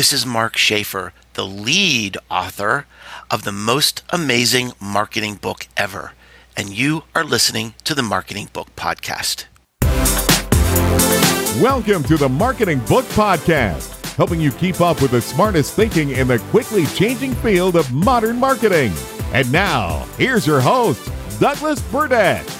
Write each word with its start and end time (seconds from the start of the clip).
This 0.00 0.14
is 0.14 0.24
Mark 0.24 0.56
Schaefer, 0.56 1.12
the 1.34 1.44
lead 1.44 2.16
author 2.30 2.86
of 3.30 3.44
the 3.44 3.52
most 3.52 4.02
amazing 4.08 4.72
marketing 4.80 5.34
book 5.34 5.68
ever. 5.76 6.12
And 6.56 6.70
you 6.70 7.04
are 7.14 7.22
listening 7.22 7.74
to 7.84 7.94
the 7.94 8.02
Marketing 8.02 8.48
Book 8.50 8.74
Podcast. 8.76 9.44
Welcome 11.60 12.02
to 12.04 12.16
the 12.16 12.30
Marketing 12.30 12.78
Book 12.88 13.04
Podcast, 13.08 14.14
helping 14.14 14.40
you 14.40 14.52
keep 14.52 14.80
up 14.80 15.02
with 15.02 15.10
the 15.10 15.20
smartest 15.20 15.74
thinking 15.74 16.12
in 16.12 16.28
the 16.28 16.38
quickly 16.48 16.86
changing 16.86 17.34
field 17.34 17.76
of 17.76 17.92
modern 17.92 18.38
marketing. 18.38 18.94
And 19.34 19.52
now, 19.52 20.06
here's 20.16 20.46
your 20.46 20.62
host, 20.62 21.12
Douglas 21.38 21.82
Burdett. 21.92 22.59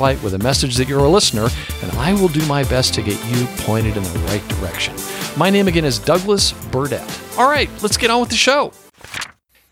with 0.01 0.33
a 0.33 0.39
message 0.39 0.77
that 0.77 0.87
you're 0.87 1.05
a 1.05 1.07
listener, 1.07 1.47
and 1.83 1.91
I 1.91 2.13
will 2.13 2.27
do 2.27 2.43
my 2.47 2.63
best 2.63 2.95
to 2.95 3.03
get 3.03 3.23
you 3.27 3.45
pointed 3.57 3.95
in 3.95 4.01
the 4.01 4.19
right 4.25 4.45
direction. 4.47 4.95
My 5.37 5.51
name 5.51 5.67
again 5.67 5.85
is 5.85 5.99
Douglas 5.99 6.53
Burdett. 6.71 7.07
All 7.37 7.47
right, 7.47 7.69
let's 7.83 7.97
get 7.97 8.09
on 8.09 8.19
with 8.19 8.29
the 8.29 8.35
show. 8.35 8.73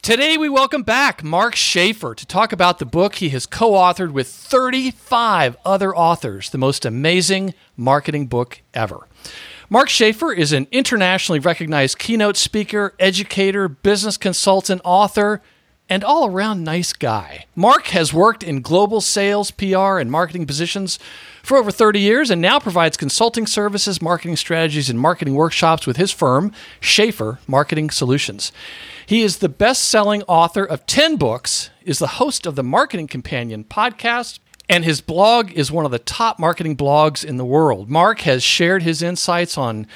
Today, 0.04 0.38
we 0.38 0.48
welcome 0.48 0.84
back 0.84 1.24
Mark 1.24 1.56
Schaefer 1.56 2.14
to 2.14 2.26
talk 2.28 2.54
about 2.54 2.78
the 2.78 2.86
book 2.86 3.16
he 3.16 3.30
has 3.30 3.48
co 3.48 3.72
authored 3.72 4.12
with 4.12 4.28
35 4.28 5.58
other 5.66 5.96
authors, 5.96 6.52
the 6.52 6.60
most 6.60 6.86
amazing 6.86 7.56
marketing 7.76 8.28
book 8.28 8.62
ever. 8.76 9.08
Mark 9.68 9.90
Schaefer 9.90 10.32
is 10.32 10.54
an 10.54 10.68
internationally 10.72 11.40
recognized 11.40 11.98
keynote 11.98 12.38
speaker, 12.38 12.94
educator, 13.00 13.68
business 13.68 14.16
consultant, 14.16 14.80
author, 14.86 15.42
and 15.90 16.04
all 16.04 16.28
around 16.28 16.64
nice 16.64 16.94
guy. 16.94 17.46
Mark 17.56 17.88
has 17.88 18.14
worked 18.14 18.44
in 18.44 18.62
global 18.62 19.02
sales, 19.02 19.52
PR, 19.52 19.98
and 19.98 20.12
marketing 20.12 20.46
positions 20.46 21.00
for 21.42 21.58
over 21.58 21.72
30 21.72 22.00
years 22.00 22.30
and 22.30 22.42
now 22.42 22.60
provides 22.60 22.96
consulting 22.96 23.48
services, 23.48 24.02
marketing 24.02 24.36
strategies, 24.36 24.90
and 24.90 25.00
marketing 25.00 25.34
workshops 25.34 25.88
with 25.88 25.98
his 25.98 26.12
firm, 26.12 26.52
Schaefer 26.80 27.40
Marketing 27.48 27.90
Solutions. 27.90 28.52
He 29.06 29.24
is 29.24 29.38
the 29.38 29.50
best 29.50 29.86
selling 29.86 30.22
author 30.24 30.64
of 30.64 30.86
10 30.86 31.16
books, 31.16 31.72
is 31.84 31.98
the 31.98 32.08
host 32.08 32.46
of 32.46 32.56
the 32.56 32.64
Marketing 32.64 33.08
Companion 33.08 33.64
podcast, 33.64 34.38
and 34.70 34.86
his 34.86 35.02
blog 35.02 35.52
is 35.54 35.72
one 35.72 35.86
of 35.86 35.92
the 35.92 35.98
top 35.98 36.38
marketing 36.38 36.78
blogs 36.78 37.26
in 37.26 37.38
the 37.38 37.46
world. 37.46 37.90
Mark 37.90 38.22
has 38.22 38.44
shared 38.44 38.84
his 38.84 39.02
insights 39.02 39.58
on 39.58 39.88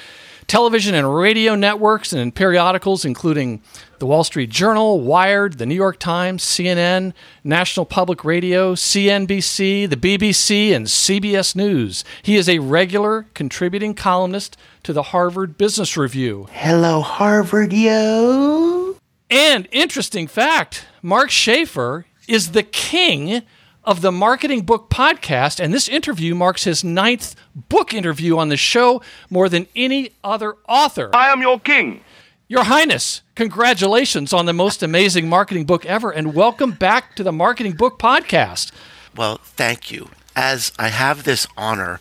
television 0.46 0.94
and 0.94 1.14
radio 1.14 1.54
networks 1.54 2.12
and 2.12 2.20
in 2.20 2.32
periodicals, 2.32 3.04
including 3.04 3.62
the 3.98 4.06
Wall 4.06 4.24
Street 4.24 4.50
Journal, 4.50 5.00
Wired, 5.00 5.58
the 5.58 5.66
New 5.66 5.74
York 5.74 5.98
Times, 5.98 6.44
CNN, 6.44 7.12
National 7.42 7.86
Public 7.86 8.24
Radio, 8.24 8.74
CNBC, 8.74 9.88
the 9.88 9.96
BBC, 9.96 10.74
and 10.74 10.86
CBS 10.86 11.56
News. 11.56 12.04
He 12.22 12.36
is 12.36 12.48
a 12.48 12.58
regular 12.58 13.26
contributing 13.34 13.94
columnist 13.94 14.56
to 14.82 14.92
the 14.92 15.04
Harvard 15.04 15.56
Business 15.56 15.96
Review. 15.96 16.48
Hello, 16.50 17.00
Harvard, 17.00 17.72
yo. 17.72 18.96
And 19.30 19.66
interesting 19.72 20.26
fact 20.26 20.86
Mark 21.02 21.30
Schaefer 21.30 22.06
is 22.28 22.52
the 22.52 22.62
king 22.62 23.42
of 23.84 24.00
the 24.00 24.12
Marketing 24.12 24.62
Book 24.62 24.88
Podcast, 24.88 25.60
and 25.60 25.72
this 25.72 25.88
interview 25.88 26.34
marks 26.34 26.64
his 26.64 26.82
ninth 26.82 27.36
book 27.54 27.92
interview 27.92 28.38
on 28.38 28.48
the 28.48 28.56
show, 28.56 29.02
more 29.28 29.48
than 29.48 29.66
any 29.76 30.12
other 30.22 30.56
author. 30.68 31.10
I 31.14 31.28
am 31.28 31.42
your 31.42 31.60
king. 31.60 32.00
Your 32.48 32.64
Highness, 32.64 33.22
congratulations 33.34 34.32
on 34.32 34.46
the 34.46 34.52
most 34.52 34.82
amazing 34.82 35.28
marketing 35.28 35.64
book 35.64 35.84
ever, 35.86 36.10
and 36.10 36.34
welcome 36.34 36.72
back 36.72 37.14
to 37.16 37.22
the 37.22 37.32
Marketing 37.32 37.72
Book 37.72 37.98
Podcast. 37.98 38.72
Well, 39.16 39.38
thank 39.42 39.90
you. 39.90 40.08
As 40.34 40.72
I 40.78 40.88
have 40.88 41.24
this 41.24 41.46
honor, 41.56 42.00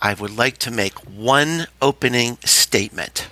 I 0.00 0.14
would 0.14 0.36
like 0.36 0.58
to 0.58 0.70
make 0.70 0.94
one 1.00 1.66
opening 1.82 2.38
statement 2.44 3.28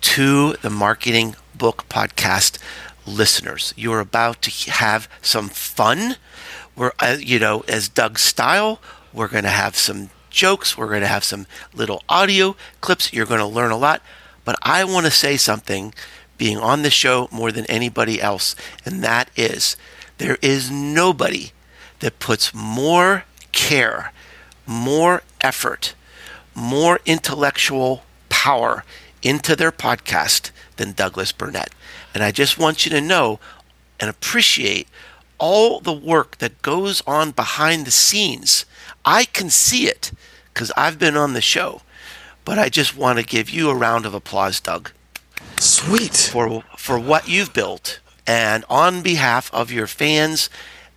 to 0.00 0.54
the 0.54 0.70
Marketing 0.70 1.36
Book 1.54 1.84
Podcast 1.88 2.58
listeners. 3.06 3.74
You 3.76 3.92
are 3.92 4.00
about 4.00 4.42
to 4.42 4.70
have 4.70 5.08
some 5.22 5.48
fun 5.48 6.16
we're, 6.76 6.92
uh, 6.98 7.16
you 7.18 7.38
know, 7.38 7.64
as 7.68 7.88
Doug's 7.88 8.22
style, 8.22 8.80
we're 9.12 9.28
going 9.28 9.44
to 9.44 9.50
have 9.50 9.76
some 9.76 10.10
jokes. 10.30 10.76
We're 10.76 10.88
going 10.88 11.02
to 11.02 11.06
have 11.06 11.24
some 11.24 11.46
little 11.72 12.02
audio 12.08 12.56
clips. 12.80 13.12
You're 13.12 13.26
going 13.26 13.40
to 13.40 13.46
learn 13.46 13.70
a 13.70 13.76
lot. 13.76 14.02
But 14.44 14.58
I 14.62 14.84
want 14.84 15.06
to 15.06 15.12
say 15.12 15.36
something 15.36 15.94
being 16.36 16.58
on 16.58 16.82
the 16.82 16.90
show 16.90 17.28
more 17.30 17.52
than 17.52 17.64
anybody 17.66 18.20
else, 18.20 18.56
and 18.84 19.02
that 19.04 19.30
is 19.36 19.76
there 20.18 20.36
is 20.42 20.70
nobody 20.70 21.52
that 22.00 22.18
puts 22.18 22.52
more 22.52 23.24
care, 23.52 24.12
more 24.66 25.22
effort, 25.40 25.94
more 26.54 27.00
intellectual 27.06 28.02
power 28.28 28.84
into 29.22 29.56
their 29.56 29.72
podcast 29.72 30.50
than 30.76 30.92
Douglas 30.92 31.32
Burdett. 31.32 31.72
And 32.12 32.22
I 32.22 32.30
just 32.30 32.58
want 32.58 32.84
you 32.84 32.90
to 32.90 33.00
know 33.00 33.40
and 33.98 34.10
appreciate 34.10 34.88
all 35.38 35.80
the 35.80 35.92
work 35.92 36.38
that 36.38 36.62
goes 36.62 37.02
on 37.06 37.30
behind 37.30 37.86
the 37.86 37.90
scenes. 37.90 38.64
I 39.04 39.24
can 39.24 39.50
see 39.50 39.86
it 39.86 40.12
because 40.52 40.72
I've 40.76 40.98
been 40.98 41.16
on 41.16 41.32
the 41.32 41.40
show. 41.40 41.82
But 42.44 42.58
I 42.58 42.68
just 42.68 42.96
want 42.96 43.18
to 43.18 43.24
give 43.24 43.48
you 43.48 43.70
a 43.70 43.74
round 43.74 44.04
of 44.04 44.14
applause, 44.14 44.60
Doug. 44.60 44.90
Sweet. 45.58 46.14
For, 46.14 46.62
for 46.76 46.98
what 46.98 47.28
you've 47.28 47.54
built. 47.54 48.00
And 48.26 48.64
on 48.68 49.02
behalf 49.02 49.52
of 49.52 49.70
your 49.70 49.86
fans 49.86 50.50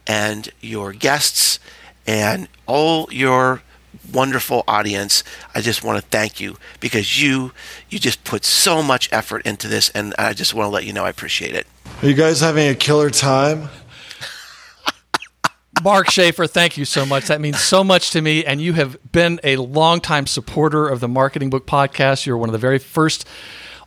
and 0.05 0.49
your 0.61 0.93
guests 0.93 1.59
and 2.05 2.47
all 2.65 3.07
your 3.11 3.61
wonderful 4.11 4.63
audience, 4.67 5.23
I 5.53 5.61
just 5.61 5.83
want 5.83 6.01
to 6.01 6.09
thank 6.09 6.39
you 6.39 6.57
because 6.79 7.21
you 7.21 7.51
you 7.89 7.99
just 7.99 8.23
put 8.23 8.45
so 8.45 8.81
much 8.81 9.09
effort 9.11 9.45
into 9.45 9.67
this 9.67 9.89
and 9.89 10.13
I 10.17 10.33
just 10.33 10.53
want 10.53 10.67
to 10.67 10.71
let 10.71 10.85
you 10.85 10.93
know 10.93 11.05
I 11.05 11.09
appreciate 11.09 11.55
it. 11.55 11.67
Are 12.01 12.07
you 12.07 12.13
guys 12.13 12.39
having 12.39 12.69
a 12.69 12.75
killer 12.75 13.09
time? 13.09 13.69
Mark 15.83 16.09
Schaefer, 16.09 16.47
thank 16.47 16.77
you 16.77 16.85
so 16.85 17.05
much. 17.05 17.25
That 17.25 17.41
means 17.41 17.59
so 17.59 17.83
much 17.83 18.11
to 18.11 18.21
me. 18.21 18.43
And 18.45 18.59
you 18.61 18.73
have 18.73 18.97
been 19.11 19.39
a 19.43 19.57
longtime 19.57 20.27
supporter 20.27 20.87
of 20.87 20.99
the 20.99 21.07
Marketing 21.07 21.49
Book 21.49 21.65
Podcast. 21.65 22.25
You're 22.25 22.37
one 22.37 22.49
of 22.49 22.53
the 22.53 22.59
very 22.59 22.79
first 22.79 23.27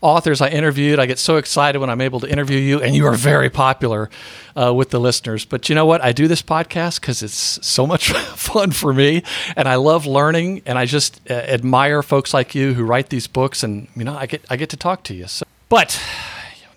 authors 0.01 0.41
I 0.41 0.49
interviewed. 0.49 0.99
I 0.99 1.07
get 1.07 1.19
so 1.19 1.37
excited 1.37 1.79
when 1.79 1.91
I'm 1.91 2.01
able 2.01 2.21
to 2.21 2.29
interview 2.31 2.59
you, 2.59 2.81
and 2.81 2.95
you 2.95 3.07
are 3.07 3.15
very 3.15 3.51
popular 3.51 4.09
uh, 4.57 4.73
with 4.73 4.91
the 4.91 4.99
listeners. 5.01 5.45
But 5.45 5.69
you 5.69 5.75
know 5.75 5.87
what? 5.87 6.03
I 6.03 6.13
do 6.13 6.27
this 6.29 6.43
podcast 6.43 7.01
because 7.01 7.23
it's 7.23 7.67
so 7.67 7.87
much 7.87 8.13
fun 8.13 8.71
for 8.71 8.93
me, 8.95 9.23
and 9.57 9.69
I 9.69 9.75
love 9.77 10.07
learning, 10.07 10.63
and 10.67 10.79
I 10.79 10.87
just 10.87 11.21
uh, 11.31 11.35
admire 11.35 12.03
folks 12.03 12.33
like 12.33 12.55
you 12.55 12.75
who 12.75 12.85
write 12.85 13.11
these 13.11 13.27
books, 13.27 13.63
and 13.63 13.89
you 13.95 14.05
know, 14.05 14.17
I 14.17 14.27
get 14.27 14.45
I 14.49 14.57
get 14.57 14.71
to 14.71 14.77
talk 14.77 15.03
to 15.05 15.15
you. 15.15 15.27
So, 15.27 15.45
but 15.69 16.01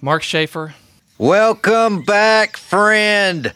Mark 0.01 0.23
Schaefer. 0.23 0.75
Welcome 1.17 2.01
back, 2.01 2.57
friend. 2.57 3.53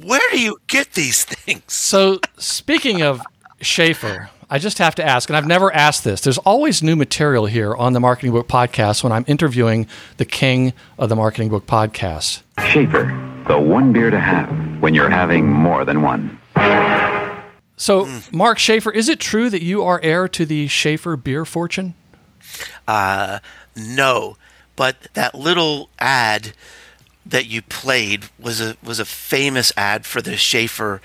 Where 0.00 0.20
do 0.30 0.40
you 0.40 0.56
get 0.68 0.94
these 0.94 1.24
things? 1.24 1.62
So, 1.68 2.20
speaking 2.38 3.02
of 3.02 3.20
Schaefer, 3.60 4.30
I 4.48 4.58
just 4.58 4.78
have 4.78 4.94
to 4.96 5.04
ask, 5.04 5.28
and 5.28 5.36
I've 5.36 5.46
never 5.46 5.72
asked 5.72 6.02
this. 6.02 6.22
There's 6.22 6.38
always 6.38 6.82
new 6.82 6.96
material 6.96 7.44
here 7.46 7.74
on 7.74 7.92
the 7.92 8.00
Marketing 8.00 8.32
Book 8.32 8.48
Podcast 8.48 9.02
when 9.04 9.12
I'm 9.12 9.24
interviewing 9.26 9.86
the 10.16 10.24
king 10.24 10.72
of 10.98 11.10
the 11.10 11.16
Marketing 11.16 11.50
Book 11.50 11.66
Podcast. 11.66 12.42
Schaefer, 12.58 13.04
the 13.48 13.58
one 13.58 13.92
beer 13.92 14.10
to 14.10 14.18
have 14.18 14.48
when 14.80 14.94
you're 14.94 15.10
having 15.10 15.46
more 15.50 15.84
than 15.84 16.00
one. 16.00 16.38
So, 17.76 18.08
Mark 18.32 18.58
Schaefer, 18.58 18.90
is 18.92 19.08
it 19.10 19.20
true 19.20 19.50
that 19.50 19.62
you 19.62 19.82
are 19.84 20.00
heir 20.02 20.26
to 20.28 20.46
the 20.46 20.68
Schaefer 20.68 21.16
beer 21.16 21.44
fortune? 21.44 21.94
Uh, 22.88 23.40
no, 23.76 24.36
but 24.74 25.08
that 25.14 25.34
little 25.34 25.90
ad 25.98 26.52
that 27.24 27.46
you 27.46 27.62
played 27.62 28.24
was 28.38 28.60
a 28.60 28.76
was 28.82 28.98
a 28.98 29.04
famous 29.04 29.72
ad 29.76 30.04
for 30.06 30.20
the 30.22 30.36
Schaefer 30.36 31.00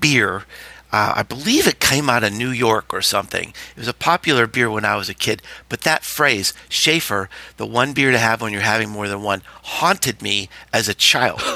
beer. 0.00 0.44
Uh, 0.92 1.14
I 1.16 1.22
believe 1.24 1.66
it 1.66 1.80
came 1.80 2.08
out 2.08 2.22
of 2.22 2.32
New 2.32 2.50
York 2.50 2.94
or 2.94 3.02
something. 3.02 3.48
It 3.74 3.78
was 3.78 3.88
a 3.88 3.92
popular 3.92 4.46
beer 4.46 4.70
when 4.70 4.84
I 4.84 4.94
was 4.96 5.08
a 5.08 5.14
kid. 5.14 5.42
But 5.68 5.80
that 5.80 6.04
phrase, 6.04 6.54
Schaefer, 6.68 7.28
the 7.56 7.66
one 7.66 7.92
beer 7.92 8.12
to 8.12 8.18
have 8.18 8.40
when 8.40 8.52
you're 8.52 8.62
having 8.62 8.88
more 8.90 9.08
than 9.08 9.20
one, 9.22 9.42
haunted 9.64 10.22
me 10.22 10.48
as 10.72 10.88
a 10.88 10.94
child. 10.94 11.42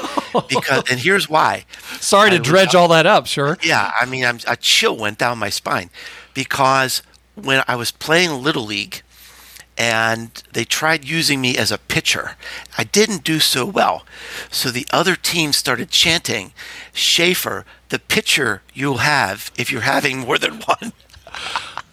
Because, 0.47 0.89
and 0.89 0.97
here's 1.01 1.27
why. 1.29 1.65
Sorry 1.99 2.29
to 2.29 2.37
I 2.37 2.39
was- 2.39 2.47
dredge 2.47 2.73
all 2.75 2.87
that 2.89 3.05
up, 3.05 3.25
sure. 3.27 3.57
Yeah, 3.61 3.91
I 3.99 4.05
mean, 4.05 4.23
I'm, 4.23 4.39
a 4.47 4.55
chill 4.55 4.95
went 4.95 5.17
down 5.17 5.37
my 5.37 5.49
spine 5.49 5.89
because 6.33 7.01
when 7.35 7.63
I 7.67 7.75
was 7.75 7.91
playing 7.91 8.41
Little 8.41 8.63
League 8.63 9.01
and 9.81 10.43
they 10.53 10.63
tried 10.63 11.05
using 11.05 11.41
me 11.41 11.57
as 11.57 11.71
a 11.71 11.79
pitcher. 11.79 12.35
I 12.77 12.83
didn't 12.83 13.23
do 13.23 13.39
so 13.39 13.65
well. 13.65 14.05
So 14.51 14.69
the 14.69 14.85
other 14.91 15.15
team 15.15 15.53
started 15.53 15.89
chanting, 15.89 16.53
Schaefer, 16.93 17.65
the 17.89 17.97
pitcher 17.97 18.61
you'll 18.75 18.99
have 18.99 19.51
if 19.57 19.71
you're 19.71 19.81
having 19.81 20.19
more 20.19 20.37
than 20.37 20.61
one. 20.61 20.93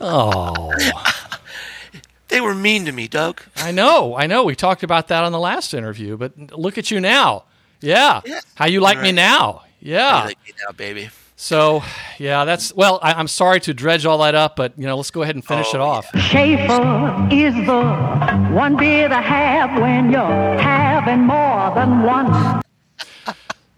Oh, 0.02 0.70
They 2.28 2.42
were 2.42 2.54
mean 2.54 2.84
to 2.84 2.92
me, 2.92 3.08
Doug. 3.08 3.40
I 3.56 3.70
know, 3.70 4.14
I 4.14 4.26
know. 4.26 4.44
We 4.44 4.54
talked 4.54 4.82
about 4.82 5.08
that 5.08 5.24
on 5.24 5.32
the 5.32 5.38
last 5.38 5.72
interview, 5.72 6.18
but 6.18 6.36
look 6.52 6.76
at 6.76 6.90
you 6.90 7.00
now. 7.00 7.44
Yeah. 7.80 8.20
Yeah. 8.26 8.40
How 8.54 8.66
you 8.66 8.82
like 8.82 9.00
me 9.00 9.12
now? 9.12 9.62
Yeah. 9.80 10.24
Like 10.24 10.38
me 10.46 10.52
now, 10.62 10.72
baby. 10.72 11.08
So, 11.40 11.84
yeah, 12.18 12.44
that's 12.44 12.74
well. 12.74 12.98
I, 13.00 13.12
I'm 13.12 13.28
sorry 13.28 13.60
to 13.60 13.72
dredge 13.72 14.04
all 14.04 14.18
that 14.18 14.34
up, 14.34 14.56
but 14.56 14.72
you 14.76 14.86
know, 14.86 14.96
let's 14.96 15.12
go 15.12 15.22
ahead 15.22 15.36
and 15.36 15.44
finish 15.46 15.72
it 15.72 15.78
Oh, 15.78 15.84
off. 15.84 16.06
Schaefer 16.18 17.28
is 17.30 17.54
the 17.54 18.50
one 18.52 18.76
beer 18.76 19.08
to 19.08 19.20
have 19.20 19.80
when 19.80 20.10
you're 20.10 20.58
having 20.58 21.20
more 21.20 21.72
than 21.76 22.02
one. 22.02 22.60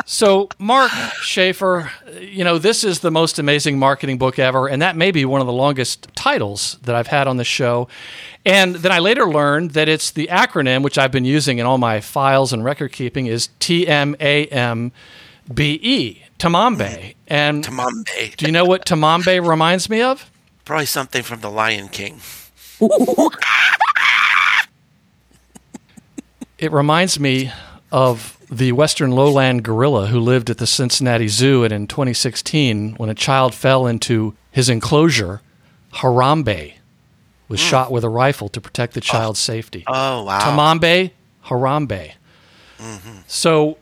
So, 0.06 0.48
Mark 0.58 0.90
Schaefer, 1.20 1.92
you 2.18 2.44
know, 2.44 2.56
this 2.56 2.82
is 2.82 3.00
the 3.00 3.10
most 3.10 3.38
amazing 3.38 3.78
marketing 3.78 4.16
book 4.16 4.38
ever, 4.38 4.66
and 4.66 4.80
that 4.80 4.96
may 4.96 5.10
be 5.10 5.26
one 5.26 5.42
of 5.42 5.46
the 5.46 5.52
longest 5.52 6.08
titles 6.16 6.78
that 6.84 6.94
I've 6.96 7.08
had 7.08 7.28
on 7.28 7.36
the 7.36 7.44
show. 7.44 7.88
And 8.46 8.76
then 8.76 8.90
I 8.90 9.00
later 9.00 9.26
learned 9.26 9.72
that 9.72 9.86
it's 9.86 10.10
the 10.10 10.28
acronym, 10.28 10.82
which 10.82 10.96
I've 10.96 11.12
been 11.12 11.26
using 11.26 11.58
in 11.58 11.66
all 11.66 11.76
my 11.76 12.00
files 12.00 12.54
and 12.54 12.64
record 12.64 12.92
keeping, 12.92 13.26
is 13.26 13.50
T 13.60 13.86
M 13.86 14.16
A 14.18 14.46
M 14.46 14.92
B 15.52 15.78
E, 15.82 16.22
Tamambe. 16.40 17.14
And 17.26 17.64
Tamambe. 17.64 18.36
do 18.36 18.46
you 18.46 18.52
know 18.52 18.64
what 18.64 18.84
Tamambe 18.86 19.46
reminds 19.48 19.88
me 19.88 20.02
of? 20.02 20.30
Probably 20.64 20.86
something 20.86 21.22
from 21.22 21.40
The 21.40 21.50
Lion 21.50 21.88
King. 21.88 22.20
It 26.60 26.72
reminds 26.72 27.18
me 27.18 27.50
of 27.90 28.36
the 28.50 28.72
Western 28.72 29.12
lowland 29.12 29.62
gorilla 29.62 30.08
who 30.08 30.20
lived 30.20 30.50
at 30.50 30.58
the 30.58 30.66
Cincinnati 30.66 31.26
Zoo, 31.26 31.64
and 31.64 31.72
in 31.72 31.86
2016, 31.86 32.96
when 32.96 33.08
a 33.08 33.14
child 33.14 33.54
fell 33.54 33.86
into 33.86 34.34
his 34.50 34.68
enclosure, 34.68 35.40
Harambe 35.94 36.74
was 37.48 37.58
shot 37.58 37.90
with 37.90 38.04
a 38.04 38.10
rifle 38.10 38.50
to 38.50 38.60
protect 38.60 38.92
the 38.92 39.00
child's 39.00 39.40
safety. 39.40 39.84
Oh, 39.86 40.24
wow. 40.24 40.40
Tamambe, 40.40 41.12
Harambe. 41.46 42.12
So 43.26 43.72
uh, 43.72 43.74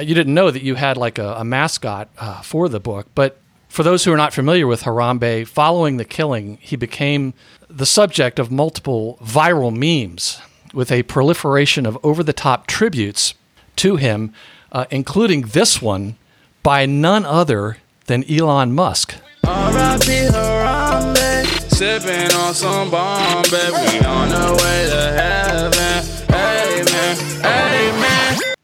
you 0.00 0.14
didn't 0.14 0.34
know 0.34 0.50
that 0.50 0.62
you 0.62 0.74
had 0.74 0.96
like 0.96 1.18
a, 1.18 1.34
a 1.34 1.44
mascot 1.44 2.08
uh, 2.18 2.42
for 2.42 2.68
the 2.68 2.80
book, 2.80 3.08
but 3.14 3.38
for 3.68 3.82
those 3.82 4.04
who 4.04 4.12
are 4.12 4.18
not 4.18 4.34
familiar 4.34 4.66
with 4.66 4.82
Harambe, 4.82 5.46
following 5.46 5.96
the 5.96 6.04
killing, 6.04 6.58
he 6.60 6.76
became 6.76 7.32
the 7.70 7.86
subject 7.86 8.38
of 8.38 8.50
multiple 8.50 9.18
viral 9.22 9.74
memes 9.74 10.40
with 10.74 10.92
a 10.92 11.02
proliferation 11.04 11.86
of 11.86 11.98
over 12.02 12.22
the 12.22 12.34
top 12.34 12.66
tributes 12.66 13.34
to 13.76 13.96
him, 13.96 14.34
uh, 14.72 14.84
including 14.90 15.42
this 15.42 15.80
one 15.80 16.16
by 16.62 16.84
none 16.84 17.24
other 17.24 17.78
than 18.06 18.30
Elon 18.30 18.74
Musk. 18.74 19.14
R.I.P. 19.44 20.06
Harambe, 20.06 21.44
sipping 21.70 22.30
on 22.36 22.54
some 22.54 22.90
Bombay. 22.90 23.70
We 23.70 24.04
on 24.04 24.28
the 24.28 24.62
way 24.62 24.86
to 24.90 25.02
heaven. 25.16 26.26
Amen. 26.30 27.16
Amen. 27.44 28.54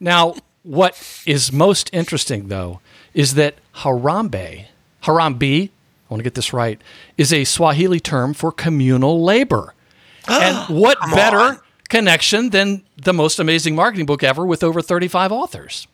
Now, 0.00 0.34
what 0.68 1.22
is 1.24 1.50
most 1.50 1.88
interesting, 1.94 2.48
though, 2.48 2.80
is 3.14 3.34
that 3.34 3.54
Harambe, 3.76 4.66
Harambe, 5.04 5.70
I 5.70 5.70
want 6.10 6.20
to 6.20 6.22
get 6.22 6.34
this 6.34 6.52
right, 6.52 6.78
is 7.16 7.32
a 7.32 7.44
Swahili 7.44 8.00
term 8.00 8.34
for 8.34 8.52
communal 8.52 9.24
labor. 9.24 9.72
and 10.28 10.78
what 10.78 10.98
Come 10.98 11.10
better 11.12 11.38
on. 11.38 11.60
connection 11.88 12.50
than 12.50 12.84
the 12.96 13.14
most 13.14 13.38
amazing 13.38 13.74
marketing 13.74 14.04
book 14.04 14.22
ever 14.22 14.44
with 14.44 14.62
over 14.62 14.82
35 14.82 15.32
authors? 15.32 15.86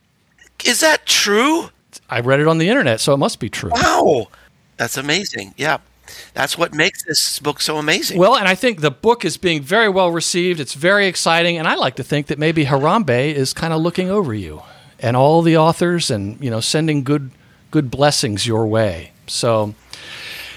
Is 0.65 0.81
that 0.81 1.07
true? 1.07 1.71
I 2.11 2.19
read 2.19 2.41
it 2.41 2.49
on 2.49 2.59
the 2.59 2.69
internet, 2.69 3.01
so 3.01 3.15
it 3.15 3.19
must 3.19 3.39
be 3.39 3.49
true. 3.49 3.71
Wow. 3.71 4.27
That's 4.77 4.97
amazing. 4.97 5.55
Yeah. 5.57 5.79
That's 6.35 6.59
what 6.59 6.75
makes 6.75 7.05
this 7.05 7.39
book 7.39 7.61
so 7.61 7.79
amazing. 7.79 8.19
Well, 8.19 8.37
and 8.37 8.49
I 8.49 8.55
think 8.55 8.81
the 8.81 8.91
book 8.91 9.25
is 9.25 9.37
being 9.37 9.63
very 9.63 9.89
well 9.89 10.11
received. 10.11 10.61
It's 10.61 10.75
very 10.75 11.07
exciting, 11.07 11.59
and 11.59 11.67
I 11.67 11.75
like 11.75 11.97
to 11.97 12.05
think 12.05 12.27
that 12.27 12.39
maybe 12.39 12.67
Harambe 12.67 13.33
is 13.35 13.53
kind 13.53 13.73
of 13.73 13.81
looking 13.81 14.11
over 14.11 14.35
you 14.35 14.63
and 14.99 15.17
all 15.17 15.43
the 15.43 15.57
authors, 15.57 16.11
and 16.11 16.43
you 16.43 16.51
know, 16.51 16.61
sending 16.61 17.05
good 17.05 17.31
good 17.71 17.91
blessings 17.91 18.47
your 18.47 18.67
way. 18.67 19.13
So, 19.27 19.75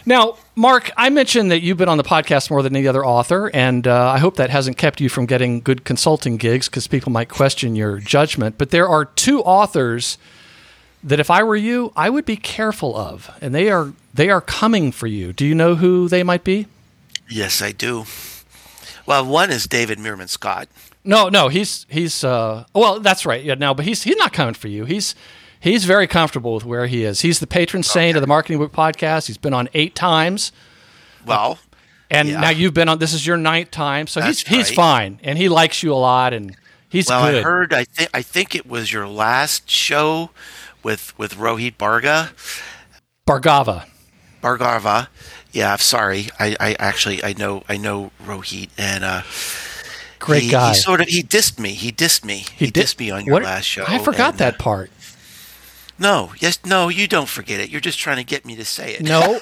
now, 0.06 0.38
Mark, 0.56 0.92
I 0.98 1.10
mentioned 1.10 1.52
that 1.52 1.62
you've 1.62 1.78
been 1.78 1.90
on 1.90 1.98
the 1.98 2.04
podcast 2.04 2.50
more 2.50 2.62
than 2.62 2.76
any 2.76 2.88
other 2.88 3.06
author, 3.06 3.50
and 3.54 3.88
uh, 3.88 4.10
I 4.10 4.20
hope 4.20 4.36
that 4.38 4.50
hasn't 4.50 4.78
kept 4.78 5.02
you 5.02 5.10
from 5.10 5.26
getting 5.26 5.62
good 5.62 5.84
consulting 5.84 6.38
gigs 6.38 6.70
because 6.70 6.88
people 6.88 7.12
might 7.12 7.30
question 7.30 7.76
your 7.76 8.00
judgment. 8.00 8.58
But 8.58 8.72
there 8.72 8.88
are 8.88 9.06
two 9.06 9.42
authors 9.42 10.18
that 11.04 11.20
if 11.20 11.30
I 11.30 11.44
were 11.44 11.56
you, 11.56 11.92
I 11.96 12.10
would 12.10 12.26
be 12.26 12.36
careful 12.38 12.96
of, 12.96 13.30
and 13.42 13.54
they 13.54 13.70
are 13.70 13.94
they 14.14 14.30
are 14.30 14.42
coming 14.42 14.92
for 14.92 15.08
you. 15.08 15.32
Do 15.34 15.46
you 15.46 15.54
know 15.56 15.76
who 15.76 16.08
they 16.10 16.24
might 16.24 16.44
be? 16.44 16.68
yes, 17.30 17.62
I 17.62 17.72
do. 17.74 18.06
Well, 19.06 19.26
one 19.26 19.52
is 19.52 19.68
David 19.68 20.00
Meerman 20.00 20.30
Scott. 20.30 20.68
No, 21.04 21.30
no, 21.30 21.48
he's 21.48 21.86
he's 21.90 22.24
uh 22.24 22.66
well, 22.74 23.00
that's 23.00 23.26
right. 23.26 23.44
Yeah, 23.44 23.54
no, 23.56 23.74
but 23.74 23.86
he's 23.86 24.04
he's 24.04 24.18
not 24.18 24.34
coming 24.34 24.54
for 24.54 24.68
you. 24.68 24.84
He's 24.86 25.16
he's 25.60 25.86
very 25.86 26.08
comfortable 26.08 26.54
with 26.56 26.66
where 26.66 26.88
he 26.88 27.04
is. 27.04 27.22
He's 27.22 27.40
the 27.40 27.48
patron 27.48 27.84
saint 27.84 28.18
of 28.18 28.22
the 28.22 28.28
Marketing 28.28 28.58
Book 28.58 28.74
podcast. 28.74 29.28
He's 29.28 29.38
been 29.38 29.54
on 29.54 29.70
8 29.74 29.96
times 29.96 30.52
Well, 31.26 31.60
and 32.12 32.28
Yeah. 32.28 32.42
now 32.42 32.50
you've 32.50 32.74
been 32.74 32.90
on 32.90 33.00
this 33.00 33.14
is 33.14 33.26
your 33.26 33.38
ninth 33.38 33.72
time. 33.72 34.08
So 34.08 34.20
he's 34.22 34.44
That's 34.44 34.50
he's 34.56 34.70
right. 34.72 34.76
fine 34.76 35.20
and 35.24 35.38
he 35.38 35.48
likes 35.48 35.82
you 35.84 35.94
a 35.94 35.96
lot 35.96 36.34
and 36.34 36.56
he's 36.90 37.08
well, 37.08 37.32
good. 37.32 37.40
I 37.40 37.42
heard. 37.44 37.74
I 37.74 37.86
think. 37.86 38.10
I 38.14 38.22
think 38.22 38.56
it 38.56 38.66
was 38.68 38.92
your 38.92 39.08
last 39.08 39.70
show 39.70 40.32
with 40.84 41.18
with 41.18 41.36
Rohit 41.36 41.78
Barga, 41.78 42.32
Bhargava. 43.28 43.86
Bhargava. 44.42 45.08
Yeah, 45.52 45.72
I'm 45.72 45.80
sorry. 45.80 46.28
I, 46.40 46.56
I 46.60 46.76
actually 46.80 47.24
I 47.24 47.34
know 47.34 47.64
I 47.68 47.78
know 47.78 48.12
Rohit 48.24 48.70
and 48.78 49.04
uh, 49.04 49.24
Great 50.20 50.44
he, 50.44 50.50
guy. 50.52 50.70
He 50.70 50.76
sort 50.76 51.02
of 51.02 51.08
he 51.08 51.24
dissed 51.24 51.60
me. 51.60 51.70
He 51.70 51.92
dissed 51.92 52.24
me. 52.24 52.46
He, 52.56 52.70
did- 52.70 52.86
dissed 52.86 53.00
me 53.00 53.12
on 53.12 53.26
your 53.26 53.34
what- 53.34 53.44
last 53.44 53.66
show. 53.66 53.86
I 53.88 54.00
forgot 54.00 54.32
and, 54.32 54.40
that 54.40 54.56
uh, 54.56 54.58
part. 54.58 54.92
no, 56.00 56.32
yes, 56.40 56.60
no, 56.66 56.90
you 56.90 57.08
don't 57.08 57.30
forget 57.30 57.60
it. 57.60 57.70
You're 57.70 57.82
just 57.82 58.00
trying 58.00 58.18
to 58.18 58.24
get 58.24 58.46
me 58.46 58.56
to 58.56 58.66
say 58.66 58.96
it. 58.96 59.04
No. 59.04 59.40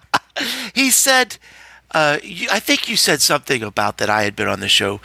he 0.74 0.90
said, 0.90 1.38
uh, 1.92 2.18
you, 2.22 2.48
I 2.50 2.60
think 2.60 2.88
you 2.88 2.96
said 2.96 3.20
something 3.20 3.62
about 3.62 3.98
that 3.98 4.10
I 4.10 4.22
had 4.22 4.36
been 4.36 4.48
on 4.48 4.60
the 4.60 4.68
show 4.68 5.00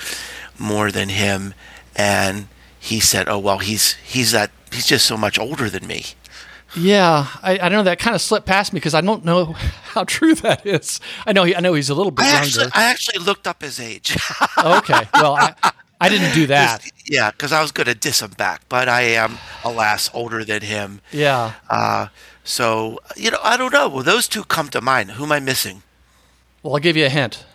more 0.60 0.92
than 0.92 1.10
him, 1.10 1.54
and 1.96 2.47
he 2.88 3.00
said, 3.00 3.28
"Oh 3.30 3.40
well, 3.40 3.60
he's 3.60 3.94
he's 3.96 4.32
that 4.32 4.52
he's 4.72 4.86
just 4.88 5.06
so 5.06 5.18
much 5.18 5.38
older 5.38 5.70
than 5.70 5.86
me." 5.88 6.06
yeah, 6.76 7.28
I, 7.42 7.54
I 7.54 7.70
don't 7.70 7.72
know 7.80 7.84
that 7.84 7.98
kind 7.98 8.14
of 8.16 8.22
slipped 8.22 8.46
past 8.46 8.74
me 8.74 8.78
because 8.78 8.94
I 8.94 9.02
don't 9.02 9.24
know 9.26 9.46
how 9.94 10.04
true 10.04 10.36
that 10.36 10.66
is. 10.66 11.00
I 11.26 11.34
know 11.34 11.44
he, 11.44 11.56
I 11.56 11.60
know 11.60 11.74
he's 11.74 11.90
a 11.90 11.96
little 11.96 12.12
bit 12.12 12.26
I 12.26 12.30
younger. 12.32 12.46
actually 12.46 12.70
I 12.74 12.84
actually 12.84 13.20
looked 13.20 13.48
up 13.48 13.62
his 13.62 13.80
age. 13.80 14.18
okay. 14.58 15.08
Well, 15.14 15.36
I, 15.36 15.54
I 16.00 16.10
didn't 16.10 16.34
do 16.34 16.46
that. 16.48 16.86
yeah, 17.06 17.32
because 17.32 17.52
I 17.52 17.62
was 17.62 17.72
going 17.72 17.88
to 17.88 17.96
diss 17.96 18.22
him 18.22 18.32
back, 18.32 18.62
but 18.70 18.88
I 18.90 19.02
am, 19.02 19.38
alas, 19.64 20.10
older 20.14 20.44
than 20.44 20.62
him. 20.62 21.02
Yeah. 21.12 21.54
Uh, 21.70 22.08
so 22.44 23.00
you 23.16 23.32
know, 23.32 23.40
I 23.44 23.58
don't 23.58 23.74
know. 23.74 23.90
Well, 23.90 24.04
those 24.04 24.28
two 24.28 24.44
come 24.44 24.70
to 24.70 24.82
mind. 24.82 25.12
Who 25.12 25.24
am 25.24 25.32
I 25.32 25.40
missing? 25.40 25.84
Well, 26.64 26.74
I'll 26.76 26.80
give 26.82 26.98
you 26.98 27.06
a 27.06 27.10
hint. 27.10 27.46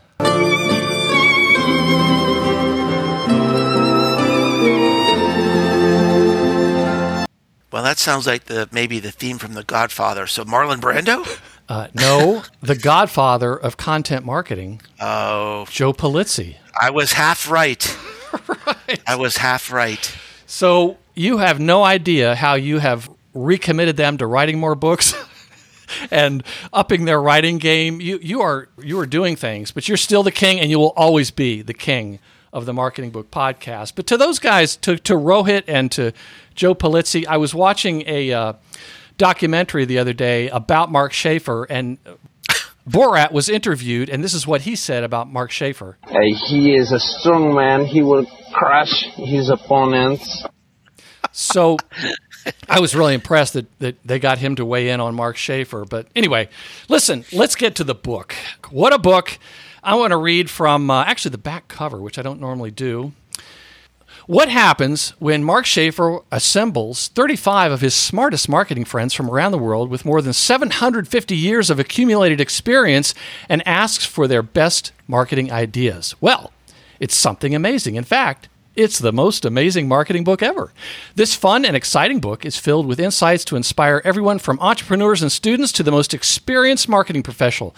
Well, 7.72 7.82
that 7.82 7.98
sounds 7.98 8.26
like 8.26 8.44
the 8.44 8.68
maybe 8.70 9.00
the 9.00 9.10
theme 9.10 9.38
from 9.38 9.54
The 9.54 9.64
Godfather. 9.64 10.26
So 10.26 10.44
Marlon 10.44 10.80
Brando. 10.80 11.26
Uh, 11.68 11.86
no, 11.94 12.42
the 12.60 12.74
godfather 12.74 13.54
of 13.56 13.76
content 13.78 14.26
marketing, 14.26 14.82
Oh, 15.00 15.64
Joe 15.70 15.94
Polizzi. 15.94 16.56
I 16.78 16.90
was 16.90 17.12
half 17.12 17.48
right. 17.50 17.96
I 19.06 19.14
was 19.16 19.38
half 19.38 19.72
right. 19.72 20.14
So 20.44 20.98
you 21.14 21.38
have 21.38 21.60
no 21.60 21.82
idea 21.82 22.34
how 22.34 22.54
you 22.54 22.78
have 22.80 23.08
recommitted 23.32 23.96
them 23.96 24.18
to 24.18 24.26
writing 24.26 24.58
more 24.58 24.74
books 24.74 25.14
and 26.10 26.42
upping 26.72 27.04
their 27.06 27.22
writing 27.22 27.56
game. 27.58 28.00
You 28.02 28.18
you 28.20 28.42
are 28.42 28.68
you 28.82 28.98
are 28.98 29.06
doing 29.06 29.36
things, 29.36 29.70
but 29.70 29.88
you're 29.88 29.96
still 29.96 30.24
the 30.24 30.32
king, 30.32 30.60
and 30.60 30.68
you 30.68 30.78
will 30.78 30.92
always 30.96 31.30
be 31.30 31.62
the 31.62 31.74
king 31.74 32.18
of 32.52 32.66
the 32.66 32.72
Marketing 32.72 33.10
Book 33.10 33.30
Podcast. 33.30 33.94
But 33.96 34.06
to 34.08 34.16
those 34.16 34.38
guys, 34.38 34.76
to 34.76 34.96
to 34.98 35.14
Rohit 35.14 35.64
and 35.66 35.90
to 35.92 36.12
Joe 36.54 36.74
Polizzi, 36.74 37.26
I 37.26 37.36
was 37.38 37.54
watching 37.54 38.02
a 38.06 38.32
uh, 38.32 38.52
documentary 39.18 39.84
the 39.84 39.98
other 39.98 40.12
day 40.12 40.48
about 40.48 40.90
Mark 40.90 41.12
Schaefer 41.12 41.64
and. 41.64 41.98
Borat 42.84 43.30
was 43.30 43.48
interviewed, 43.48 44.10
and 44.10 44.24
this 44.24 44.34
is 44.34 44.44
what 44.44 44.62
he 44.62 44.74
said 44.74 45.04
about 45.04 45.30
Mark 45.30 45.52
Schaefer. 45.52 45.98
Uh, 46.02 46.18
he 46.48 46.74
is 46.74 46.90
a 46.90 46.98
strong 46.98 47.54
man. 47.54 47.84
He 47.84 48.02
will 48.02 48.26
crush 48.52 49.04
his 49.14 49.50
opponents. 49.50 50.44
So 51.30 51.76
I 52.68 52.80
was 52.80 52.94
really 52.94 53.14
impressed 53.14 53.52
that, 53.52 53.78
that 53.78 53.96
they 54.04 54.18
got 54.18 54.38
him 54.38 54.56
to 54.56 54.64
weigh 54.64 54.88
in 54.88 55.00
on 55.00 55.14
Mark 55.14 55.36
Schaefer. 55.36 55.84
But 55.84 56.08
anyway, 56.16 56.48
listen, 56.88 57.24
let's 57.32 57.54
get 57.54 57.76
to 57.76 57.84
the 57.84 57.94
book. 57.94 58.34
What 58.70 58.92
a 58.92 58.98
book. 58.98 59.38
I 59.84 59.96
want 59.96 60.12
to 60.12 60.16
read 60.16 60.48
from 60.48 60.90
uh, 60.90 61.04
actually 61.04 61.32
the 61.32 61.38
back 61.38 61.66
cover, 61.66 62.00
which 62.00 62.16
I 62.16 62.22
don't 62.22 62.40
normally 62.40 62.70
do. 62.70 63.12
What 64.26 64.48
happens 64.48 65.10
when 65.18 65.42
Mark 65.42 65.66
Schaefer 65.66 66.20
assembles 66.30 67.08
35 67.08 67.72
of 67.72 67.80
his 67.80 67.92
smartest 67.92 68.48
marketing 68.48 68.84
friends 68.84 69.12
from 69.12 69.28
around 69.28 69.50
the 69.50 69.58
world 69.58 69.90
with 69.90 70.04
more 70.04 70.22
than 70.22 70.32
750 70.32 71.36
years 71.36 71.68
of 71.68 71.80
accumulated 71.80 72.40
experience 72.40 73.12
and 73.48 73.66
asks 73.66 74.04
for 74.04 74.28
their 74.28 74.42
best 74.42 74.92
marketing 75.08 75.50
ideas? 75.50 76.14
Well, 76.20 76.52
it's 77.00 77.16
something 77.16 77.52
amazing. 77.52 77.96
In 77.96 78.04
fact, 78.04 78.48
it's 78.76 79.00
the 79.00 79.12
most 79.12 79.44
amazing 79.44 79.88
marketing 79.88 80.22
book 80.22 80.42
ever. 80.42 80.72
This 81.16 81.34
fun 81.34 81.64
and 81.64 81.74
exciting 81.74 82.20
book 82.20 82.46
is 82.46 82.56
filled 82.56 82.86
with 82.86 83.00
insights 83.00 83.44
to 83.46 83.56
inspire 83.56 84.00
everyone 84.04 84.38
from 84.38 84.60
entrepreneurs 84.60 85.22
and 85.22 85.32
students 85.32 85.72
to 85.72 85.82
the 85.82 85.90
most 85.90 86.14
experienced 86.14 86.88
marketing 86.88 87.24
professional. 87.24 87.74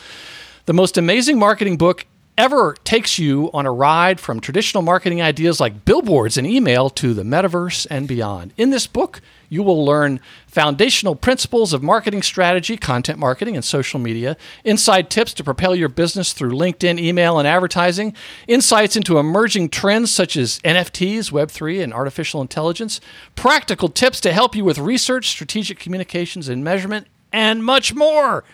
The 0.67 0.73
most 0.73 0.97
amazing 0.97 1.39
marketing 1.39 1.77
book 1.77 2.07
ever 2.39 2.75
takes 2.85 3.19
you 3.19 3.51
on 3.53 3.67
a 3.67 3.71
ride 3.71 4.19
from 4.19 4.41
traditional 4.41 4.83
marketing 4.83 5.21
ideas 5.21 5.61
like 5.61 5.85
billboards 5.85 6.39
and 6.39 6.47
email 6.47 6.89
to 6.89 7.13
the 7.13 7.23
metaverse 7.23 7.87
and 7.91 8.09
beyond. 8.09 8.55
In 8.57 8.71
this 8.71 8.87
book, 8.87 9.21
you 9.51 9.63
will 9.63 9.85
learn 9.85 10.21
foundational 10.47 11.17
principles 11.17 11.75
of 11.75 11.83
marketing 11.83 12.23
strategy, 12.23 12.79
content 12.79 13.19
marketing, 13.19 13.57
and 13.57 13.65
social 13.65 14.01
media, 14.01 14.39
inside 14.65 15.11
tips 15.11 15.35
to 15.35 15.45
propel 15.45 15.75
your 15.75 15.91
business 15.91 16.33
through 16.33 16.53
LinkedIn, 16.53 16.99
email, 16.99 17.39
and 17.39 17.47
advertising, 17.47 18.15
insights 18.49 18.97
into 18.97 19.19
emerging 19.19 19.69
trends 19.69 20.11
such 20.11 20.35
as 20.35 20.61
NFTs, 20.61 21.31
Web3, 21.31 21.85
and 21.85 21.93
artificial 21.93 22.41
intelligence, 22.41 23.03
practical 23.37 23.91
tips 23.91 24.19
to 24.23 24.33
help 24.33 24.57
you 24.57 24.65
with 24.65 24.79
research, 24.79 25.29
strategic 25.29 25.79
communications, 25.79 26.49
and 26.49 26.65
measurement, 26.65 27.07
and 27.35 27.63
much 27.63 27.93
more. 27.93 28.45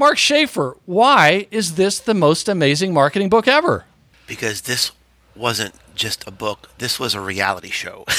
Mark 0.00 0.16
Schaefer, 0.16 0.78
why 0.86 1.46
is 1.50 1.74
this 1.74 1.98
the 1.98 2.14
most 2.14 2.48
amazing 2.48 2.94
marketing 2.94 3.28
book 3.28 3.46
ever? 3.46 3.84
Because 4.26 4.62
this 4.62 4.92
wasn't 5.36 5.74
just 5.94 6.26
a 6.26 6.30
book, 6.30 6.70
this 6.78 6.98
was 6.98 7.14
a 7.14 7.20
reality 7.20 7.68
show. 7.68 8.06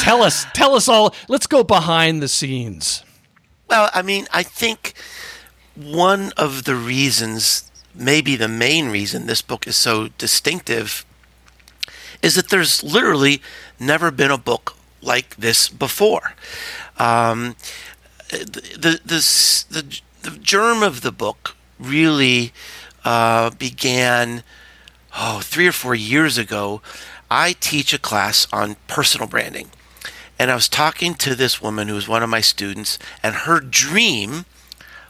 tell 0.00 0.22
us, 0.22 0.44
tell 0.52 0.74
us 0.74 0.88
all. 0.88 1.14
Let's 1.26 1.46
go 1.46 1.64
behind 1.64 2.20
the 2.20 2.28
scenes. 2.28 3.02
Well, 3.66 3.88
I 3.94 4.02
mean, 4.02 4.26
I 4.30 4.42
think 4.42 4.92
one 5.74 6.32
of 6.36 6.64
the 6.64 6.74
reasons, 6.74 7.70
maybe 7.94 8.36
the 8.36 8.48
main 8.48 8.90
reason 8.90 9.24
this 9.24 9.40
book 9.40 9.66
is 9.66 9.74
so 9.74 10.08
distinctive, 10.18 11.06
is 12.20 12.34
that 12.34 12.50
there's 12.50 12.84
literally 12.84 13.40
never 13.80 14.10
been 14.10 14.30
a 14.30 14.36
book 14.36 14.76
like 15.00 15.34
this 15.36 15.70
before. 15.70 16.34
Um, 16.98 17.56
the, 18.38 19.00
the, 19.04 19.70
the, 19.70 20.00
the 20.22 20.38
germ 20.38 20.82
of 20.82 21.02
the 21.02 21.12
book 21.12 21.56
really 21.78 22.52
uh, 23.04 23.50
began 23.50 24.42
oh 25.18 25.40
three 25.42 25.66
or 25.66 25.72
four 25.72 25.94
years 25.94 26.38
ago. 26.38 26.80
I 27.30 27.54
teach 27.60 27.92
a 27.92 27.98
class 27.98 28.46
on 28.52 28.76
personal 28.88 29.26
branding, 29.26 29.70
and 30.38 30.50
I 30.50 30.54
was 30.54 30.68
talking 30.68 31.14
to 31.16 31.34
this 31.34 31.62
woman 31.62 31.88
who 31.88 31.94
was 31.94 32.08
one 32.08 32.22
of 32.22 32.30
my 32.30 32.40
students, 32.40 32.98
and 33.22 33.34
her 33.34 33.60
dream 33.60 34.44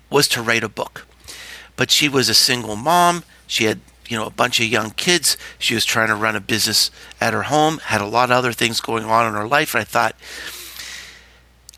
was 0.09 0.29
to 0.29 0.43
write 0.43 0.65
a 0.65 0.69
book, 0.69 1.07
but 1.77 1.91
she 1.91 2.09
was 2.09 2.29
a 2.29 2.35
single 2.35 2.77
mom. 2.77 3.25
She 3.47 3.65
had 3.65 3.81
you 4.09 4.17
know 4.17 4.27
a 4.27 4.31
bunch 4.31 4.61
of 4.61 4.67
young 4.67 4.91
kids. 4.91 5.37
She 5.59 5.75
was 5.75 5.85
trying 5.85 6.09
to 6.09 6.15
run 6.15 6.37
a 6.37 6.41
business 6.41 6.91
at 7.21 7.33
her 7.33 7.45
home, 7.45 7.79
had 7.79 8.01
a 8.01 8.07
lot 8.07 8.31
of 8.31 8.37
other 8.37 8.53
things 8.53 8.81
going 8.81 9.05
on 9.05 9.27
in 9.27 9.35
her 9.35 9.49
life, 9.49 9.75
and 9.75 9.83
I 9.83 9.85
thought 9.85 10.17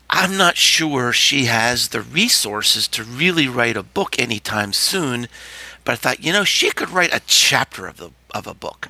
I'm 0.09 0.37
not 0.37 0.55
sure 0.55 1.11
she 1.11 1.45
has 1.45 1.89
the 1.89 2.01
resources 2.01 2.87
to 2.89 3.03
really 3.03 3.47
write 3.47 3.75
a 3.75 3.83
book 3.83 4.19
anytime 4.19 4.71
soon, 4.71 5.27
but 5.83 5.93
I 5.93 5.95
thought, 5.95 6.23
you 6.23 6.31
know, 6.31 6.43
she 6.43 6.71
could 6.71 6.89
write 6.89 7.13
a 7.13 7.21
chapter 7.25 7.87
of 7.87 7.97
the 7.97 8.11
of 8.33 8.47
a 8.47 8.53
book. 8.53 8.89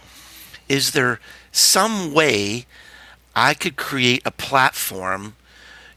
Is 0.67 0.91
there 0.91 1.19
some 1.51 2.13
way 2.13 2.65
I 3.35 3.53
could 3.53 3.75
create 3.75 4.21
a 4.25 4.31
platform, 4.31 5.35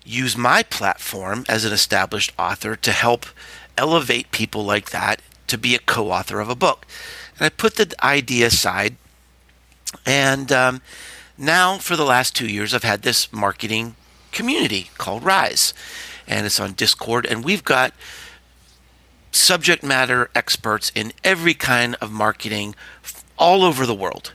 use 0.05 0.37
my 0.37 0.63
platform 0.63 1.45
as 1.49 1.65
an 1.65 1.73
established 1.73 2.33
author 2.39 2.77
to 2.77 2.93
help 2.93 3.27
elevate 3.77 4.31
people 4.31 4.65
like 4.65 4.91
that 4.91 5.21
to 5.47 5.57
be 5.57 5.75
a 5.75 5.79
co-author 5.79 6.41
of 6.41 6.49
a 6.49 6.55
book? 6.55 6.87
And 7.39 7.47
I 7.47 7.49
put 7.49 7.77
the 7.77 7.95
idea 8.05 8.47
aside, 8.47 8.97
and 10.05 10.53
um, 10.53 10.83
now 11.37 11.79
for 11.79 11.97
the 11.97 12.05
last 12.05 12.37
two 12.37 12.49
years, 12.49 12.75
I've 12.75 12.85
had 12.85 13.03
this 13.03 13.33
marketing 13.33 13.97
community 14.33 14.91
called 14.99 15.25
Rise, 15.25 15.75
and 16.27 16.47
it's 16.47 16.61
on 16.61 16.73
Discord. 16.73 17.27
And 17.27 17.45
we've 17.45 17.65
got 17.65 17.93
subject 19.33 19.83
matter 19.83 20.31
experts 20.35 20.91
in 20.95 21.13
every 21.23 21.55
kind 21.55 21.97
of 22.01 22.11
marketing 22.11 22.75
all 23.39 23.63
over 23.63 23.87
the 23.87 23.95
world. 23.95 24.33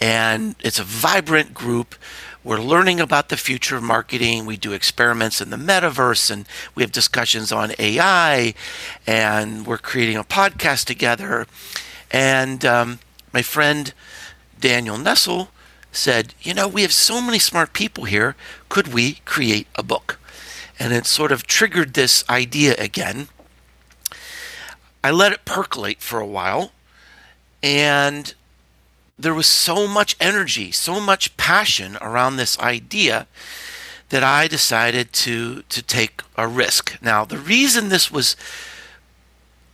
And 0.00 0.54
it's 0.60 0.78
a 0.78 0.84
vibrant 0.84 1.52
group. 1.52 1.94
We're 2.42 2.60
learning 2.60 3.00
about 3.00 3.28
the 3.28 3.36
future 3.36 3.76
of 3.76 3.82
marketing. 3.82 4.46
We 4.46 4.56
do 4.56 4.72
experiments 4.72 5.40
in 5.40 5.50
the 5.50 5.56
metaverse 5.56 6.30
and 6.30 6.46
we 6.74 6.82
have 6.82 6.92
discussions 6.92 7.52
on 7.52 7.72
AI. 7.78 8.54
And 9.06 9.66
we're 9.66 9.78
creating 9.78 10.16
a 10.16 10.24
podcast 10.24 10.86
together. 10.86 11.46
And 12.10 12.64
um, 12.64 12.98
my 13.32 13.42
friend 13.42 13.92
Daniel 14.58 14.96
Nestle 14.96 15.50
said, 15.92 16.34
You 16.40 16.54
know, 16.54 16.68
we 16.68 16.82
have 16.82 16.92
so 16.92 17.20
many 17.20 17.38
smart 17.38 17.72
people 17.72 18.04
here. 18.04 18.36
Could 18.68 18.92
we 18.92 19.14
create 19.24 19.66
a 19.74 19.82
book? 19.82 20.18
And 20.78 20.92
it 20.92 21.06
sort 21.06 21.32
of 21.32 21.46
triggered 21.46 21.94
this 21.94 22.24
idea 22.28 22.74
again. 22.78 23.28
I 25.02 25.10
let 25.10 25.32
it 25.32 25.44
percolate 25.44 26.00
for 26.00 26.20
a 26.20 26.26
while, 26.26 26.72
and 27.62 28.34
there 29.18 29.34
was 29.34 29.46
so 29.46 29.86
much 29.86 30.16
energy, 30.20 30.72
so 30.72 31.00
much 31.00 31.36
passion 31.36 31.96
around 32.00 32.36
this 32.36 32.58
idea 32.58 33.26
that 34.10 34.24
I 34.24 34.48
decided 34.48 35.12
to 35.12 35.62
to 35.68 35.82
take 35.82 36.22
a 36.36 36.46
risk. 36.46 37.00
Now, 37.00 37.24
the 37.24 37.38
reason 37.38 37.88
this 37.88 38.10
was 38.10 38.36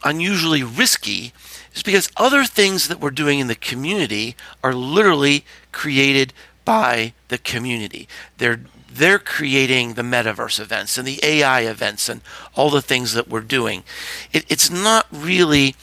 unusually 0.05 0.63
risky 0.63 1.33
is 1.77 1.83
because 1.83 2.11
other 2.17 2.45
things 2.45 2.89
that 2.89 3.01
we're 3.01 3.11
doing 3.11 3.39
in 3.39 3.47
the 3.47 3.55
community 3.55 4.35
are 4.65 4.75
literally 4.75 5.45
created 5.71 6.33
by 6.65 7.13
the 7.29 7.39
community. 7.39 8.09
They're 8.39 8.61
they're 8.91 9.19
creating 9.19 9.93
the 9.93 10.03
metaverse 10.03 10.59
events 10.59 10.97
and 10.97 11.07
the 11.07 11.21
AI 11.23 11.61
events 11.61 12.09
and 12.09 12.23
all 12.55 12.71
the 12.71 12.81
things 12.81 13.13
that 13.13 13.29
we're 13.29 13.43
doing. 13.43 13.85
It, 14.33 14.47
it's 14.49 14.71
not 14.71 15.07
really 15.13 15.77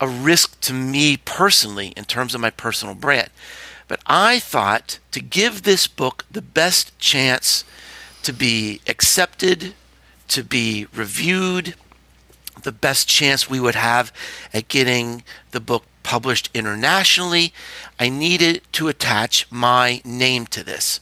a 0.00 0.08
risk 0.08 0.60
to 0.62 0.72
me 0.72 1.16
personally 1.16 1.92
in 1.96 2.04
terms 2.04 2.34
of 2.34 2.40
my 2.40 2.50
personal 2.50 2.96
brand. 2.96 3.30
But 3.86 4.00
I 4.06 4.40
thought 4.40 4.98
to 5.12 5.20
give 5.20 5.62
this 5.62 5.86
book 5.86 6.24
the 6.28 6.42
best 6.42 6.98
chance 6.98 7.62
to 8.24 8.32
be 8.32 8.80
accepted, 8.88 9.74
to 10.28 10.42
be 10.42 10.88
reviewed, 10.92 11.76
the 12.62 12.72
best 12.72 13.08
chance 13.08 13.48
we 13.48 13.60
would 13.60 13.74
have 13.74 14.12
at 14.52 14.68
getting 14.68 15.22
the 15.50 15.60
book 15.60 15.84
published 16.02 16.50
internationally, 16.54 17.52
I 17.98 18.08
needed 18.08 18.62
to 18.72 18.88
attach 18.88 19.50
my 19.50 20.00
name 20.04 20.46
to 20.48 20.62
this. 20.62 21.00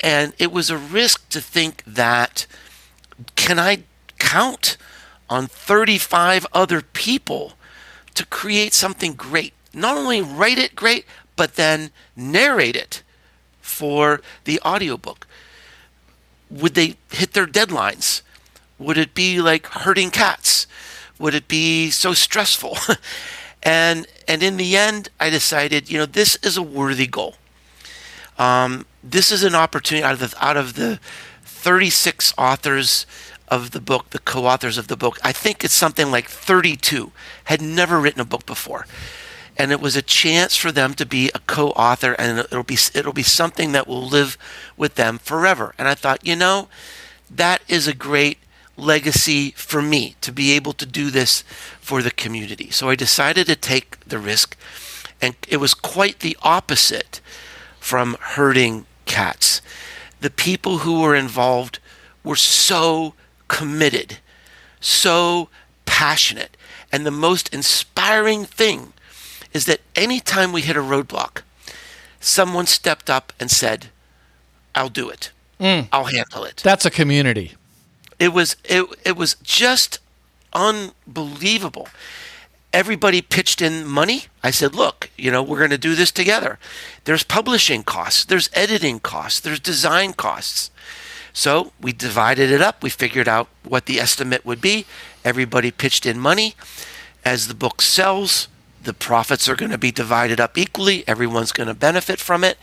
And 0.00 0.32
it 0.38 0.52
was 0.52 0.70
a 0.70 0.76
risk 0.76 1.28
to 1.30 1.40
think 1.40 1.82
that 1.86 2.46
can 3.34 3.58
I 3.58 3.82
count 4.18 4.76
on 5.30 5.46
35 5.46 6.46
other 6.52 6.82
people 6.82 7.54
to 8.14 8.26
create 8.26 8.74
something 8.74 9.14
great? 9.14 9.54
Not 9.72 9.96
only 9.96 10.20
write 10.20 10.58
it 10.58 10.74
great, 10.74 11.04
but 11.36 11.54
then 11.54 11.90
narrate 12.16 12.76
it 12.76 13.02
for 13.60 14.20
the 14.44 14.60
audiobook. 14.64 15.26
Would 16.50 16.74
they 16.74 16.96
hit 17.10 17.32
their 17.32 17.46
deadlines? 17.46 18.22
Would 18.78 18.98
it 18.98 19.14
be 19.14 19.40
like 19.40 19.66
herding 19.66 20.10
cats? 20.10 20.57
Would 21.18 21.34
it 21.34 21.48
be 21.48 21.90
so 21.90 22.14
stressful? 22.14 22.76
and 23.62 24.06
and 24.26 24.42
in 24.42 24.56
the 24.56 24.76
end, 24.76 25.08
I 25.18 25.30
decided, 25.30 25.90
you 25.90 25.98
know, 25.98 26.06
this 26.06 26.36
is 26.36 26.56
a 26.56 26.62
worthy 26.62 27.06
goal. 27.06 27.34
Um, 28.38 28.86
this 29.02 29.32
is 29.32 29.42
an 29.42 29.54
opportunity 29.54 30.04
out 30.04 30.14
of 30.14 30.30
the 30.30 30.44
out 30.44 30.56
of 30.56 30.74
the 30.74 31.00
36 31.44 32.32
authors 32.38 33.04
of 33.48 33.72
the 33.72 33.80
book, 33.80 34.10
the 34.10 34.18
co-authors 34.18 34.78
of 34.78 34.88
the 34.88 34.96
book. 34.96 35.18
I 35.24 35.32
think 35.32 35.64
it's 35.64 35.74
something 35.74 36.10
like 36.10 36.28
32 36.28 37.10
had 37.44 37.60
never 37.60 37.98
written 37.98 38.20
a 38.20 38.24
book 38.24 38.46
before. 38.46 38.86
And 39.56 39.72
it 39.72 39.80
was 39.80 39.96
a 39.96 40.02
chance 40.02 40.54
for 40.54 40.70
them 40.70 40.94
to 40.94 41.04
be 41.04 41.30
a 41.34 41.40
co-author 41.40 42.12
and 42.12 42.38
it'll 42.38 42.62
be 42.62 42.78
it'll 42.94 43.12
be 43.12 43.24
something 43.24 43.72
that 43.72 43.88
will 43.88 44.06
live 44.06 44.38
with 44.76 44.94
them 44.94 45.18
forever. 45.18 45.74
And 45.78 45.88
I 45.88 45.94
thought, 45.94 46.24
you 46.24 46.36
know, 46.36 46.68
that 47.28 47.62
is 47.66 47.88
a 47.88 47.94
great 47.94 48.38
legacy 48.78 49.50
for 49.50 49.82
me 49.82 50.14
to 50.20 50.32
be 50.32 50.52
able 50.52 50.72
to 50.72 50.86
do 50.86 51.10
this 51.10 51.42
for 51.80 52.00
the 52.00 52.10
community. 52.10 52.70
So 52.70 52.88
I 52.88 52.94
decided 52.94 53.46
to 53.48 53.56
take 53.56 53.98
the 54.06 54.18
risk, 54.18 54.56
and 55.20 55.34
it 55.48 55.58
was 55.58 55.74
quite 55.74 56.20
the 56.20 56.36
opposite 56.42 57.20
from 57.80 58.16
herding 58.20 58.86
cats. 59.04 59.60
The 60.20 60.30
people 60.30 60.78
who 60.78 61.00
were 61.00 61.14
involved 61.14 61.80
were 62.24 62.36
so 62.36 63.14
committed, 63.48 64.18
so 64.80 65.48
passionate, 65.86 66.56
And 66.92 67.04
the 67.04 67.10
most 67.10 67.52
inspiring 67.52 68.44
thing 68.44 68.92
is 69.52 69.66
that 69.66 69.80
anytime 69.94 70.52
we 70.52 70.62
hit 70.62 70.76
a 70.76 70.80
roadblock, 70.80 71.42
someone 72.20 72.66
stepped 72.66 73.10
up 73.10 73.32
and 73.38 73.50
said, 73.50 73.88
I'll 74.74 74.88
do 74.88 75.10
it. 75.10 75.32
Mm. 75.60 75.88
I'll 75.92 76.04
handle 76.04 76.44
it. 76.44 76.60
That's 76.64 76.86
a 76.86 76.90
community. 76.90 77.54
It 78.18 78.32
was 78.32 78.56
it 78.64 78.84
it 79.04 79.16
was 79.16 79.36
just 79.42 80.00
unbelievable. 80.52 81.88
Everybody 82.72 83.22
pitched 83.22 83.62
in 83.62 83.86
money. 83.86 84.24
I 84.42 84.50
said, 84.50 84.74
"Look, 84.74 85.10
you 85.16 85.30
know, 85.30 85.42
we're 85.42 85.58
going 85.58 85.70
to 85.70 85.78
do 85.78 85.94
this 85.94 86.10
together. 86.10 86.58
There's 87.04 87.22
publishing 87.22 87.82
costs, 87.82 88.24
there's 88.24 88.50
editing 88.52 89.00
costs, 89.00 89.40
there's 89.40 89.60
design 89.60 90.12
costs." 90.12 90.70
So, 91.32 91.72
we 91.80 91.92
divided 91.92 92.50
it 92.50 92.60
up. 92.60 92.82
We 92.82 92.90
figured 92.90 93.28
out 93.28 93.48
what 93.62 93.86
the 93.86 94.00
estimate 94.00 94.44
would 94.44 94.60
be. 94.60 94.86
Everybody 95.24 95.70
pitched 95.70 96.04
in 96.04 96.18
money. 96.18 96.56
As 97.24 97.46
the 97.46 97.54
book 97.54 97.80
sells, 97.80 98.48
the 98.82 98.94
profits 98.94 99.48
are 99.48 99.54
going 99.54 99.70
to 99.70 99.78
be 99.78 99.92
divided 99.92 100.40
up 100.40 100.58
equally. 100.58 101.06
Everyone's 101.06 101.52
going 101.52 101.68
to 101.68 101.74
benefit 101.74 102.18
from 102.18 102.42
it. 102.42 102.58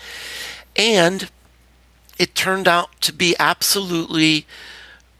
And 0.75 1.29
it 2.17 2.35
turned 2.35 2.67
out 2.67 2.89
to 3.01 3.13
be 3.13 3.35
absolutely 3.39 4.45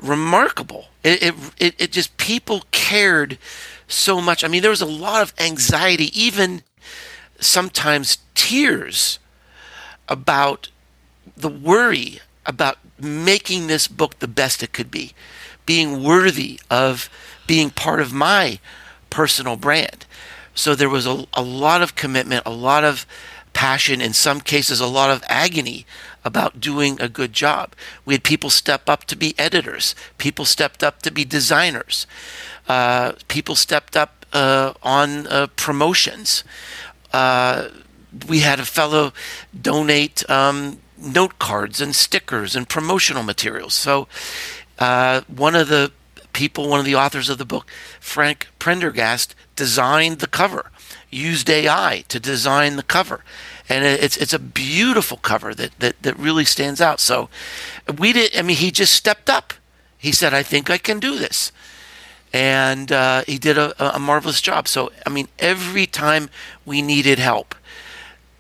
remarkable. 0.08 0.86
It, 1.04 1.34
it, 1.58 1.76
it, 1.80 1.92
just, 1.92 2.18
people 2.18 2.64
cared 2.72 3.38
so 3.88 4.22
much. 4.22 4.44
I 4.44 4.48
mean, 4.48 4.62
there 4.62 4.72
was 4.72 4.82
a 4.82 4.86
lot 4.86 5.22
of 5.22 5.34
anxiety, 5.40 6.10
even 6.20 6.64
sometimes 7.40 8.20
tears 8.34 9.20
about 10.08 10.70
the 11.36 11.50
worry 11.50 12.20
about 12.46 12.78
making 13.00 13.68
this 13.68 13.88
book 13.88 14.20
the 14.20 14.28
best 14.28 14.64
it 14.64 14.72
could 14.72 14.92
be, 14.92 15.14
being 15.66 16.04
worthy 16.04 16.60
of 16.70 17.10
being 17.48 17.70
part 17.70 18.00
of 18.00 18.14
my 18.14 18.60
personal 19.10 19.56
brand. 19.56 20.06
So 20.54 20.76
there 20.76 20.90
was 20.90 21.06
a, 21.06 21.26
a 21.34 21.42
lot 21.42 21.82
of 21.82 21.96
commitment, 21.96 22.44
a 22.46 22.52
lot 22.52 22.84
of 22.84 23.06
passion, 23.56 24.02
in 24.02 24.14
some 24.14 24.42
cases, 24.42 24.80
a 24.80 24.86
lot 24.86 25.10
of 25.10 25.24
agony 25.28 25.88
about 26.24 26.60
doing 26.60 27.02
a 27.02 27.10
good 27.10 27.34
job. 27.34 27.74
We 28.06 28.14
had 28.14 28.24
people 28.24 28.52
step 28.52 28.88
up 28.90 29.06
to 29.06 29.16
be 29.16 29.34
editors, 29.40 29.96
people 30.20 30.46
stepped 30.46 30.84
up 30.84 31.02
to 31.04 31.12
be 31.12 31.26
designers, 31.26 32.06
uh, 32.68 33.14
people 33.30 33.56
stepped 33.56 33.96
up 33.96 34.26
uh, 34.34 34.74
on 34.84 35.26
uh, 35.28 35.48
promotions. 35.56 36.44
Uh, 37.14 37.70
we 38.28 38.40
had 38.40 38.60
a 38.60 38.66
fellow 38.66 39.14
donate 39.60 40.30
um, 40.30 40.80
note 40.98 41.40
cards 41.40 41.80
and 41.80 41.96
stickers 41.96 42.56
and 42.56 42.68
promotional 42.68 43.24
materials. 43.24 43.74
So, 43.74 44.08
uh, 44.80 45.22
one 45.28 45.56
of 45.56 45.70
the 45.70 45.94
people, 46.34 46.68
one 46.68 46.80
of 46.80 46.86
the 46.86 46.96
authors 46.96 47.30
of 47.30 47.38
the 47.38 47.46
book, 47.46 47.68
Frank 48.02 48.50
Prendergast, 48.60 49.34
designed 49.56 50.20
the 50.20 50.28
cover, 50.28 50.72
used 51.16 51.50
AI 51.50 52.04
to 52.10 52.20
design 52.20 52.76
the 52.76 52.84
cover. 52.84 53.24
And 53.68 53.84
it's 53.84 54.18
it's 54.18 54.34
a 54.34 54.40
beautiful 54.40 55.18
cover 55.18 55.56
that, 55.56 55.80
that, 55.80 56.02
that 56.04 56.18
really 56.20 56.46
stands 56.46 56.82
out. 56.82 57.00
So 57.00 57.30
we 57.98 58.14
did. 58.14 58.38
I 58.38 58.42
mean, 58.42 58.58
he 58.58 58.72
just 58.72 58.94
stepped 58.94 59.30
up. 59.30 59.54
He 59.98 60.12
said, 60.12 60.34
"I 60.34 60.44
think 60.44 60.70
I 60.70 60.78
can 60.78 61.00
do 61.00 61.18
this," 61.18 61.52
and 62.32 62.92
uh, 62.92 63.24
he 63.26 63.40
did 63.40 63.58
a, 63.58 63.96
a 63.96 63.98
marvelous 63.98 64.40
job. 64.40 64.68
So 64.68 64.92
I 65.06 65.10
mean, 65.10 65.30
every 65.40 65.88
time 65.88 66.30
we 66.64 66.84
needed 66.84 67.18
help, 67.18 67.56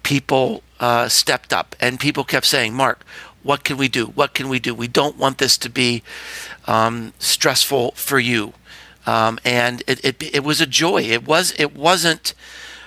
people 0.04 0.62
uh, 0.80 1.10
stepped 1.10 1.52
up 1.52 1.76
and 1.80 2.00
people 2.00 2.24
kept 2.24 2.46
saying, 2.46 2.74
Mark, 2.74 3.04
what 3.44 3.64
can 3.64 3.78
we 3.78 3.88
do? 3.88 4.06
What 4.08 4.34
can 4.34 4.50
we 4.50 4.60
do? 4.60 4.74
We 4.74 4.88
don't 4.88 5.18
want 5.18 5.38
this 5.40 5.58
to 5.60 5.70
be 5.70 6.04
um, 6.66 7.14
stressful 7.20 7.92
for 7.92 8.20
you. 8.20 8.54
Um, 9.06 9.40
and 9.46 9.84
it, 9.88 10.04
it, 10.04 10.24
it 10.36 10.44
was 10.44 10.62
a 10.62 10.66
joy. 10.66 11.04
It 11.04 11.28
was 11.28 11.54
it 11.58 11.76
wasn't 11.76 12.34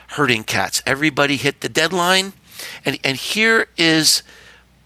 hurting 0.09 0.45
cats. 0.45 0.83
Everybody 0.87 1.37
hit 1.37 1.61
the 1.61 1.69
deadline, 1.69 2.33
and 2.85 2.99
and 3.05 3.17
here 3.17 3.69
is 3.77 4.23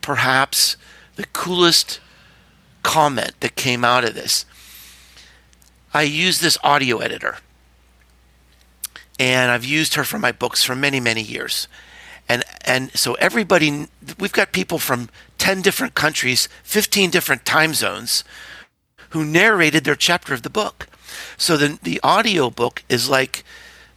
perhaps 0.00 0.76
the 1.16 1.26
coolest 1.26 2.00
comment 2.82 3.32
that 3.40 3.56
came 3.56 3.84
out 3.84 4.04
of 4.04 4.14
this. 4.14 4.44
I 5.94 6.02
use 6.02 6.40
this 6.40 6.58
audio 6.62 6.98
editor, 6.98 7.38
and 9.18 9.50
I've 9.50 9.64
used 9.64 9.94
her 9.94 10.04
for 10.04 10.18
my 10.18 10.32
books 10.32 10.62
for 10.64 10.74
many 10.74 11.00
many 11.00 11.22
years 11.22 11.68
and 12.28 12.44
and 12.64 12.90
so 12.92 13.14
everybody 13.14 13.88
we've 14.18 14.32
got 14.32 14.52
people 14.52 14.78
from 14.78 15.08
10 15.38 15.62
different 15.62 15.94
countries 15.94 16.48
15 16.62 17.10
different 17.10 17.44
time 17.44 17.74
zones 17.74 18.24
who 19.10 19.24
narrated 19.24 19.84
their 19.84 19.94
chapter 19.94 20.32
of 20.32 20.42
the 20.42 20.50
book 20.50 20.86
so 21.42 21.56
the 21.56 21.78
the 21.82 21.98
audio 22.04 22.50
book 22.50 22.84
is 22.88 23.08
like 23.08 23.44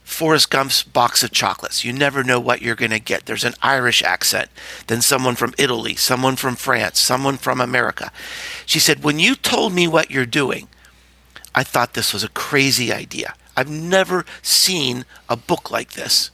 Forrest 0.04 0.50
Gump's 0.50 0.82
box 0.82 1.24
of 1.24 1.32
chocolates. 1.32 1.86
You 1.86 1.94
never 1.94 2.24
know 2.24 2.40
what 2.40 2.62
you're 2.62 2.76
going 2.76 2.92
to 2.92 3.00
get. 3.00 3.26
There's 3.26 3.44
an 3.44 3.54
Irish 3.62 4.02
accent, 4.02 4.50
then 4.88 5.02
someone 5.02 5.36
from 5.36 5.54
Italy, 5.58 5.96
someone 5.96 6.38
from 6.38 6.56
France, 6.56 7.00
someone 7.00 7.38
from 7.38 7.62
America. 7.62 8.12
She 8.66 8.80
said, 8.80 9.04
When 9.04 9.20
you 9.20 9.36
told 9.36 9.74
me 9.74 9.88
what 9.88 10.10
you're 10.10 10.26
doing, 10.26 10.68
I 11.54 11.64
thought 11.64 11.94
this 11.94 12.14
was 12.14 12.24
a 12.24 12.30
crazy 12.30 12.92
idea. 12.92 13.36
I've 13.56 13.70
never 13.70 14.26
seen 14.42 15.06
a 15.30 15.38
book 15.38 15.70
like 15.70 15.92
this. 15.92 16.32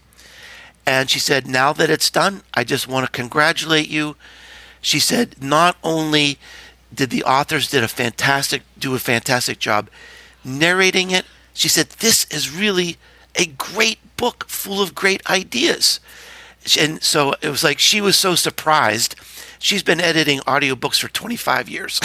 And 0.86 1.10
she 1.10 1.20
said, 1.20 1.46
Now 1.46 1.74
that 1.74 1.90
it's 1.90 2.10
done, 2.10 2.44
I 2.54 2.64
just 2.64 2.88
want 2.88 3.06
to 3.06 3.12
congratulate 3.12 3.90
you. 3.90 4.16
She 4.80 5.00
said, 5.00 5.42
Not 5.44 5.76
only 5.84 6.40
did 6.94 7.10
the 7.10 7.24
authors 7.24 7.70
did 7.70 7.84
a 7.84 7.88
fantastic 7.90 8.64
do 8.78 8.96
a 8.96 9.00
fantastic 9.00 9.60
job 9.60 9.90
narrating 10.44 11.12
it, 11.12 11.26
she 11.54 11.68
said, 11.68 11.90
This 12.00 12.26
is 12.26 12.56
really 12.56 12.98
a 13.36 13.46
great 13.46 14.00
book 14.18 14.46
full 14.48 14.82
of 14.82 14.96
great 14.96 15.28
ideas. 15.30 16.00
And 16.80 17.02
so 17.02 17.34
it 17.42 17.50
was 17.50 17.64
like 17.64 17.80
she 17.80 18.02
was 18.02 18.16
so 18.16 18.36
surprised. 18.36 19.16
She's 19.60 19.84
been 19.84 20.00
editing 20.00 20.40
audiobooks 20.42 21.00
for 21.00 21.08
25 21.08 21.70
years. 21.70 22.00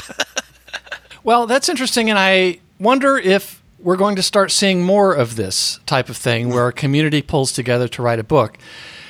well, 1.25 1.47
that's 1.47 1.69
interesting. 1.69 2.09
And 2.11 2.19
I 2.19 2.61
wonder 2.79 3.19
if 3.19 3.63
we're 3.79 3.97
going 3.97 4.17
to 4.17 4.23
start 4.23 4.51
seeing 4.51 4.83
more 4.83 5.15
of 5.15 5.37
this 5.37 5.79
type 5.87 6.09
of 6.09 6.17
thing 6.17 6.49
where 6.49 6.69
a 6.69 6.73
community 6.73 7.23
pulls 7.23 7.53
together 7.53 7.89
to 7.89 8.03
write 8.03 8.19
a 8.19 8.25
book. 8.25 8.59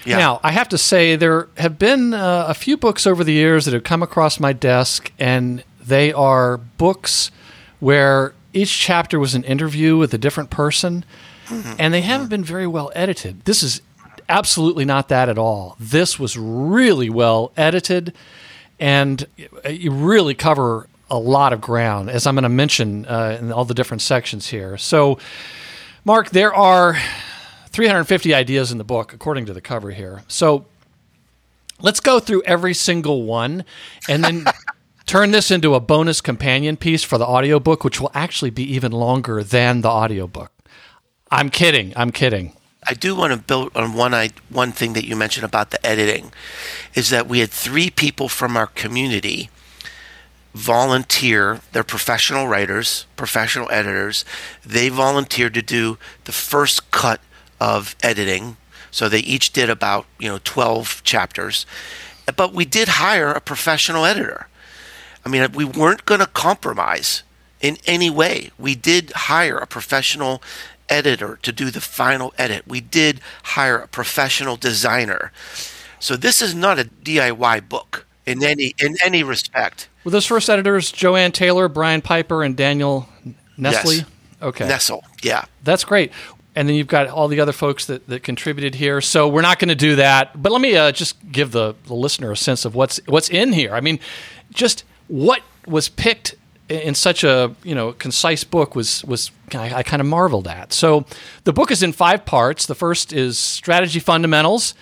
Yeah. 0.05 0.19
Now, 0.19 0.41
I 0.43 0.53
have 0.53 0.69
to 0.69 0.79
say, 0.79 1.17
there 1.17 1.49
have 1.57 1.79
been 1.79 2.15
uh, 2.15 2.47
a 2.49 2.55
few 2.55 2.77
books 2.77 3.07
over 3.07 3.25
the 3.25 3.33
years 3.33 3.65
that 3.65 3.75
have 3.75 3.83
come 3.83 4.03
across 4.03 4.39
my 4.39 4.53
desk, 4.53 5.11
and 5.19 5.65
they 5.81 6.13
are 6.13 6.59
books 6.59 7.33
where 7.81 8.33
each 8.57 8.79
chapter 8.79 9.19
was 9.19 9.35
an 9.35 9.45
interview 9.45 9.97
with 9.97 10.15
a 10.15 10.19
different 10.19 10.51
person, 10.51 11.05
mm-hmm. 11.47 11.75
and 11.79 11.93
they 11.93 12.01
haven't 12.01 12.29
been 12.29 12.45
very 12.45 12.67
well 12.67 12.91
edited. 12.95 13.45
This 13.45 13.63
is 13.63 13.83
absolutely 14.29 14.85
not 14.85 15.09
that 15.09 15.29
at 15.29 15.39
all. 15.39 15.77
This 15.79 16.19
was 16.19 16.37
really 16.39 17.11
well 17.11 17.53
edited, 17.57 18.15
and 18.81 19.27
you 19.69 19.91
really 19.91 20.35
cover 20.35 20.89
a 21.11 21.19
lot 21.19 21.53
of 21.53 21.61
ground, 21.61 22.11
as 22.11 22.27
I'm 22.27 22.35
going 22.35 22.43
to 22.43 22.49
mention 22.49 23.07
uh, 23.07 23.39
in 23.41 23.53
all 23.53 23.65
the 23.65 23.75
different 23.75 24.03
sections 24.03 24.49
here. 24.49 24.77
So, 24.77 25.19
Mark, 26.05 26.31
there 26.31 26.53
are 26.55 26.99
350 27.69 28.35
ideas 28.35 28.73
in 28.73 28.79
the 28.79 28.85
book, 28.85 29.13
according 29.13 29.47
to 29.47 29.53
the 29.53 29.61
cover 29.61 29.93
here. 29.93 30.25
So, 30.27 30.67
let's 31.81 32.01
go 32.01 32.19
through 32.19 32.43
every 32.43 32.75
single 32.75 33.23
one 33.23 33.65
and 34.09 34.25
then 34.25 34.45
turn 35.07 35.31
this 35.31 35.51
into 35.51 35.75
a 35.75 35.81
bonus 35.81 36.21
companion 36.21 36.77
piece 36.77 37.03
for 37.03 37.17
the 37.17 37.27
audiobook, 37.27 37.85
which 37.85 38.01
will 38.01 38.11
actually 38.13 38.51
be 38.51 38.65
even 38.75 38.93
longer 38.93 39.43
than 39.43 39.81
the 39.81 39.89
audiobook. 39.89 40.53
I'm 41.31 41.49
kidding. 41.49 41.93
I'm 41.97 42.11
kidding. 42.11 42.53
I 42.89 42.95
do 42.95 43.17
want 43.17 43.33
to 43.33 43.39
build 43.39 43.77
on 43.77 43.95
one 43.95 44.15
I, 44.15 44.31
one 44.49 44.71
thing 44.71 44.93
that 44.93 45.05
you 45.05 45.17
mentioned 45.17 45.45
about 45.45 45.71
the 45.71 45.85
editing 45.85 46.33
is 46.95 47.11
that 47.11 47.27
we 47.27 47.41
had 47.41 47.51
three 47.51 47.91
people 47.91 48.29
from 48.29 48.57
our 48.57 48.69
community 48.69 49.51
volunteer. 50.55 51.61
They're 51.73 51.83
professional 51.83 52.47
writers, 52.47 53.07
professional 53.17 53.69
editors. 53.71 54.25
They 54.65 54.89
volunteered 54.89 55.55
to 55.55 55.63
do 55.63 55.99
the 56.25 56.33
first 56.33 56.91
cut 56.93 57.21
of 57.61 57.97
editing. 58.03 58.57
So 58.93 59.09
they 59.09 59.19
each 59.19 59.53
did 59.53 59.69
about, 59.69 60.07
you 60.21 60.29
know, 60.29 60.39
12 60.45 61.03
chapters. 61.03 61.67
But 62.37 62.55
we 62.55 62.65
did 62.65 62.89
hire 62.89 63.33
a 63.33 63.41
professional 63.41 64.05
editor. 64.05 64.49
I 65.27 65.29
mean, 65.29 65.51
we 65.53 65.65
weren't 65.65 66.07
going 66.07 66.21
to 66.21 66.27
compromise 66.27 67.25
in 67.61 67.79
any 67.85 68.09
way. 68.09 68.53
We 68.57 68.77
did 68.77 69.11
hire 69.11 69.59
a 69.59 69.67
professional 69.67 70.41
editor 70.89 71.41
to 71.43 71.51
do 71.51 71.73
the 71.73 71.81
final 71.81 72.33
edit. 72.39 72.63
We 72.65 72.81
did 72.81 73.21
hire 73.43 73.79
a 73.79 73.89
professional 73.89 74.55
designer. 74.55 75.33
So 75.99 76.17
this 76.17 76.41
is 76.41 76.55
not 76.55 76.79
a 76.79 76.85
DIY 76.85 77.69
book 77.69 78.07
in 78.25 78.45
any 78.45 78.75
in 78.81 78.95
any 79.05 79.25
respect. 79.25 79.89
Were 80.05 80.13
those 80.13 80.27
first 80.27 80.49
editors 80.49 80.93
Joanne 80.93 81.33
Taylor, 81.33 81.69
Brian 81.69 82.03
Piper, 82.03 82.45
and 82.45 82.57
Daniel 82.57 83.09
Nestle? 83.57 83.95
Yes. 83.95 84.05
Okay. 84.41 84.69
Nestle, 84.69 85.03
yeah. 85.23 85.47
That's 85.65 85.83
great. 85.83 86.13
And 86.55 86.69
then 86.69 86.77
you've 86.77 86.87
got 86.87 87.09
all 87.09 87.27
the 87.27 87.41
other 87.41 87.53
folks 87.53 87.87
that, 87.87 88.07
that 88.07 88.23
contributed 88.23 88.77
here. 88.77 89.01
So 89.01 89.27
we're 89.27 89.43
not 89.43 89.59
going 89.59 89.71
to 89.71 89.75
do 89.75 89.97
that. 89.97 90.41
But 90.41 90.53
let 90.53 90.61
me 90.61 90.77
uh, 90.77 90.93
just 90.93 91.17
give 91.33 91.51
the, 91.51 91.75
the 91.87 91.95
listener 91.95 92.31
a 92.31 92.37
sense 92.37 92.65
of 92.65 92.77
what's 92.77 93.01
what's 93.07 93.29
in 93.29 93.53
here. 93.53 93.75
I 93.75 93.81
mean, 93.81 93.99
just 94.53 94.85
what 95.09 95.43
was 95.67 95.89
picked 95.89 96.35
in 96.69 96.95
such 96.95 97.23
a 97.23 97.55
you 97.63 97.75
know 97.75 97.93
concise 97.93 98.45
book 98.45 98.75
was 98.75 99.05
was 99.05 99.31
I, 99.55 99.77
I 99.77 99.83
kind 99.83 100.01
of 100.01 100.07
marveled 100.07 100.49
at. 100.49 100.73
So 100.73 101.05
the 101.45 101.53
book 101.53 101.71
is 101.71 101.83
in 101.83 101.93
five 101.93 102.25
parts. 102.25 102.67
The 102.67 102.75
first 102.75 103.13
is 103.13 103.39
strategy 103.39 104.01
fundamentals. 104.01 104.75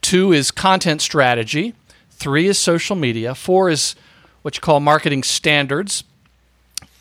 Two 0.00 0.32
is 0.32 0.50
content 0.50 1.00
strategy. 1.00 1.74
Three 2.10 2.48
is 2.48 2.58
social 2.58 2.96
media. 2.96 3.34
Four 3.34 3.70
is 3.70 3.94
what 4.42 4.56
you 4.56 4.60
call 4.60 4.80
marketing 4.80 5.22
standards. 5.22 6.04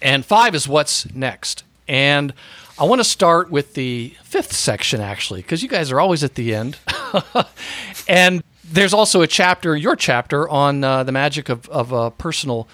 And 0.01 0.25
five 0.25 0.55
is 0.55 0.67
what's 0.67 1.11
next. 1.13 1.63
And 1.87 2.33
I 2.79 2.85
want 2.85 2.99
to 2.99 3.05
start 3.05 3.51
with 3.51 3.73
the 3.73 4.15
fifth 4.23 4.53
section, 4.53 5.01
actually, 5.01 5.41
because 5.41 5.61
you 5.61 5.69
guys 5.69 5.91
are 5.91 5.99
always 5.99 6.23
at 6.23 6.35
the 6.35 6.55
end. 6.55 6.77
and 8.07 8.43
there's 8.71 8.93
also 8.93 9.21
a 9.21 9.27
chapter, 9.27 9.75
your 9.75 9.95
chapter, 9.95 10.47
on 10.49 10.83
uh, 10.83 11.03
the 11.03 11.11
magic 11.11 11.49
of, 11.49 11.67
of 11.69 11.93
uh, 11.93 12.09
personal 12.11 12.67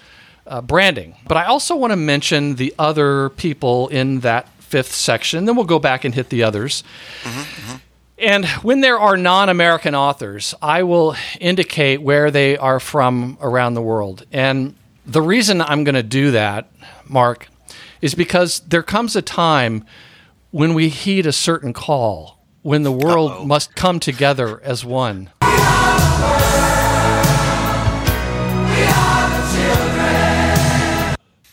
uh, 0.46 0.60
branding. 0.60 1.16
But 1.26 1.36
I 1.36 1.44
also 1.44 1.76
want 1.76 1.92
to 1.92 1.96
mention 1.96 2.56
the 2.56 2.74
other 2.78 3.30
people 3.30 3.88
in 3.88 4.20
that 4.20 4.48
fifth 4.60 4.94
section. 4.94 5.44
Then 5.44 5.56
we'll 5.56 5.64
go 5.64 5.78
back 5.78 6.04
and 6.04 6.14
hit 6.14 6.30
the 6.30 6.42
others. 6.42 6.82
Mm-hmm, 7.22 7.40
mm-hmm. 7.40 7.76
And 8.18 8.46
when 8.64 8.80
there 8.80 8.98
are 8.98 9.16
non 9.16 9.48
American 9.48 9.94
authors, 9.94 10.54
I 10.60 10.82
will 10.82 11.14
indicate 11.40 12.02
where 12.02 12.30
they 12.30 12.56
are 12.56 12.80
from 12.80 13.38
around 13.40 13.74
the 13.74 13.82
world. 13.82 14.26
And 14.32 14.74
the 15.06 15.22
reason 15.22 15.62
I'm 15.62 15.84
going 15.84 15.94
to 15.94 16.02
do 16.02 16.32
that, 16.32 16.70
Mark, 17.06 17.48
is 18.00 18.14
because 18.14 18.60
there 18.60 18.82
comes 18.82 19.14
a 19.14 19.22
time 19.22 19.84
when 20.50 20.74
we 20.74 20.88
heed 20.88 21.26
a 21.26 21.32
certain 21.32 21.72
call, 21.72 22.38
when 22.62 22.82
the 22.82 22.92
world 22.92 23.30
Uh-oh. 23.32 23.44
must 23.44 23.76
come 23.76 24.00
together 24.00 24.60
as 24.62 24.84
one. 24.84 25.30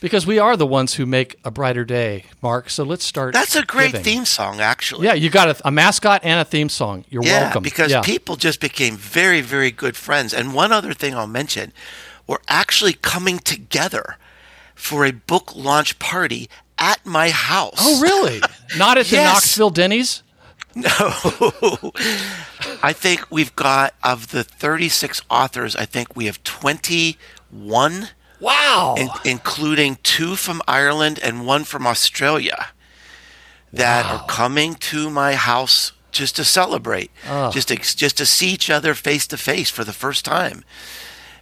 Because 0.05 0.27
we 0.27 0.37
are 0.37 0.55
the 0.55 0.67
ones 0.67 0.93
who 0.93 1.07
make 1.07 1.35
a 1.43 1.49
brighter 1.49 1.83
day, 1.83 2.25
Mark. 2.39 2.69
So 2.69 2.83
let's 2.83 3.03
start. 3.03 3.33
That's 3.33 3.55
a 3.55 3.65
great 3.65 3.87
giving. 3.93 4.03
theme 4.03 4.25
song, 4.25 4.59
actually. 4.59 5.07
Yeah, 5.07 5.15
you 5.15 5.31
got 5.31 5.49
a, 5.49 5.67
a 5.67 5.71
mascot 5.71 6.21
and 6.23 6.39
a 6.39 6.45
theme 6.45 6.69
song. 6.69 7.05
You're 7.09 7.23
yeah, 7.23 7.45
welcome. 7.45 7.63
Because 7.63 7.89
yeah. 7.89 8.01
people 8.03 8.35
just 8.35 8.61
became 8.61 8.97
very, 8.97 9.41
very 9.41 9.71
good 9.71 9.97
friends. 9.97 10.31
And 10.31 10.53
one 10.53 10.71
other 10.71 10.93
thing 10.93 11.15
I'll 11.15 11.25
mention 11.25 11.73
we're 12.27 12.37
actually 12.47 12.93
coming 12.93 13.39
together 13.39 14.17
for 14.75 15.05
a 15.05 15.11
book 15.11 15.55
launch 15.55 15.97
party 15.97 16.51
at 16.77 17.03
my 17.03 17.31
house. 17.31 17.79
Oh, 17.79 17.99
really? 17.99 18.41
Not 18.77 18.99
at 18.99 19.07
the 19.07 19.15
Yes. 19.15 19.33
Knoxville 19.33 19.71
Denny's? 19.71 20.21
No. 20.75 20.83
I 22.83 22.93
think 22.93 23.25
we've 23.31 23.55
got, 23.55 23.95
of 24.03 24.27
the 24.27 24.43
36 24.43 25.23
authors, 25.31 25.75
I 25.75 25.85
think 25.85 26.15
we 26.15 26.27
have 26.27 26.43
21, 26.43 28.09
Wow. 28.45 28.95
in, 28.97 29.09
including 29.23 29.97
two 30.03 30.35
from 30.35 30.61
Ireland 30.67 31.19
and 31.23 31.45
one 31.45 31.63
from 31.63 31.87
Australia, 31.87 32.67
that 33.73 34.05
are 34.05 34.25
coming 34.27 34.75
to 34.75 35.09
my 35.09 35.33
house 35.35 35.91
just 36.11 36.35
to 36.37 36.43
celebrate, 36.45 37.11
just 37.51 37.67
to, 37.69 37.75
just 37.75 38.17
to 38.17 38.25
see 38.25 38.49
each 38.49 38.69
other 38.69 38.93
face 38.93 39.27
to 39.27 39.37
face 39.37 39.69
for 39.69 39.83
the 39.83 39.91
first 39.93 40.23
time. 40.23 40.63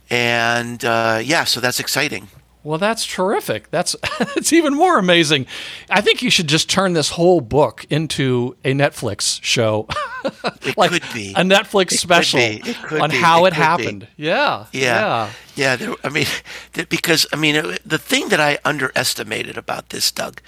And 0.10 0.84
uh, 0.84 1.20
yeah, 1.24 1.44
so 1.44 1.60
that's 1.60 1.80
exciting. 1.80 2.28
Well, 2.64 2.78
that's 2.80 3.06
terrific. 3.06 3.70
That's 3.72 3.96
it's 4.38 4.54
even 4.54 4.74
more 4.74 4.98
amazing. 4.98 5.48
I 5.90 6.00
think 6.02 6.22
you 6.22 6.30
should 6.30 6.48
just 6.48 6.70
turn 6.70 6.94
this 6.94 7.10
whole 7.10 7.42
book 7.42 7.86
into 7.90 8.56
a 8.64 8.74
Netflix 8.74 9.40
show, 9.44 9.88
It 10.66 10.78
like 10.78 10.92
could 10.92 11.04
be. 11.14 11.34
a 11.36 11.42
Netflix 11.42 11.92
special. 11.92 12.40
It 12.40 12.78
could 12.84 13.02
on 13.02 13.10
be. 13.10 13.18
how 13.18 13.44
It 13.46 13.50
it, 13.50 13.54
happened. 13.56 14.08
Yeah, 14.16 14.68
Yeah, 14.72 14.82
yeah. 14.82 15.30
There, 15.56 15.96
I 16.04 16.10
mean, 16.10 16.26
because 16.90 17.26
I 17.32 17.36
mean, 17.36 17.78
the 17.86 17.98
thing 17.98 18.30
that 18.30 18.40
I 18.40 18.60
underestimated 18.66 19.58
about 19.58 19.90
this, 19.90 20.12
Doug, 20.12 20.42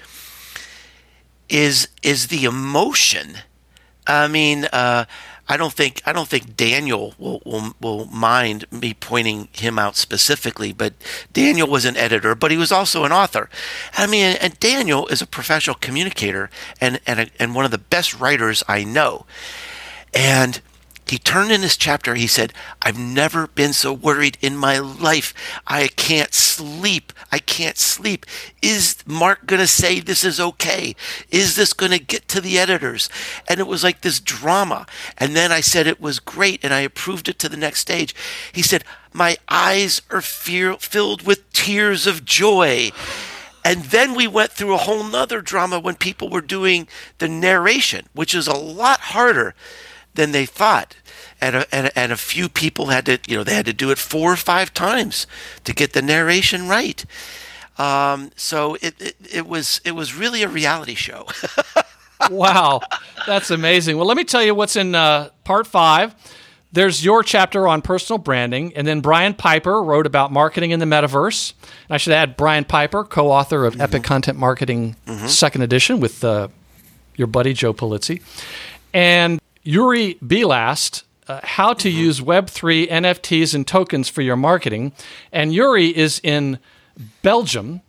is 1.48 1.88
is 2.02 2.28
the 2.28 2.44
emotion. 2.44 3.38
I 4.06 4.28
mean, 4.28 4.66
uh, 4.66 5.04
I 5.48 5.56
don't 5.56 5.72
think 5.72 6.02
I 6.04 6.12
don't 6.12 6.28
think 6.28 6.56
Daniel 6.56 7.14
will, 7.18 7.40
will 7.44 7.74
will 7.80 8.06
mind 8.06 8.64
me 8.70 8.94
pointing 8.94 9.48
him 9.52 9.78
out 9.78 9.96
specifically, 9.96 10.72
but 10.72 10.94
Daniel 11.32 11.68
was 11.68 11.84
an 11.84 11.96
editor, 11.96 12.34
but 12.34 12.50
he 12.50 12.56
was 12.56 12.72
also 12.72 13.04
an 13.04 13.12
author. 13.12 13.48
I 13.96 14.06
mean, 14.06 14.36
and 14.40 14.58
Daniel 14.58 15.06
is 15.06 15.22
a 15.22 15.26
professional 15.26 15.76
communicator 15.76 16.50
and 16.80 17.00
and 17.06 17.20
a, 17.20 17.28
and 17.38 17.54
one 17.54 17.64
of 17.64 17.70
the 17.70 17.78
best 17.78 18.18
writers 18.18 18.64
I 18.66 18.82
know. 18.82 19.26
And 20.12 20.60
he 21.06 21.18
turned 21.18 21.52
in 21.52 21.62
his 21.62 21.76
chapter. 21.76 22.16
He 22.16 22.26
said, 22.26 22.52
I've 22.82 22.98
never 22.98 23.46
been 23.46 23.72
so 23.72 23.92
worried 23.92 24.38
in 24.40 24.56
my 24.56 24.78
life. 24.78 25.32
I 25.64 25.86
can't 25.86 26.34
sleep. 26.34 27.12
I 27.30 27.38
can't 27.38 27.78
sleep. 27.78 28.26
Is 28.60 28.96
Mark 29.06 29.46
going 29.46 29.60
to 29.60 29.68
say 29.68 30.00
this 30.00 30.24
is 30.24 30.40
okay? 30.40 30.96
Is 31.30 31.54
this 31.54 31.72
going 31.72 31.92
to 31.92 32.00
get 32.00 32.26
to 32.28 32.40
the 32.40 32.58
editors? 32.58 33.08
And 33.48 33.60
it 33.60 33.68
was 33.68 33.84
like 33.84 34.00
this 34.00 34.18
drama. 34.18 34.84
And 35.16 35.36
then 35.36 35.52
I 35.52 35.60
said 35.60 35.86
it 35.86 36.00
was 36.00 36.18
great 36.18 36.64
and 36.64 36.74
I 36.74 36.80
approved 36.80 37.28
it 37.28 37.38
to 37.38 37.48
the 37.48 37.56
next 37.56 37.80
stage. 37.80 38.12
He 38.52 38.62
said, 38.62 38.82
My 39.12 39.36
eyes 39.48 40.02
are 40.10 40.20
fear- 40.20 40.76
filled 40.76 41.22
with 41.22 41.52
tears 41.52 42.08
of 42.08 42.24
joy. 42.24 42.90
And 43.64 43.84
then 43.84 44.14
we 44.14 44.26
went 44.26 44.50
through 44.50 44.74
a 44.74 44.78
whole 44.78 45.04
nother 45.04 45.40
drama 45.40 45.78
when 45.78 45.94
people 45.94 46.30
were 46.30 46.40
doing 46.40 46.88
the 47.18 47.28
narration, 47.28 48.06
which 48.12 48.34
is 48.34 48.48
a 48.48 48.56
lot 48.56 48.98
harder 49.00 49.54
than 50.16 50.32
they 50.32 50.46
thought. 50.46 50.96
And 51.40 51.56
a, 51.56 51.74
and, 51.74 51.86
a, 51.86 51.98
and 51.98 52.12
a 52.12 52.16
few 52.16 52.48
people 52.48 52.86
had 52.86 53.06
to, 53.06 53.18
you 53.28 53.36
know, 53.36 53.44
they 53.44 53.54
had 53.54 53.66
to 53.66 53.72
do 53.72 53.90
it 53.90 53.98
four 53.98 54.32
or 54.32 54.36
five 54.36 54.72
times 54.74 55.26
to 55.64 55.72
get 55.72 55.92
the 55.92 56.02
narration 56.02 56.68
right. 56.68 57.04
Um, 57.78 58.30
so 58.36 58.76
it, 58.76 59.00
it, 59.00 59.16
it 59.32 59.46
was 59.46 59.80
it 59.84 59.92
was 59.92 60.14
really 60.14 60.42
a 60.42 60.48
reality 60.48 60.94
show. 60.94 61.26
wow, 62.30 62.80
that's 63.26 63.50
amazing. 63.50 63.96
Well, 63.98 64.06
let 64.06 64.16
me 64.16 64.24
tell 64.24 64.42
you 64.42 64.54
what's 64.54 64.76
in 64.76 64.94
uh, 64.94 65.28
part 65.44 65.66
five. 65.66 66.14
There's 66.72 67.04
your 67.04 67.22
chapter 67.22 67.68
on 67.68 67.80
personal 67.82 68.18
branding, 68.18 68.74
and 68.76 68.86
then 68.86 69.00
Brian 69.00 69.34
Piper 69.34 69.82
wrote 69.82 70.06
about 70.06 70.32
marketing 70.32 70.72
in 70.72 70.80
the 70.80 70.86
metaverse. 70.86 71.52
And 71.62 71.94
I 71.94 71.96
should 71.96 72.12
add 72.12 72.36
Brian 72.36 72.64
Piper, 72.64 73.04
co-author 73.04 73.64
of 73.64 73.80
Epic 73.80 74.02
Content 74.02 74.38
Marketing 74.38 74.96
Second 75.26 75.62
Edition 75.62 76.00
with 76.00 76.22
uh, 76.24 76.48
your 77.14 77.28
buddy 77.28 77.52
Joe 77.52 77.72
Polizzi, 77.72 78.20
and 78.92 79.40
Yuri 79.66 80.14
Belast. 80.26 81.04
Uh, 81.28 81.40
how 81.42 81.72
to 81.72 81.90
use 81.90 82.20
Web3 82.20 82.88
NFTs 82.88 83.52
and 83.52 83.66
tokens 83.66 84.08
for 84.08 84.22
your 84.22 84.36
marketing. 84.36 84.92
And 85.32 85.52
Yuri 85.52 85.88
is 85.88 86.20
in 86.22 86.60
Belgium, 87.22 87.80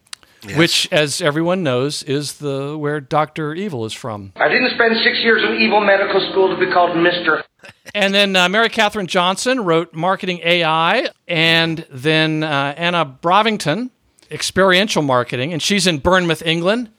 which, 0.55 0.91
as 0.91 1.21
everyone 1.21 1.61
knows, 1.61 2.01
is 2.01 2.39
the 2.39 2.75
where 2.75 2.99
Doctor 2.99 3.53
Evil 3.53 3.85
is 3.85 3.93
from. 3.93 4.33
I 4.37 4.49
didn't 4.49 4.71
spend 4.71 4.95
six 5.03 5.19
years 5.19 5.43
in 5.43 5.53
evil 5.53 5.81
medical 5.81 6.19
school 6.31 6.49
to 6.49 6.59
be 6.59 6.71
called 6.71 6.97
Mr. 6.97 7.43
And 7.93 8.13
then 8.13 8.35
uh, 8.35 8.49
Mary 8.49 8.69
Catherine 8.69 9.07
Johnson 9.07 9.63
wrote 9.63 9.93
Marketing 9.93 10.39
AI, 10.43 11.09
and 11.27 11.85
then 11.89 12.43
uh, 12.43 12.73
Anna 12.77 13.05
Brovington, 13.05 13.91
Experiential 14.29 15.01
Marketing, 15.01 15.53
and 15.53 15.61
she's 15.61 15.87
in 15.87 15.99
Bournemouth, 15.99 16.41
England. 16.45 16.89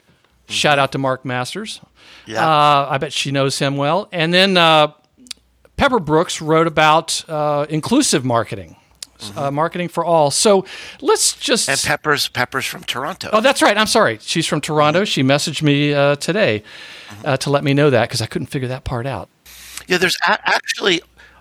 Shout 0.48 0.78
out 0.78 0.92
to 0.92 0.98
Mark 0.98 1.24
Masters. 1.24 1.80
Yeah. 2.28 2.46
Uh, 2.46 2.88
I 2.90 2.98
bet 2.98 3.12
she 3.12 3.30
knows 3.30 3.58
him 3.58 3.76
well. 3.76 4.08
And 4.12 4.32
then 4.34 4.56
uh, 4.56 4.92
Pepper 5.76 5.98
Brooks 5.98 6.40
wrote 6.42 6.66
about 6.66 7.24
uh, 7.28 7.66
inclusive 7.70 8.24
marketing, 8.24 8.76
uh, 9.34 9.50
marketing 9.50 9.88
for 9.88 10.04
all. 10.04 10.30
So 10.30 10.66
let's 11.00 11.34
just. 11.36 11.68
and 11.68 11.80
Peppers 11.80 12.28
Peppers 12.28 12.66
from 12.66 12.84
Toronto. 12.84 13.30
Oh, 13.32 13.40
that's 13.40 13.62
right. 13.62 13.76
I'm 13.78 13.86
sorry. 13.86 14.18
She's 14.20 14.46
from 14.46 14.60
Toronto. 14.60 15.04
She 15.04 15.22
messaged 15.22 15.62
me 15.62 15.94
uh, 15.94 16.16
today 16.16 16.62
uh, 17.24 17.36
to 17.38 17.50
let 17.50 17.64
me 17.64 17.72
know 17.74 17.90
that 17.90 18.08
because 18.08 18.20
I 18.20 18.26
couldn't 18.26 18.48
figure 18.48 18.68
that 18.68 18.84
part 18.84 19.06
out. 19.06 19.28
Yeah, 19.86 19.96
there's 19.98 20.16
a- 20.26 20.46
actually 20.48 21.00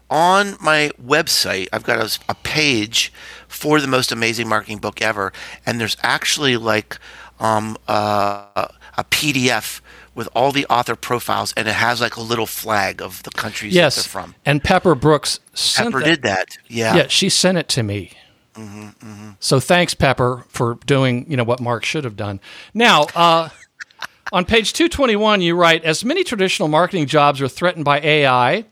on 0.10 0.56
my 0.62 0.90
website, 1.06 1.68
I've 1.74 1.84
got 1.84 2.20
a 2.30 2.36
page 2.36 3.12
for 3.50 3.82
the 3.82 3.88
most 3.88 4.12
amazing 4.12 4.48
marketing 4.48 4.78
book 4.78 5.02
ever, 5.02 5.34
and 5.66 5.82
there's 5.82 5.98
actually 6.02 6.56
like 6.56 6.98
um, 7.42 7.76
uh, 7.90 8.68
a 8.98 9.04
PDF 9.04 9.82
with 10.18 10.28
all 10.36 10.52
the 10.52 10.66
author 10.66 10.96
profiles, 10.96 11.54
and 11.56 11.68
it 11.68 11.76
has 11.76 12.02
like 12.02 12.18
a 12.18 12.22
little 12.22 12.48
flag 12.48 13.02
of 13.02 13.24
the 13.24 13.30
countries 13.30 13.74
that 13.74 13.80
Yes. 13.80 13.96
they're 13.96 14.04
from. 14.04 14.36
And 14.46 14.62
Pepper 14.64 14.96
Brooks 14.96 15.40
sent 15.54 15.90
Pepper 15.94 16.00
that- 16.00 16.06
did 16.10 16.22
that. 16.24 16.58
Yeah. 16.68 16.96
Yeah, 16.96 17.08
she 17.08 17.30
sent 17.30 17.58
it 17.58 17.70
to 17.70 17.84
me. 17.84 18.12
Mm-hmm. 18.56 19.30
So 19.40 19.60
thanks, 19.60 19.94
Pepper, 19.94 20.44
for 20.50 20.80
doing 20.88 21.26
you 21.30 21.38
know 21.38 21.44
what 21.44 21.60
Mark 21.62 21.86
should 21.86 22.04
have 22.04 22.16
done. 22.16 22.40
Now, 22.74 23.04
uh, 23.16 23.50
on 24.34 24.44
page 24.46 24.74
two 24.74 24.90
twenty 24.90 25.16
one, 25.16 25.40
you 25.42 25.56
write: 25.56 25.84
as 25.86 26.04
many 26.04 26.24
traditional 26.24 26.68
marketing 26.68 27.06
jobs 27.06 27.40
are 27.40 27.48
threatened 27.48 27.86
by 27.86 28.00
AI, 28.02 28.66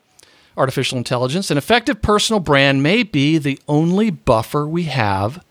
artificial 0.57 0.97
intelligence, 0.97 1.51
an 1.51 1.57
effective 1.59 2.01
personal 2.01 2.39
brand 2.39 2.81
may 2.81 3.03
be 3.03 3.37
the 3.37 3.59
only 3.67 4.09
buffer 4.09 4.65
we 4.67 4.83
have 4.85 5.43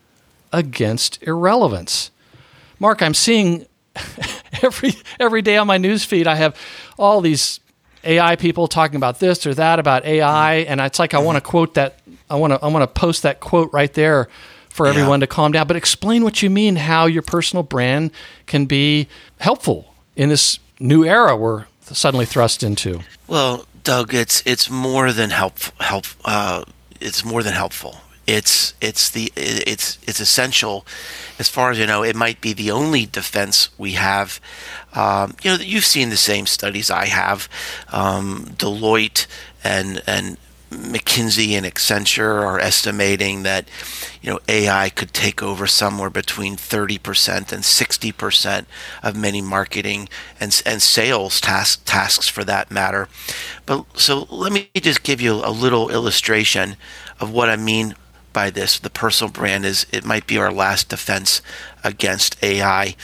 against 0.51 1.23
irrelevance. 1.23 2.11
Mark, 2.77 3.01
I'm 3.01 3.13
seeing 3.13 3.65
every 4.63 4.93
every 5.19 5.41
day 5.41 5.57
on 5.57 5.67
my 5.67 5.77
newsfeed. 5.77 6.27
I 6.27 6.35
have 6.35 6.55
all 6.97 7.21
these 7.21 7.59
AI 8.03 8.35
people 8.35 8.67
talking 8.67 8.95
about 8.95 9.19
this 9.19 9.45
or 9.45 9.53
that 9.55 9.79
about 9.79 10.05
AI, 10.05 10.55
and 10.55 10.79
it's 10.81 10.99
like 10.99 11.13
I 11.13 11.19
want 11.19 11.37
to 11.37 11.41
quote 11.41 11.75
that. 11.75 11.99
I 12.29 12.35
want 12.35 12.53
to 12.53 12.63
I 12.63 12.67
want 12.67 12.83
to 12.83 12.99
post 12.99 13.23
that 13.23 13.39
quote 13.39 13.71
right 13.73 13.93
there 13.93 14.27
for 14.69 14.87
everyone 14.87 15.21
to 15.21 15.27
calm 15.27 15.53
down. 15.53 15.67
But 15.67 15.77
explain 15.77 16.23
what 16.23 16.41
you 16.41 16.49
mean, 16.49 16.75
how 16.75 17.05
your 17.05 17.21
personal 17.21 17.63
brand 17.63 18.11
can 18.45 18.65
be 18.65 19.07
helpful 19.39 19.93
in 20.15 20.29
this 20.29 20.59
new 20.79 21.05
era 21.05 21.35
we're 21.35 21.65
suddenly 21.81 22.25
thrust 22.25 22.63
into. 22.63 22.99
Well, 23.27 23.65
Doug, 23.83 24.13
it's 24.13 24.43
it's 24.45 24.69
more 24.69 25.11
than 25.11 25.29
help 25.29 25.59
help. 25.79 26.05
Uh, 26.23 26.65
it's 26.99 27.23
more 27.23 27.43
than 27.43 27.53
helpful. 27.53 27.97
It's 28.27 28.73
it's 28.81 29.09
the 29.09 29.31
it's 29.35 29.99
it's 30.03 30.19
essential. 30.19 30.85
As 31.37 31.47
far 31.49 31.71
as 31.71 31.77
you 31.77 31.85
know, 31.85 32.03
it 32.03 32.15
might 32.15 32.41
be 32.41 32.53
the 32.53 32.71
only 32.71 33.05
defense 33.05 33.69
we 33.77 33.93
have. 33.93 34.39
Um, 34.93 35.35
you 35.43 35.51
know, 35.51 35.57
you've 35.63 35.85
seen 35.85 36.09
the 36.09 36.17
same 36.17 36.45
studies 36.47 36.89
I 36.89 37.05
have. 37.05 37.47
Um, 37.91 38.53
Deloitte 38.57 39.27
and 39.63 40.01
and 40.07 40.37
McKinsey 40.71 41.51
and 41.51 41.65
Accenture 41.65 42.43
are 42.43 42.59
estimating 42.59 43.43
that 43.43 43.67
you 44.21 44.31
know 44.31 44.39
AI 44.47 44.89
could 44.89 45.13
take 45.13 45.43
over 45.43 45.67
somewhere 45.67 46.09
between 46.09 46.55
30% 46.55 47.51
and 47.51 47.63
60% 47.63 48.65
of 49.03 49.15
many 49.15 49.41
marketing 49.41 50.09
and 50.39 50.61
and 50.65 50.81
sales 50.81 51.39
tasks 51.39 51.81
tasks 51.85 52.27
for 52.27 52.43
that 52.43 52.71
matter. 52.71 53.07
But 53.65 53.85
so 53.99 54.27
let 54.29 54.51
me 54.51 54.69
just 54.75 55.03
give 55.03 55.21
you 55.21 55.33
a 55.33 55.51
little 55.51 55.89
illustration 55.89 56.75
of 57.19 57.31
what 57.31 57.49
I 57.49 57.55
mean 57.55 57.95
by 58.35 58.49
this. 58.49 58.77
The 58.77 58.89
personal 58.89 59.31
brand 59.31 59.65
is 59.65 59.87
it 59.93 60.05
might 60.05 60.27
be 60.27 60.37
our 60.37 60.51
last 60.51 60.89
defense 60.89 61.41
against 61.85 62.35
AI. 62.43 62.95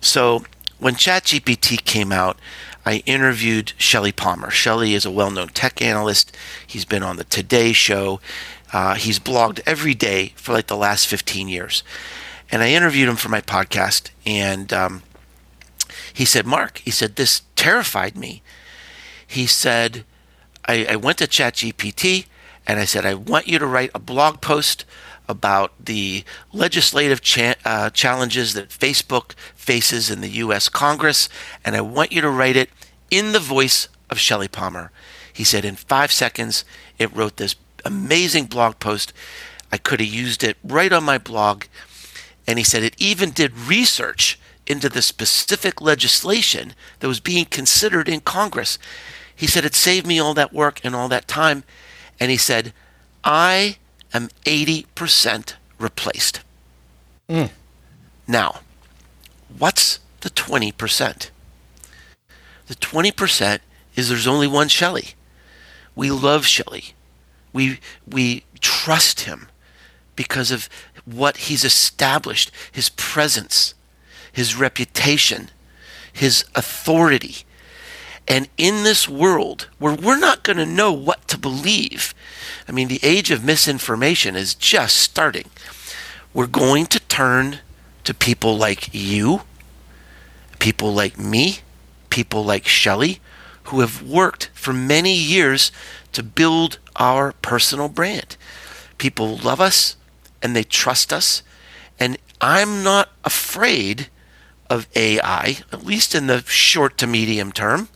So 0.00 0.44
when 0.78 0.94
ChatGPT 0.94 1.84
came 1.84 2.10
out, 2.10 2.38
I 2.86 3.02
interviewed 3.04 3.74
Shelly 3.76 4.12
Palmer. 4.12 4.50
Shelly 4.50 4.94
is 4.94 5.04
a 5.04 5.10
well 5.10 5.30
known 5.30 5.48
tech 5.48 5.82
analyst. 5.82 6.34
He's 6.66 6.86
been 6.86 7.02
on 7.02 7.16
the 7.16 7.24
Today 7.24 7.74
Show. 7.74 8.18
Uh, 8.72 8.94
he's 8.94 9.18
blogged 9.18 9.60
every 9.66 9.94
day 9.94 10.32
for 10.36 10.54
like 10.54 10.68
the 10.68 10.76
last 10.76 11.06
15 11.06 11.48
years. 11.48 11.82
And 12.50 12.62
I 12.62 12.70
interviewed 12.70 13.10
him 13.10 13.16
for 13.16 13.28
my 13.28 13.42
podcast. 13.42 14.08
And 14.24 14.72
um, 14.72 15.02
he 16.14 16.24
said, 16.24 16.46
Mark, 16.46 16.78
he 16.78 16.90
said, 16.90 17.16
this 17.16 17.42
terrified 17.56 18.16
me. 18.16 18.42
He 19.26 19.46
said, 19.46 20.06
I, 20.64 20.86
I 20.88 20.96
went 20.96 21.18
to 21.18 21.26
ChatGPT 21.26 22.24
and 22.68 22.78
I 22.78 22.84
said, 22.84 23.06
I 23.06 23.14
want 23.14 23.48
you 23.48 23.58
to 23.58 23.66
write 23.66 23.90
a 23.94 23.98
blog 23.98 24.42
post 24.42 24.84
about 25.26 25.72
the 25.82 26.22
legislative 26.52 27.22
cha- 27.22 27.54
uh, 27.64 27.90
challenges 27.90 28.52
that 28.54 28.68
Facebook 28.68 29.32
faces 29.54 30.10
in 30.10 30.20
the 30.20 30.28
U.S. 30.28 30.68
Congress, 30.68 31.30
and 31.64 31.74
I 31.74 31.80
want 31.80 32.12
you 32.12 32.20
to 32.20 32.30
write 32.30 32.56
it 32.56 32.70
in 33.10 33.32
the 33.32 33.40
voice 33.40 33.88
of 34.10 34.18
Shelly 34.18 34.48
Palmer. 34.48 34.92
He 35.32 35.44
said, 35.44 35.64
in 35.64 35.76
five 35.76 36.12
seconds, 36.12 36.64
it 36.98 37.14
wrote 37.14 37.36
this 37.38 37.56
amazing 37.84 38.46
blog 38.46 38.78
post. 38.78 39.12
I 39.72 39.78
could 39.78 40.00
have 40.00 40.08
used 40.08 40.44
it 40.44 40.58
right 40.62 40.92
on 40.92 41.04
my 41.04 41.16
blog. 41.16 41.64
And 42.46 42.58
he 42.58 42.64
said 42.64 42.82
it 42.82 42.96
even 42.98 43.30
did 43.30 43.56
research 43.56 44.38
into 44.66 44.88
the 44.88 45.02
specific 45.02 45.80
legislation 45.80 46.74
that 47.00 47.08
was 47.08 47.20
being 47.20 47.44
considered 47.44 48.08
in 48.08 48.20
Congress. 48.20 48.78
He 49.34 49.46
said 49.46 49.64
it 49.64 49.74
saved 49.74 50.06
me 50.06 50.18
all 50.18 50.34
that 50.34 50.52
work 50.52 50.80
and 50.82 50.94
all 50.94 51.08
that 51.08 51.28
time. 51.28 51.64
And 52.20 52.30
he 52.30 52.36
said, 52.36 52.72
I 53.24 53.76
am 54.12 54.28
80% 54.44 55.54
replaced. 55.78 56.40
Mm. 57.28 57.50
Now, 58.26 58.60
what's 59.56 60.00
the 60.20 60.30
20%? 60.30 61.30
The 62.66 62.74
20% 62.74 63.58
is 63.96 64.08
there's 64.08 64.26
only 64.26 64.46
one 64.46 64.68
Shelly. 64.68 65.14
We 65.94 66.10
love 66.10 66.46
Shelly. 66.46 66.94
We, 67.52 67.80
we 68.06 68.44
trust 68.60 69.20
him 69.20 69.48
because 70.16 70.50
of 70.50 70.68
what 71.04 71.36
he's 71.38 71.64
established, 71.64 72.50
his 72.70 72.90
presence, 72.90 73.74
his 74.32 74.56
reputation, 74.56 75.50
his 76.12 76.44
authority. 76.54 77.38
And 78.28 78.48
in 78.58 78.84
this 78.84 79.08
world 79.08 79.68
where 79.78 79.94
we're 79.94 80.18
not 80.18 80.42
going 80.42 80.58
to 80.58 80.66
know 80.66 80.92
what 80.92 81.26
to 81.28 81.38
believe, 81.38 82.14
I 82.68 82.72
mean, 82.72 82.88
the 82.88 83.00
age 83.02 83.30
of 83.30 83.42
misinformation 83.42 84.36
is 84.36 84.54
just 84.54 84.96
starting. 84.96 85.46
We're 86.34 86.46
going 86.46 86.86
to 86.86 87.00
turn 87.00 87.60
to 88.04 88.12
people 88.12 88.56
like 88.56 88.90
you, 88.92 89.42
people 90.58 90.92
like 90.92 91.18
me, 91.18 91.60
people 92.10 92.44
like 92.44 92.66
Shelly, 92.66 93.20
who 93.64 93.80
have 93.80 94.02
worked 94.02 94.50
for 94.52 94.72
many 94.72 95.14
years 95.14 95.72
to 96.12 96.22
build 96.22 96.78
our 96.96 97.32
personal 97.32 97.88
brand. 97.88 98.36
People 98.98 99.36
love 99.38 99.60
us 99.60 99.96
and 100.42 100.54
they 100.54 100.64
trust 100.64 101.12
us. 101.12 101.42
And 101.98 102.18
I'm 102.40 102.82
not 102.82 103.10
afraid 103.24 104.08
of 104.70 104.86
AI, 104.94 105.58
at 105.72 105.84
least 105.84 106.14
in 106.14 106.26
the 106.26 106.42
short 106.42 106.98
to 106.98 107.06
medium 107.06 107.52
term, 107.52 107.88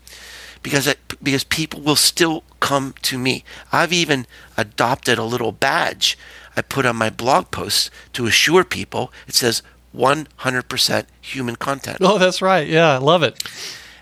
because 0.62 0.86
it, 0.86 0.98
because 1.22 1.44
people 1.44 1.80
will 1.80 1.96
still 1.96 2.44
come 2.60 2.94
to 3.02 3.18
me. 3.18 3.44
I've 3.72 3.92
even 3.92 4.26
adopted 4.56 5.18
a 5.18 5.24
little 5.24 5.52
badge 5.52 6.16
I 6.56 6.62
put 6.62 6.86
on 6.86 6.96
my 6.96 7.10
blog 7.10 7.50
posts 7.50 7.90
to 8.12 8.26
assure 8.26 8.64
people. 8.64 9.12
It 9.26 9.34
says 9.34 9.62
100% 9.94 11.06
human 11.20 11.56
content. 11.56 11.98
Oh, 12.00 12.18
that's 12.18 12.42
right. 12.42 12.66
Yeah, 12.66 12.94
I 12.94 12.98
love 12.98 13.22
it. 13.22 13.42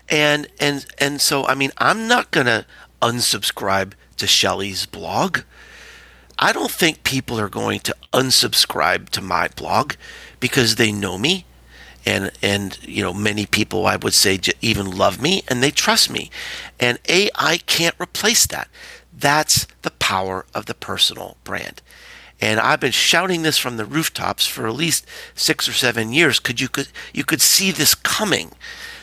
And 0.09 0.47
and 0.59 0.85
and 0.97 1.21
so 1.21 1.47
I 1.47 1.55
mean, 1.55 1.71
I'm 1.77 2.07
not 2.07 2.31
going 2.31 2.47
to 2.47 2.65
unsubscribe 3.01 3.93
to 4.17 4.27
Shelly's 4.27 4.85
blog. 4.85 5.39
I 6.37 6.51
don't 6.51 6.71
think 6.71 7.03
people 7.03 7.39
are 7.39 7.47
going 7.47 7.79
to 7.81 7.95
unsubscribe 8.11 9.09
to 9.09 9.21
my 9.21 9.47
blog 9.55 9.93
because 10.39 10.75
they 10.75 10.91
know 10.91 11.17
me 11.17 11.45
and 12.05 12.31
and 12.41 12.77
you 12.83 13.03
know 13.03 13.13
many 13.13 13.45
people 13.45 13.85
I 13.85 13.95
would 13.95 14.13
say 14.13 14.39
even 14.61 14.89
love 14.89 15.21
me 15.21 15.43
and 15.47 15.61
they 15.61 15.71
trust 15.71 16.09
me. 16.09 16.29
And 16.79 16.99
AI 17.07 17.59
can't 17.65 17.95
replace 17.99 18.45
that. 18.47 18.67
That's 19.13 19.67
the 19.81 19.91
power 19.91 20.45
of 20.53 20.65
the 20.65 20.73
personal 20.73 21.37
brand. 21.43 21.81
And 22.39 22.59
I've 22.59 22.79
been 22.79 22.91
shouting 22.91 23.43
this 23.43 23.59
from 23.59 23.77
the 23.77 23.85
rooftops 23.85 24.47
for 24.47 24.65
at 24.67 24.73
least 24.73 25.05
6 25.35 25.69
or 25.69 25.73
7 25.73 26.11
years 26.11 26.39
could 26.39 26.59
you 26.59 26.69
could 26.69 26.87
you 27.13 27.23
could 27.23 27.41
see 27.41 27.71
this 27.71 27.93
coming 27.93 28.51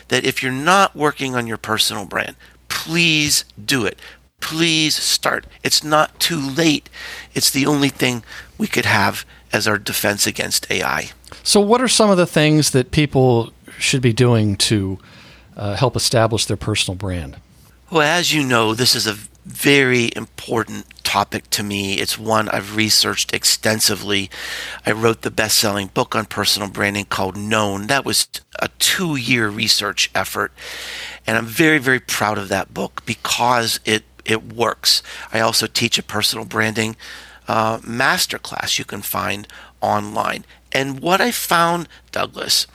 that 0.09 0.25
if 0.25 0.43
you're 0.43 0.51
not 0.51 0.95
working 0.95 1.35
on 1.35 1.47
your 1.47 1.57
personal 1.57 2.05
brand, 2.05 2.35
please 2.67 3.45
do 3.63 3.85
it. 3.85 3.97
Please 4.41 4.95
start. 4.95 5.45
It's 5.63 5.83
not 5.83 6.19
too 6.19 6.39
late. 6.39 6.89
It's 7.33 7.51
the 7.51 7.65
only 7.65 7.89
thing 7.89 8.23
we 8.57 8.67
could 8.67 8.85
have 8.85 9.25
as 9.51 9.67
our 9.67 9.77
defense 9.77 10.27
against 10.27 10.69
AI. 10.71 11.11
So, 11.43 11.59
what 11.59 11.81
are 11.81 11.87
some 11.87 12.09
of 12.09 12.17
the 12.17 12.27
things 12.27 12.71
that 12.71 12.91
people 12.91 13.51
should 13.77 14.01
be 14.01 14.13
doing 14.13 14.55
to 14.57 14.99
uh, 15.55 15.75
help 15.75 15.95
establish 15.95 16.45
their 16.45 16.57
personal 16.57 16.95
brand? 16.95 17.37
Well, 17.89 18.01
as 18.01 18.33
you 18.33 18.43
know, 18.43 18.73
this 18.73 18.95
is 18.95 19.07
a 19.07 19.17
very 19.45 20.11
important 20.15 20.85
topic 21.03 21.49
to 21.49 21.63
me. 21.63 21.95
It's 21.95 22.19
one 22.19 22.49
I've 22.49 22.75
researched 22.75 23.33
extensively. 23.33 24.29
I 24.85 24.91
wrote 24.91 25.23
the 25.23 25.31
best 25.31 25.57
selling 25.57 25.87
book 25.87 26.15
on 26.15 26.25
personal 26.25 26.69
branding 26.69 27.05
called 27.05 27.35
Known. 27.35 27.87
That 27.87 28.05
was 28.05 28.27
a 28.59 28.69
two 28.77 29.15
year 29.15 29.49
research 29.49 30.11
effort. 30.13 30.51
And 31.25 31.35
I'm 31.35 31.47
very, 31.47 31.79
very 31.79 31.99
proud 31.99 32.37
of 32.37 32.47
that 32.49 32.75
book 32.75 33.01
because 33.07 33.79
it, 33.85 34.03
it 34.23 34.53
works. 34.53 35.01
I 35.33 35.39
also 35.39 35.65
teach 35.65 35.97
a 35.97 36.03
personal 36.03 36.45
branding 36.45 36.95
uh, 37.49 37.79
masterclass 37.79 38.77
you 38.77 38.85
can 38.85 39.01
find 39.01 39.47
online. 39.81 40.45
And 40.71 40.99
what 40.99 41.19
I 41.19 41.31
found, 41.31 41.89
Douglas, 42.11 42.67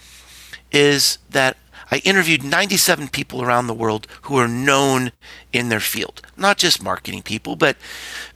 is 0.73 1.19
that 1.31 1.57
I 1.93 1.99
interviewed 1.99 2.43
97 2.43 3.09
people 3.09 3.41
around 3.41 3.69
the 3.69 3.73
world 3.75 4.09
who 4.23 4.37
are 4.37 4.49
known 4.49 5.13
in 5.53 5.69
their 5.69 5.79
field, 5.79 6.23
not 6.37 6.59
just 6.59 6.83
marketing 6.83 7.23
people, 7.23 7.55
but 7.55 7.77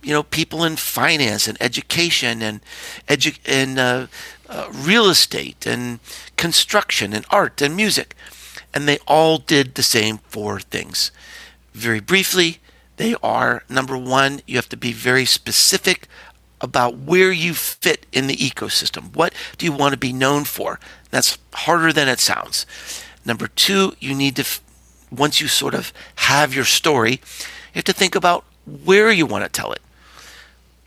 you 0.00 0.12
know 0.12 0.22
people 0.22 0.62
in 0.62 0.76
finance 0.76 1.48
and 1.48 1.60
education 1.60 2.40
and 2.40 2.60
edu- 3.08 3.40
and 3.44 3.78
uh, 3.80 4.06
uh, 4.48 4.68
real 4.72 5.10
estate 5.10 5.66
and 5.66 5.98
construction 6.36 7.12
and 7.12 7.26
art 7.30 7.60
and 7.60 7.74
music, 7.74 8.14
and 8.72 8.86
they 8.86 8.98
all 9.08 9.38
did 9.38 9.74
the 9.74 9.82
same 9.82 10.18
four 10.28 10.60
things. 10.60 11.10
Very 11.72 12.00
briefly, 12.00 12.58
they 12.98 13.14
are 13.22 13.64
number 13.68 13.96
one, 13.96 14.40
you 14.46 14.56
have 14.56 14.68
to 14.68 14.76
be 14.76 14.92
very 14.92 15.24
specific 15.24 16.06
about 16.60 16.98
where 16.98 17.30
you 17.30 17.54
fit 17.54 18.06
in 18.12 18.26
the 18.26 18.36
ecosystem. 18.36 19.14
What 19.14 19.32
do 19.56 19.66
you 19.66 19.72
want 19.72 19.92
to 19.92 19.98
be 19.98 20.12
known 20.12 20.44
for? 20.44 20.80
That's 21.10 21.38
harder 21.52 21.92
than 21.92 22.08
it 22.08 22.20
sounds. 22.20 22.66
Number 23.24 23.48
two, 23.48 23.94
you 24.00 24.14
need 24.14 24.36
to, 24.36 24.44
once 25.10 25.40
you 25.40 25.48
sort 25.48 25.74
of 25.74 25.92
have 26.16 26.54
your 26.54 26.64
story, 26.64 27.12
you 27.12 27.74
have 27.74 27.84
to 27.84 27.92
think 27.92 28.14
about 28.14 28.44
where 28.84 29.10
you 29.10 29.26
want 29.26 29.44
to 29.44 29.50
tell 29.50 29.72
it. 29.72 29.80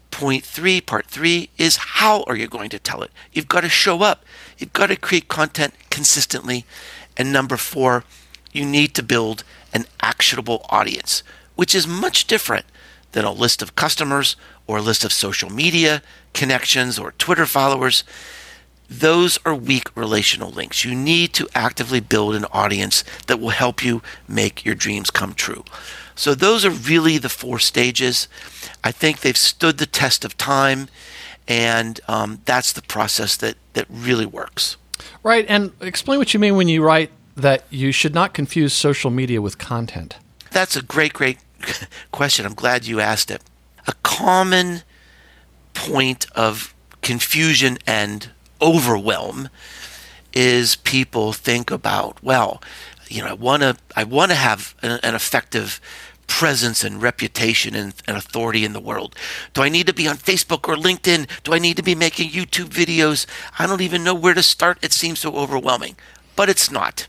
Point 0.10 0.44
three, 0.44 0.82
part 0.82 1.06
three, 1.06 1.50
is 1.58 1.78
how 1.78 2.24
are 2.24 2.36
you 2.36 2.48
going 2.48 2.70
to 2.70 2.80
tell 2.80 3.02
it? 3.02 3.12
You've 3.32 3.48
got 3.48 3.62
to 3.62 3.70
show 3.70 4.02
up. 4.02 4.26
You've 4.58 4.74
got 4.74 4.88
to 4.88 4.96
create 4.96 5.28
content 5.28 5.74
consistently. 5.90 6.66
And 7.16 7.32
number 7.32 7.58
four, 7.58 8.04
you 8.52 8.66
need 8.66 8.94
to 8.96 9.04
build 9.04 9.44
an 9.74 9.86
actionable 10.02 10.66
audience, 10.70 11.24
which 11.56 11.74
is 11.74 11.88
much 11.88 12.28
different 12.28 12.66
than 13.12 13.26
a 13.26 13.32
list 13.32 13.62
of 13.62 13.76
customers 13.76 14.36
or 14.68 14.78
a 14.78 14.82
list 14.82 15.04
of 15.04 15.14
social 15.14 15.50
media 15.50 16.02
connections 16.34 16.98
or 16.98 17.12
Twitter 17.14 17.46
followers. 17.46 18.04
Those 18.90 19.40
are 19.46 19.56
weak 19.56 19.96
relational 19.96 20.52
links. 20.52 20.84
You 20.84 20.94
need 20.96 21.34
to 21.34 21.48
actively 21.56 22.02
build 22.02 22.36
an 22.36 22.46
audience 22.52 23.04
that 23.28 23.40
will 23.40 23.50
help 23.50 23.84
you 23.84 24.02
make 24.28 24.66
your 24.66 24.76
dreams 24.76 25.10
come 25.10 25.34
true. 25.34 25.64
So, 26.14 26.36
those 26.36 26.66
are 26.66 26.72
really 26.72 27.18
the 27.18 27.30
four 27.30 27.58
stages. 27.58 28.28
I 28.84 28.92
think 28.92 29.22
they've 29.22 29.38
stood 29.38 29.78
the 29.78 29.86
test 29.86 30.26
of 30.26 30.38
time, 30.38 30.90
and 31.48 32.02
um, 32.10 32.42
that's 32.44 32.74
the 32.74 32.82
process 32.82 33.38
that, 33.38 33.56
that 33.74 33.86
really 33.90 34.26
works. 34.26 34.76
Right. 35.24 35.46
And 35.48 35.72
explain 35.80 36.20
what 36.20 36.34
you 36.34 36.40
mean 36.40 36.56
when 36.56 36.68
you 36.68 36.84
write 36.84 37.12
that 37.36 37.64
you 37.70 37.92
should 37.92 38.14
not 38.14 38.34
confuse 38.34 38.74
social 38.74 39.10
media 39.10 39.42
with 39.42 39.58
content. 39.58 40.18
That's 40.52 40.76
a 40.76 40.82
great, 40.82 41.14
great 41.14 41.38
question. 42.12 42.46
I'm 42.46 42.54
glad 42.54 42.86
you 42.86 43.00
asked 43.00 43.32
it. 43.32 43.42
A 43.88 43.94
common 44.04 44.84
point 45.74 46.26
of 46.34 46.74
confusion 47.02 47.78
and 47.88 48.30
overwhelm 48.62 49.50
is 50.34 50.76
people 50.78 51.34
think 51.34 51.72
about, 51.72 52.24
well, 52.24 52.62
you 53.10 53.22
know, 53.22 53.28
I 53.28 53.34
want 53.34 53.64
to 53.64 53.76
I 53.96 54.04
want 54.04 54.32
to 54.32 54.36
have 54.36 54.76
an, 54.82 55.00
an, 55.04 55.16
effective 55.16 55.82
presence 56.28 56.84
and 56.84 57.02
reputation 57.02 57.76
and, 57.76 57.94
and, 58.08 58.16
authority 58.16 58.64
in 58.64 58.72
the 58.72 58.80
world. 58.80 59.16
Do 59.54 59.64
I 59.64 59.70
need 59.70 59.88
to 59.88 59.94
be 59.94 60.08
on 60.08 60.16
Facebook 60.16 60.70
or 60.70 60.76
LinkedIn? 60.76 61.28
Do 61.44 61.54
I 61.54 61.60
need 61.60 61.76
to 61.76 61.84
be 61.84 61.94
making 61.94 62.30
YouTube 62.30 62.70
videos? 62.70 63.26
I 63.60 63.68
don't 63.68 63.82
even 63.82 64.06
know 64.06 64.14
where 64.14 64.34
to 64.34 64.42
start. 64.42 64.78
It 64.82 64.94
seems 64.94 65.20
so 65.20 65.36
overwhelming, 65.36 65.98
but 66.38 66.50
it's 66.50 66.72
not. 66.72 67.08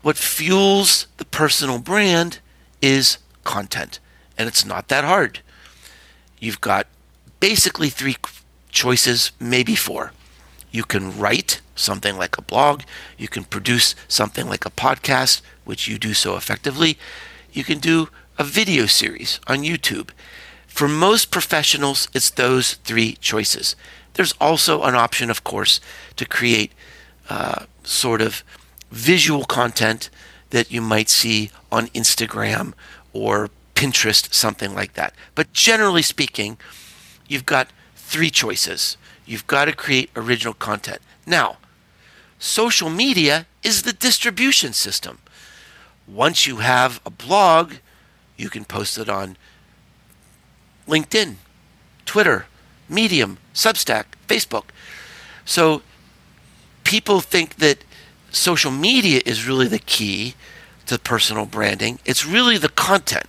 What 0.00 0.16
fuels 0.16 1.06
the 1.18 1.26
personal 1.26 1.78
brand 1.80 2.38
is 2.80 3.18
content, 3.56 3.98
and 4.36 4.46
it's 4.46 4.64
not 4.72 4.88
that 4.88 5.04
hard. 5.04 5.40
You've 6.38 6.60
got 6.60 6.86
basically 7.40 7.88
three 7.88 8.16
choices, 8.70 9.32
maybe 9.40 9.74
four. 9.74 10.12
You 10.70 10.84
can 10.84 11.18
write 11.18 11.62
something 11.74 12.18
like 12.18 12.36
a 12.36 12.42
blog, 12.42 12.82
you 13.16 13.28
can 13.28 13.44
produce 13.44 13.94
something 14.06 14.46
like 14.46 14.66
a 14.66 14.76
podcast, 14.86 15.40
which 15.64 15.88
you 15.88 15.98
do 15.98 16.12
so 16.14 16.36
effectively. 16.36 16.98
You 17.50 17.64
can 17.64 17.78
do 17.78 18.08
a 18.36 18.44
video 18.44 18.86
series 18.86 19.40
on 19.46 19.68
YouTube. 19.70 20.10
For 20.66 20.88
most 20.88 21.30
professionals, 21.30 22.08
it's 22.14 22.30
those 22.30 22.74
three 22.88 23.12
choices. 23.30 23.74
There's 24.14 24.34
also 24.40 24.82
an 24.82 24.94
option, 24.94 25.30
of 25.30 25.42
course, 25.42 25.80
to 26.16 26.24
create 26.26 26.72
uh, 27.30 27.64
sort 27.82 28.20
of 28.20 28.44
visual 28.90 29.44
content 29.44 30.10
that 30.50 30.70
you 30.70 30.82
might 30.82 31.08
see 31.08 31.50
on 31.70 31.88
Instagram 31.88 32.72
or 33.18 33.50
Pinterest, 33.74 34.32
something 34.32 34.74
like 34.74 34.94
that. 34.94 35.14
But 35.34 35.52
generally 35.52 36.02
speaking, 36.02 36.58
you've 37.28 37.46
got 37.46 37.68
three 37.94 38.30
choices. 38.30 38.96
You've 39.26 39.46
got 39.46 39.66
to 39.66 39.72
create 39.72 40.10
original 40.16 40.54
content. 40.54 41.00
Now, 41.26 41.58
social 42.38 42.90
media 42.90 43.46
is 43.62 43.82
the 43.82 43.92
distribution 43.92 44.72
system. 44.72 45.18
Once 46.06 46.46
you 46.46 46.56
have 46.56 47.00
a 47.04 47.10
blog, 47.10 47.74
you 48.36 48.48
can 48.48 48.64
post 48.64 48.96
it 48.96 49.08
on 49.08 49.36
LinkedIn, 50.86 51.36
Twitter, 52.06 52.46
Medium, 52.88 53.38
Substack, 53.52 54.04
Facebook. 54.26 54.64
So 55.44 55.82
people 56.84 57.20
think 57.20 57.56
that 57.56 57.84
social 58.30 58.70
media 58.70 59.20
is 59.26 59.46
really 59.46 59.66
the 59.66 59.78
key 59.78 60.34
to 60.88 60.98
personal 60.98 61.46
branding. 61.46 61.98
It's 62.04 62.26
really 62.26 62.58
the 62.58 62.68
content. 62.68 63.26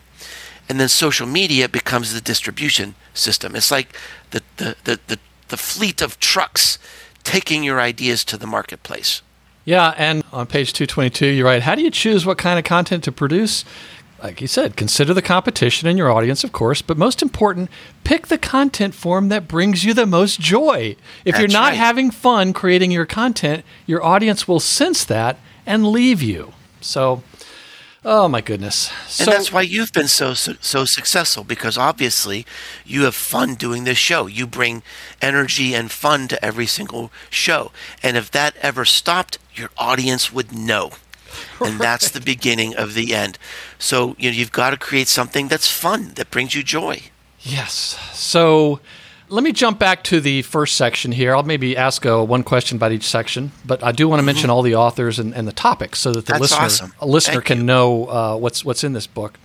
And 0.67 0.80
then 0.80 0.89
social 0.89 1.28
media 1.28 1.67
becomes 1.67 2.13
the 2.13 2.22
distribution 2.22 2.95
system. 3.13 3.56
It's 3.56 3.72
like 3.72 3.95
the, 4.32 4.43
the, 4.58 4.76
the, 4.84 5.00
the, 5.08 5.19
the 5.48 5.58
fleet 5.58 6.02
of 6.02 6.19
trucks 6.19 6.78
taking 7.24 7.63
your 7.63 7.80
ideas 7.80 8.24
to 8.26 8.38
the 8.38 8.48
marketplace. 8.48 9.22
Yeah, 9.65 9.93
and 9.98 10.24
on 10.32 10.48
page 10.48 10.74
222, 10.74 11.28
you 11.28 11.45
write, 11.45 11.63
How 11.63 11.76
do 11.76 11.82
you 11.82 11.91
choose 11.91 12.26
what 12.26 12.38
kind 12.38 12.58
of 12.58 12.65
content 12.65 13.04
to 13.04 13.12
produce? 13.12 13.65
Like 14.22 14.41
you 14.41 14.48
said, 14.48 14.76
consider 14.76 15.13
the 15.13 15.22
competition 15.22 15.88
and 15.88 15.98
your 15.98 16.12
audience, 16.12 16.43
of 16.43 16.52
course, 16.52 16.82
but 16.82 16.98
most 16.98 17.22
important, 17.22 17.69
pick 18.04 18.28
the 18.28 18.38
content 18.38 18.93
form 18.93 19.30
that 19.30 19.48
brings 19.48 19.86
you 19.86 19.93
the 19.93 20.06
most 20.06 20.39
joy. 20.41 20.95
If 21.24 21.36
That's 21.36 21.39
you're 21.39 21.48
not 21.62 21.69
right. 21.69 21.78
having 21.78 22.12
fun 22.12 22.52
creating 22.52 22.91
your 22.91 23.06
content, 23.06 23.63
your 23.86 24.04
audience 24.04 24.48
will 24.48 24.60
sense 24.60 25.06
that 25.06 25.38
and 25.65 25.88
leave 25.88 26.22
you. 26.22 26.54
So, 26.82 27.24
oh 28.05 28.27
my 28.27 28.41
goodness. 28.41 28.91
And 29.19 29.27
that's 29.27 29.51
why 29.51 29.62
you've 29.62 29.93
been 29.93 30.07
so, 30.07 30.33
so 30.33 30.53
so 30.62 30.85
successful 30.85 31.43
because 31.43 31.77
obviously 31.77 32.45
you 32.85 33.03
have 33.03 33.15
fun 33.15 33.55
doing 33.55 33.83
this 33.83 33.97
show. 33.97 34.27
You 34.27 34.47
bring 34.47 34.83
energy 35.21 35.73
and 35.73 35.91
fun 35.91 36.27
to 36.29 36.43
every 36.43 36.65
single 36.65 37.12
show. 37.29 37.71
And 38.01 38.17
if 38.17 38.31
that 38.31 38.55
ever 38.62 38.85
stopped, 38.85 39.38
your 39.53 39.69
audience 39.77 40.31
would 40.31 40.53
know. 40.55 40.91
And 41.59 41.79
that's 41.79 42.09
the 42.09 42.21
beginning 42.21 42.75
of 42.75 42.93
the 42.93 43.13
end. 43.13 43.38
So 43.77 44.15
you 44.17 44.31
know, 44.31 44.35
you've 44.35 44.51
got 44.51 44.71
to 44.71 44.77
create 44.77 45.07
something 45.07 45.47
that's 45.47 45.69
fun, 45.69 46.13
that 46.15 46.31
brings 46.31 46.55
you 46.55 46.63
joy. 46.63 47.03
Yes. 47.41 47.97
So 48.13 48.79
let 49.29 49.43
me 49.43 49.51
jump 49.51 49.79
back 49.79 50.03
to 50.05 50.19
the 50.19 50.41
first 50.41 50.75
section 50.75 51.11
here. 51.11 51.35
I'll 51.35 51.43
maybe 51.43 51.77
ask 51.77 52.05
uh, 52.05 52.23
one 52.23 52.43
question 52.43 52.77
about 52.77 52.91
each 52.91 53.03
section, 53.03 53.51
but 53.65 53.83
I 53.83 53.91
do 53.91 54.07
want 54.07 54.19
to 54.19 54.25
mention 54.25 54.49
all 54.49 54.61
the 54.61 54.75
authors 54.75 55.19
and, 55.19 55.33
and 55.35 55.47
the 55.47 55.51
topics 55.51 55.99
so 55.99 56.11
that 56.11 56.25
the 56.25 56.33
Mm-hmm. 56.33 56.41
That's 56.41 56.51
listener 56.51 56.65
awesome. 56.65 56.93
a 56.99 57.07
listener 57.07 57.33
Thank 57.35 57.45
can 57.45 57.57
you. 57.57 57.61
Mm-hmm. 57.61 57.67
know 57.67 58.05
uh, 58.05 58.37
what's 58.37 58.65
what's 58.65 58.83
in 58.83 58.93
this 58.93 59.07
book. 59.07 59.37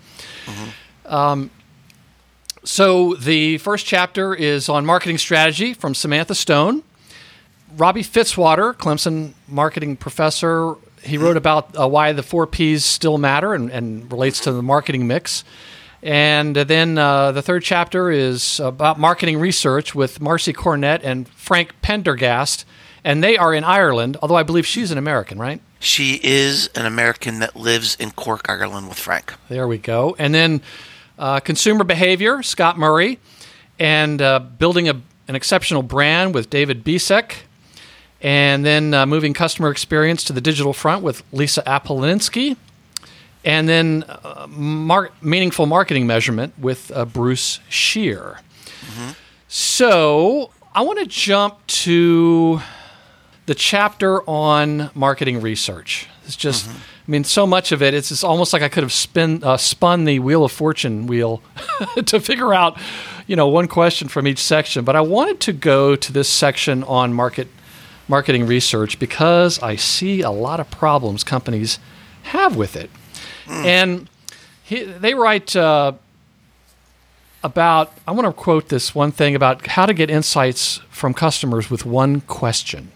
Um, 1.06 1.50
so 2.64 3.14
the 3.14 3.58
first 3.58 3.84
chapter 3.86 4.34
is 4.34 4.68
on 4.68 4.86
marketing 4.86 5.18
strategy 5.18 5.74
from 5.74 5.94
Samantha 5.94 6.34
Stone. 6.34 6.82
Robbie 7.76 8.02
Fitzwater, 8.04 8.72
Clemson 8.74 9.32
marketing 9.48 9.96
professor, 9.96 10.76
he 11.02 11.18
wrote 11.18 11.36
about 11.36 11.78
uh, 11.78 11.86
why 11.88 12.12
the 12.12 12.22
four 12.22 12.46
P's 12.46 12.84
still 12.84 13.18
matter 13.18 13.52
and, 13.52 13.70
and 13.70 14.10
relates 14.10 14.40
to 14.40 14.52
the 14.52 14.62
marketing 14.62 15.06
mix. 15.06 15.44
And 16.04 16.54
then 16.54 16.98
uh, 16.98 17.32
the 17.32 17.40
third 17.40 17.62
chapter 17.62 18.10
is 18.10 18.60
about 18.60 19.00
marketing 19.00 19.40
research 19.40 19.94
with 19.94 20.20
Marcy 20.20 20.52
Cornett 20.52 21.00
and 21.02 21.26
Frank 21.30 21.74
Prendergast. 21.80 22.66
And 23.02 23.24
they 23.24 23.38
are 23.38 23.54
in 23.54 23.64
Ireland, 23.64 24.18
although 24.20 24.36
I 24.36 24.42
believe 24.42 24.66
she's 24.66 24.90
an 24.90 24.98
American, 24.98 25.38
right? 25.38 25.62
She 25.80 26.20
is 26.22 26.68
an 26.74 26.84
American 26.84 27.38
that 27.38 27.56
lives 27.56 27.96
in 27.98 28.10
Cork, 28.10 28.50
Ireland 28.50 28.88
with 28.88 28.98
Frank. 28.98 29.32
There 29.48 29.66
we 29.66 29.78
go. 29.78 30.14
And 30.18 30.34
then 30.34 30.60
uh, 31.18 31.40
consumer 31.40 31.84
behavior, 31.84 32.42
Scott 32.42 32.78
Murray, 32.78 33.18
and 33.78 34.20
uh, 34.20 34.40
building 34.40 34.90
a, 34.90 35.00
an 35.26 35.34
exceptional 35.34 35.82
brand 35.82 36.34
with 36.34 36.50
David 36.50 36.84
Bisek. 36.84 37.44
And 38.20 38.64
then 38.64 38.92
uh, 38.92 39.06
moving 39.06 39.32
customer 39.32 39.70
experience 39.70 40.22
to 40.24 40.34
the 40.34 40.40
digital 40.42 40.74
front 40.74 41.02
with 41.02 41.22
Lisa 41.32 41.62
Apolinski. 41.62 42.56
And 43.44 43.68
then 43.68 44.04
uh, 44.08 44.46
mar- 44.48 45.10
meaningful 45.20 45.66
marketing 45.66 46.06
measurement 46.06 46.54
with 46.58 46.90
uh, 46.94 47.04
Bruce 47.04 47.60
Shear. 47.68 48.40
So 49.48 50.50
I 50.74 50.82
want 50.82 50.98
to 50.98 51.06
jump 51.06 51.64
to 51.66 52.60
the 53.46 53.54
chapter 53.54 54.22
on 54.28 54.90
marketing 54.94 55.40
research. 55.40 56.08
It's 56.24 56.36
just, 56.36 56.68
I 56.68 56.72
mean, 57.06 57.22
so 57.24 57.46
much 57.46 57.70
of 57.70 57.82
it. 57.82 57.92
It's, 57.92 58.10
it's 58.10 58.24
almost 58.24 58.52
like 58.54 58.62
I 58.62 58.68
could 58.70 58.82
have 58.82 58.92
spin, 58.92 59.44
uh, 59.44 59.58
spun 59.58 60.04
the 60.06 60.18
Wheel 60.20 60.44
of 60.44 60.52
Fortune 60.52 61.06
wheel 61.06 61.42
to 62.06 62.18
figure 62.18 62.54
out, 62.54 62.78
you 63.26 63.36
know, 63.36 63.46
one 63.46 63.68
question 63.68 64.08
from 64.08 64.26
each 64.26 64.38
section. 64.38 64.84
But 64.84 64.96
I 64.96 65.02
wanted 65.02 65.40
to 65.40 65.52
go 65.52 65.94
to 65.96 66.12
this 66.12 66.28
section 66.28 66.82
on 66.84 67.12
market 67.12 67.48
marketing 68.08 68.46
research 68.46 68.98
because 68.98 69.62
I 69.62 69.76
see 69.76 70.20
a 70.22 70.30
lot 70.30 70.60
of 70.60 70.70
problems 70.70 71.24
companies 71.24 71.78
have 72.24 72.56
with 72.56 72.74
it. 72.76 72.90
And 73.48 74.08
he, 74.62 74.84
they 74.84 75.14
write 75.14 75.54
uh, 75.54 75.92
about, 77.42 77.92
I 78.08 78.12
want 78.12 78.26
to 78.26 78.32
quote 78.32 78.68
this 78.68 78.94
one 78.94 79.12
thing 79.12 79.34
about 79.34 79.66
how 79.66 79.86
to 79.86 79.94
get 79.94 80.10
insights 80.10 80.80
from 80.90 81.12
customers 81.14 81.70
with 81.70 81.84
one 81.84 82.22
question. 82.22 82.90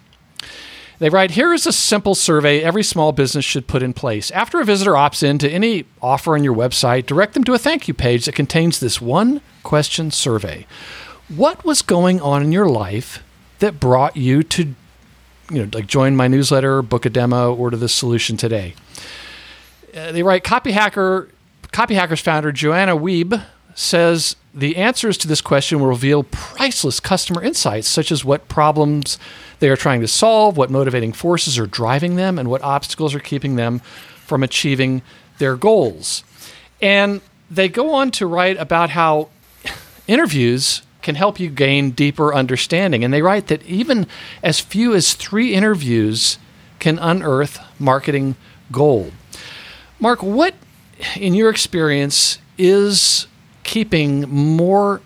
They 0.98 1.10
write, 1.10 1.32
Here 1.32 1.52
is 1.52 1.66
a 1.66 1.72
simple 1.72 2.14
survey 2.14 2.60
every 2.60 2.82
small 2.82 3.12
business 3.12 3.44
should 3.44 3.68
put 3.68 3.82
in 3.82 3.92
place. 3.92 4.30
After 4.32 4.60
a 4.60 4.64
visitor 4.64 4.92
opts 4.92 5.22
in 5.22 5.38
to 5.38 5.48
any 5.48 5.84
offer 6.02 6.34
on 6.34 6.42
your 6.42 6.54
website, 6.54 7.06
direct 7.06 7.34
them 7.34 7.44
to 7.44 7.54
a 7.54 7.58
thank 7.58 7.86
you 7.86 7.94
page 7.94 8.24
that 8.24 8.34
contains 8.34 8.80
this 8.80 9.00
one 9.00 9.40
question 9.62 10.10
survey. 10.10 10.66
What 11.28 11.64
was 11.64 11.82
going 11.82 12.20
on 12.20 12.42
in 12.42 12.50
your 12.50 12.68
life 12.68 13.22
that 13.60 13.78
brought 13.78 14.16
you 14.16 14.42
to, 14.42 14.74
you 15.50 15.66
know, 15.66 15.68
like 15.72 15.86
join 15.86 16.16
my 16.16 16.26
newsletter, 16.26 16.82
book 16.82 17.04
a 17.06 17.10
demo, 17.10 17.54
order 17.54 17.76
this 17.76 17.94
solution 17.94 18.36
today? 18.36 18.74
Uh, 19.94 20.12
they 20.12 20.22
write, 20.22 20.44
Copy 20.44 20.72
Hacker, 20.72 21.28
Copy 21.72 21.94
Hackers 21.94 22.20
founder 22.20 22.52
Joanna 22.52 22.96
Wiebe 22.96 23.44
says 23.74 24.36
the 24.52 24.76
answers 24.76 25.16
to 25.18 25.28
this 25.28 25.40
question 25.40 25.78
will 25.78 25.86
reveal 25.86 26.24
priceless 26.24 26.98
customer 26.98 27.42
insights, 27.42 27.86
such 27.86 28.10
as 28.10 28.24
what 28.24 28.48
problems 28.48 29.18
they 29.60 29.68
are 29.68 29.76
trying 29.76 30.00
to 30.00 30.08
solve, 30.08 30.56
what 30.56 30.70
motivating 30.70 31.12
forces 31.12 31.58
are 31.58 31.66
driving 31.66 32.16
them, 32.16 32.38
and 32.38 32.50
what 32.50 32.62
obstacles 32.62 33.14
are 33.14 33.20
keeping 33.20 33.56
them 33.56 33.78
from 34.26 34.42
achieving 34.42 35.02
their 35.38 35.56
goals. 35.56 36.24
And 36.82 37.20
they 37.50 37.68
go 37.68 37.94
on 37.94 38.10
to 38.12 38.26
write 38.26 38.56
about 38.58 38.90
how 38.90 39.28
interviews 40.06 40.82
can 41.02 41.14
help 41.14 41.38
you 41.38 41.48
gain 41.48 41.92
deeper 41.92 42.34
understanding. 42.34 43.04
And 43.04 43.14
they 43.14 43.22
write 43.22 43.46
that 43.46 43.62
even 43.64 44.06
as 44.42 44.60
few 44.60 44.94
as 44.94 45.14
three 45.14 45.54
interviews 45.54 46.38
can 46.80 46.98
unearth 46.98 47.60
marketing 47.78 48.36
gold. 48.72 49.12
Mark, 50.00 50.22
what, 50.22 50.54
in 51.16 51.34
your 51.34 51.50
experience, 51.50 52.38
is 52.56 53.26
keeping 53.64 54.22
more, 54.28 55.00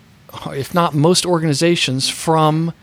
if 0.47 0.73
not 0.73 0.93
most 0.93 1.25
organizations, 1.25 2.09
from 2.09 2.73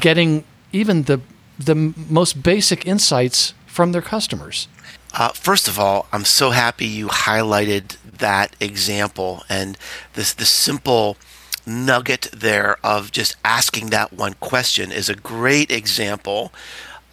getting 0.00 0.44
even 0.72 1.04
the, 1.04 1.20
the 1.58 1.74
most 1.74 2.42
basic 2.42 2.86
insights 2.86 3.54
from 3.66 3.92
their 3.92 4.02
customers? 4.02 4.68
Uh, 5.12 5.28
first 5.28 5.68
of 5.68 5.78
all, 5.78 6.08
I'm 6.12 6.24
so 6.24 6.50
happy 6.50 6.86
you 6.86 7.06
highlighted 7.06 7.96
that 8.18 8.56
example 8.60 9.44
and 9.48 9.78
this 10.14 10.32
the 10.32 10.44
simple 10.44 11.16
nugget 11.66 12.28
there 12.32 12.76
of 12.84 13.12
just 13.12 13.36
asking 13.44 13.90
that 13.90 14.12
one 14.12 14.34
question 14.34 14.90
is 14.90 15.08
a 15.08 15.14
great 15.14 15.70
example 15.70 16.52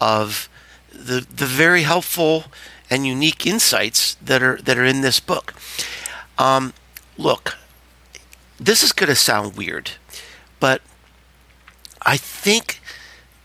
of 0.00 0.48
the 0.92 1.26
the 1.34 1.46
very 1.46 1.82
helpful 1.82 2.44
and 2.92 3.06
unique 3.06 3.46
insights 3.46 4.16
that 4.16 4.42
are 4.42 4.58
that 4.58 4.76
are 4.76 4.84
in 4.84 5.00
this 5.00 5.18
book. 5.18 5.54
Um, 6.36 6.74
look, 7.16 7.56
this 8.60 8.82
is 8.82 8.92
going 8.92 9.08
to 9.08 9.16
sound 9.16 9.56
weird, 9.56 9.92
but 10.60 10.82
I 12.02 12.18
think 12.18 12.82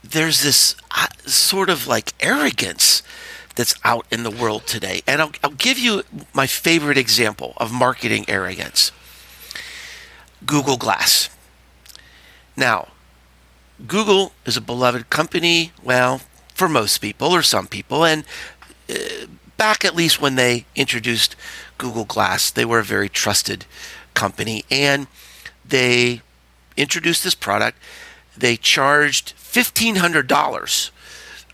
there's 0.03 0.43
this 0.43 0.75
uh, 0.91 1.07
sort 1.25 1.69
of 1.69 1.87
like 1.87 2.13
arrogance 2.19 3.03
that's 3.55 3.73
out 3.85 4.05
in 4.11 4.23
the 4.23 4.31
world 4.31 4.67
today. 4.67 5.01
And 5.07 5.21
I'll, 5.21 5.31
I'll 5.41 5.51
give 5.51 5.79
you 5.79 6.03
my 6.33 6.45
favorite 6.45 6.97
example 6.97 7.53
of 7.57 7.71
marketing 7.71 8.25
arrogance 8.27 8.91
Google 10.45 10.77
Glass. 10.77 11.29
Now, 12.57 12.89
Google 13.87 14.33
is 14.45 14.57
a 14.57 14.61
beloved 14.61 15.09
company, 15.09 15.71
well, 15.81 16.21
for 16.53 16.67
most 16.67 16.97
people 16.97 17.31
or 17.31 17.41
some 17.41 17.67
people. 17.67 18.03
And 18.03 18.25
uh, 18.89 19.27
back 19.57 19.83
at 19.83 19.95
least 19.95 20.21
when 20.21 20.35
they 20.35 20.65
introduced 20.75 21.35
Google 21.77 22.05
Glass, 22.05 22.49
they 22.51 22.65
were 22.65 22.79
a 22.79 22.83
very 22.83 23.09
trusted 23.09 23.65
company. 24.13 24.63
And 24.71 25.07
they 25.67 26.21
introduced 26.75 27.23
this 27.23 27.35
product. 27.35 27.77
They 28.35 28.55
charged 28.55 29.33
$1,500 29.37 30.91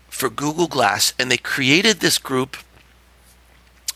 for 0.09 0.29
Google 0.29 0.67
Glass, 0.67 1.13
and 1.17 1.31
they 1.31 1.37
created 1.37 1.99
this 1.99 2.17
group 2.17 2.57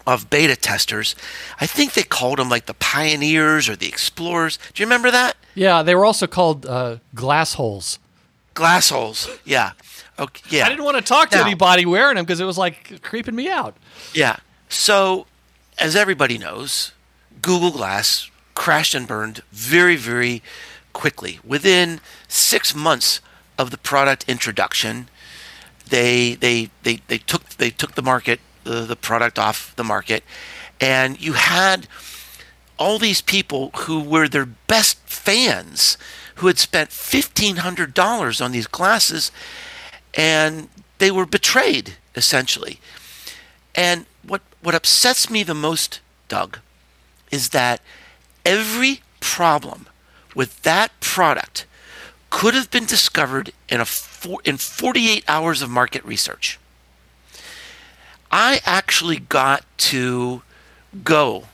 of 0.08 0.30
beta 0.30 0.56
testers. 0.56 1.16
I 1.60 1.68
think 1.68 1.94
they 1.94 2.04
called 2.04 2.40
them 2.40 2.50
like 2.50 2.66
the 2.66 2.74
pioneers 2.74 3.68
or 3.68 3.76
the 3.76 3.90
explorers. 3.90 4.58
Do 4.74 4.82
you 4.82 4.86
remember 4.88 5.12
that? 5.12 5.36
Yeah, 5.54 5.84
they 5.84 5.94
were 5.96 6.06
also 6.06 6.28
called 6.28 6.66
uh, 6.66 6.98
glass 7.14 7.56
holes. 7.56 8.00
Glass 8.54 8.90
holes. 8.90 9.30
Yeah. 9.44 9.72
Okay. 10.20 10.58
Yeah. 10.58 10.66
I 10.66 10.70
didn't 10.70 10.84
want 10.84 10.98
to 10.98 11.04
talk 11.04 11.30
to 11.30 11.38
now, 11.38 11.44
anybody 11.46 11.86
wearing 11.86 12.16
them 12.16 12.26
because 12.26 12.40
it 12.40 12.46
was 12.46 12.58
like 12.58 13.02
creeping 13.02 13.36
me 13.36 13.50
out. 13.50 13.76
Yeah. 14.14 14.38
So, 14.70 15.28
as 15.78 15.96
everybody 15.96 16.38
knows, 16.38 16.92
Google 17.42 17.72
Glass 17.72 18.30
crashed 18.56 18.96
and 18.96 19.08
burned 19.08 19.42
very, 19.52 19.96
very 19.96 20.42
quickly. 20.94 21.40
Within 21.46 22.00
six 22.28 22.74
months 22.74 23.22
of 23.58 23.70
the 23.72 23.78
product 23.78 24.26
introduction, 24.28 25.10
they 25.90 26.34
they 26.36 26.70
they, 26.84 27.00
they 27.08 27.20
took 27.20 27.48
they 27.58 27.70
took 27.70 27.96
the 27.96 28.02
market 28.02 28.40
the, 28.64 28.82
the 28.82 28.96
product 28.96 29.38
off 29.38 29.76
the 29.76 29.84
market, 29.84 30.24
and 30.82 31.22
you 31.22 31.34
had 31.34 31.88
all 32.80 33.00
these 33.00 33.22
people 33.22 33.72
who 33.76 34.00
were 34.00 34.28
their 34.28 34.46
best 34.46 34.98
fans 35.06 35.98
who 36.36 36.48
had 36.48 36.60
spent 36.60 36.92
$1500 36.92 38.46
on 38.46 38.52
these 38.52 38.68
glasses 38.68 39.32
and 40.14 40.70
they 40.98 41.12
were 41.12 41.26
betrayed 41.26 41.96
essentially 42.16 42.80
and 43.76 44.06
what 44.24 44.42
what 44.62 44.76
upsets 44.76 45.30
me 45.30 45.44
the 45.44 45.54
most 45.54 46.02
doug 46.28 46.60
is 47.32 47.50
that 47.50 47.82
every 48.46 49.02
problem 49.20 49.88
with 50.36 50.62
that 50.64 50.92
product 51.00 51.66
could 52.30 52.54
have 52.54 52.70
been 52.70 52.86
discovered 52.86 53.52
in 53.70 53.80
a 53.80 53.86
four, 53.86 54.40
in 54.44 54.58
48 54.58 55.24
hours 55.28 55.62
of 55.62 55.70
market 55.70 56.04
research. 56.04 56.60
I 58.32 58.60
actually 58.66 59.18
got 59.18 59.66
to 59.78 60.42
go 61.04 61.46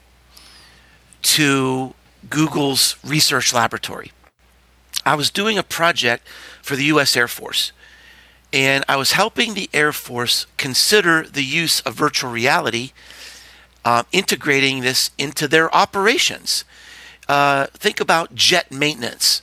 to 1.21 1.93
Google's 2.29 2.95
research 3.03 3.53
laboratory. 3.53 4.11
I 5.05 5.15
was 5.15 5.29
doing 5.29 5.57
a 5.57 5.63
project 5.63 6.27
for 6.61 6.75
the 6.75 6.85
US 6.85 7.15
Air 7.15 7.27
Force, 7.27 7.71
and 8.53 8.85
I 8.87 8.95
was 8.95 9.13
helping 9.13 9.53
the 9.53 9.69
Air 9.73 9.91
Force 9.91 10.45
consider 10.57 11.23
the 11.23 11.43
use 11.43 11.81
of 11.81 11.95
virtual 11.95 12.31
reality, 12.31 12.91
uh, 13.83 14.03
integrating 14.11 14.81
this 14.81 15.09
into 15.17 15.47
their 15.47 15.73
operations. 15.75 16.63
Uh, 17.27 17.67
think 17.73 17.99
about 17.99 18.35
jet 18.35 18.71
maintenance 18.71 19.41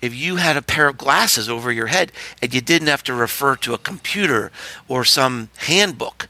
if 0.00 0.14
you 0.14 0.36
had 0.36 0.56
a 0.56 0.62
pair 0.62 0.88
of 0.88 0.98
glasses 0.98 1.48
over 1.48 1.72
your 1.72 1.88
head 1.88 2.12
and 2.40 2.54
you 2.54 2.60
didn't 2.60 2.88
have 2.88 3.02
to 3.04 3.14
refer 3.14 3.56
to 3.56 3.74
a 3.74 3.78
computer 3.78 4.52
or 4.86 5.04
some 5.04 5.50
handbook, 5.58 6.28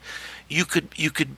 you 0.48 0.64
could 0.64 0.88
you 0.96 1.10
could 1.10 1.36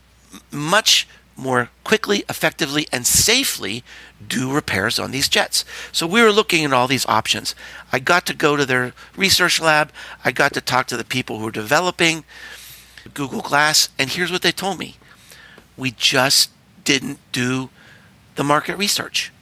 much 0.53 1.09
more 1.41 1.71
quickly, 1.85 2.25
effectively, 2.29 2.87
and 2.93 3.07
safely 3.07 3.83
do 4.27 4.53
repairs 4.53 4.99
on 4.99 5.11
these 5.11 5.29
jets. 5.29 5.65
So 5.93 6.07
we 6.07 6.23
were 6.23 6.33
looking 6.33 6.65
at 6.65 6.73
all 6.73 6.87
these 6.87 7.07
options. 7.07 7.55
I 7.93 7.99
got 7.99 8.27
to 8.27 8.35
go 8.35 8.57
to 8.57 8.67
their 8.67 8.93
research 9.17 9.61
lab. 9.61 9.91
I 10.25 10.33
got 10.33 10.53
to 10.55 10.61
talk 10.61 10.87
to 10.89 10.97
the 10.97 11.05
people 11.05 11.39
who 11.39 11.47
were 11.47 11.51
developing 11.51 12.25
Google 13.15 13.41
Glass, 13.41 13.89
and 13.99 14.11
here's 14.11 14.31
what 14.31 14.43
they 14.43 14.53
told 14.53 14.79
me: 14.79 14.97
we 15.77 15.91
just 15.91 16.51
didn't 16.85 17.19
do 17.33 17.71
the 18.37 18.45
market 18.45 18.77
research. 18.77 19.33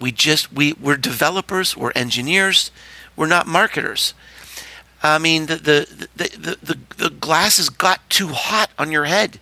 We 0.00 0.12
just 0.12 0.52
we 0.52 0.72
we're 0.74 0.96
developers, 0.96 1.76
we're 1.76 1.92
engineers, 1.92 2.70
we're 3.16 3.26
not 3.26 3.46
marketers. 3.46 4.14
I 5.02 5.18
mean, 5.18 5.46
the 5.46 5.56
the 5.56 6.08
the 6.16 6.28
the, 6.36 6.58
the, 6.62 6.78
the 7.04 7.10
glasses 7.10 7.68
got 7.68 8.08
too 8.10 8.28
hot 8.28 8.70
on 8.78 8.90
your 8.90 9.04
head. 9.04 9.38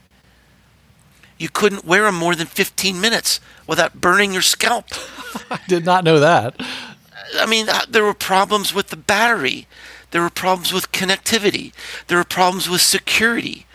You 1.42 1.48
couldn't 1.48 1.84
wear 1.84 2.04
them 2.04 2.14
more 2.14 2.36
than 2.36 2.46
15 2.46 3.00
minutes 3.00 3.40
without 3.66 4.00
burning 4.00 4.32
your 4.32 4.42
scalp. 4.42 4.86
I 5.50 5.58
did 5.66 5.84
not 5.84 6.04
know 6.04 6.20
that. 6.20 6.54
I 7.34 7.46
mean, 7.46 7.68
uh, 7.68 7.80
there 7.88 8.04
were 8.04 8.14
problems 8.14 8.72
with 8.72 8.88
the 8.88 8.96
battery. 8.96 9.66
There 10.12 10.22
were 10.22 10.30
problems 10.30 10.72
with 10.72 10.92
connectivity. 10.92 11.72
There 12.06 12.18
were 12.18 12.24
problems 12.24 12.68
with 12.68 12.80
security. 12.80 13.66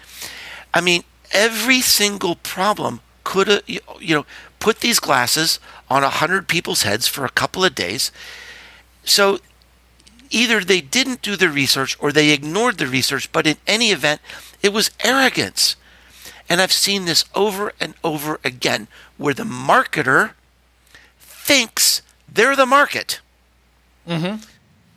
I 0.73 0.79
mean, 0.79 1.03
every 1.31 1.81
single 1.81 2.35
problem 2.35 3.01
could 3.25 3.49
have, 3.49 3.63
you 3.67 4.15
know, 4.15 4.25
put 4.59 4.79
these 4.79 5.01
glasses 5.01 5.59
on 5.89 6.03
a 6.03 6.09
hundred 6.09 6.47
people's 6.47 6.83
heads 6.83 7.07
for 7.07 7.25
a 7.25 7.29
couple 7.29 7.65
of 7.65 7.75
days. 7.75 8.13
So 9.03 9.39
either 10.29 10.61
they 10.61 10.79
didn't 10.79 11.21
do 11.21 11.35
the 11.35 11.49
research 11.49 11.97
or 11.99 12.13
they 12.13 12.29
ignored 12.29 12.77
the 12.77 12.87
research, 12.87 13.31
but 13.31 13.45
in 13.45 13.57
any 13.67 13.91
event, 13.91 14.21
it 14.63 14.71
was 14.71 14.91
arrogance. 15.03 15.75
And 16.49 16.61
I've 16.61 16.71
seen 16.71 17.05
this 17.05 17.25
over 17.35 17.73
and 17.79 17.93
over 18.03 18.39
again 18.43 18.87
where 19.17 19.33
the 19.33 19.43
marketer 19.43 20.31
thinks 21.19 22.01
they're 22.31 22.55
the 22.55 22.65
market. 22.65 23.19
Mm-hmm. 24.07 24.43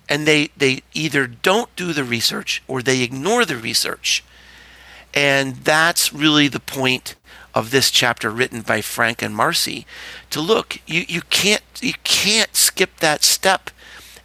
And 0.08 0.26
they, 0.26 0.50
they 0.56 0.82
either 0.92 1.26
don't 1.26 1.74
do 1.76 1.92
the 1.92 2.04
research 2.04 2.62
or 2.66 2.82
they 2.82 3.02
ignore 3.02 3.44
the 3.44 3.56
research. 3.56 4.24
And 5.14 5.56
that's 5.56 6.12
really 6.12 6.48
the 6.48 6.60
point 6.60 7.16
of 7.54 7.70
this 7.70 7.90
chapter 7.90 8.30
written 8.30 8.62
by 8.62 8.80
Frank 8.80 9.22
and 9.22 9.34
Marcy 9.34 9.86
to 10.30 10.40
look 10.40 10.78
you, 10.86 11.04
you 11.08 11.22
can't 11.22 11.62
you 11.80 11.94
can't 12.04 12.54
skip 12.54 12.98
that 12.98 13.24
step 13.24 13.70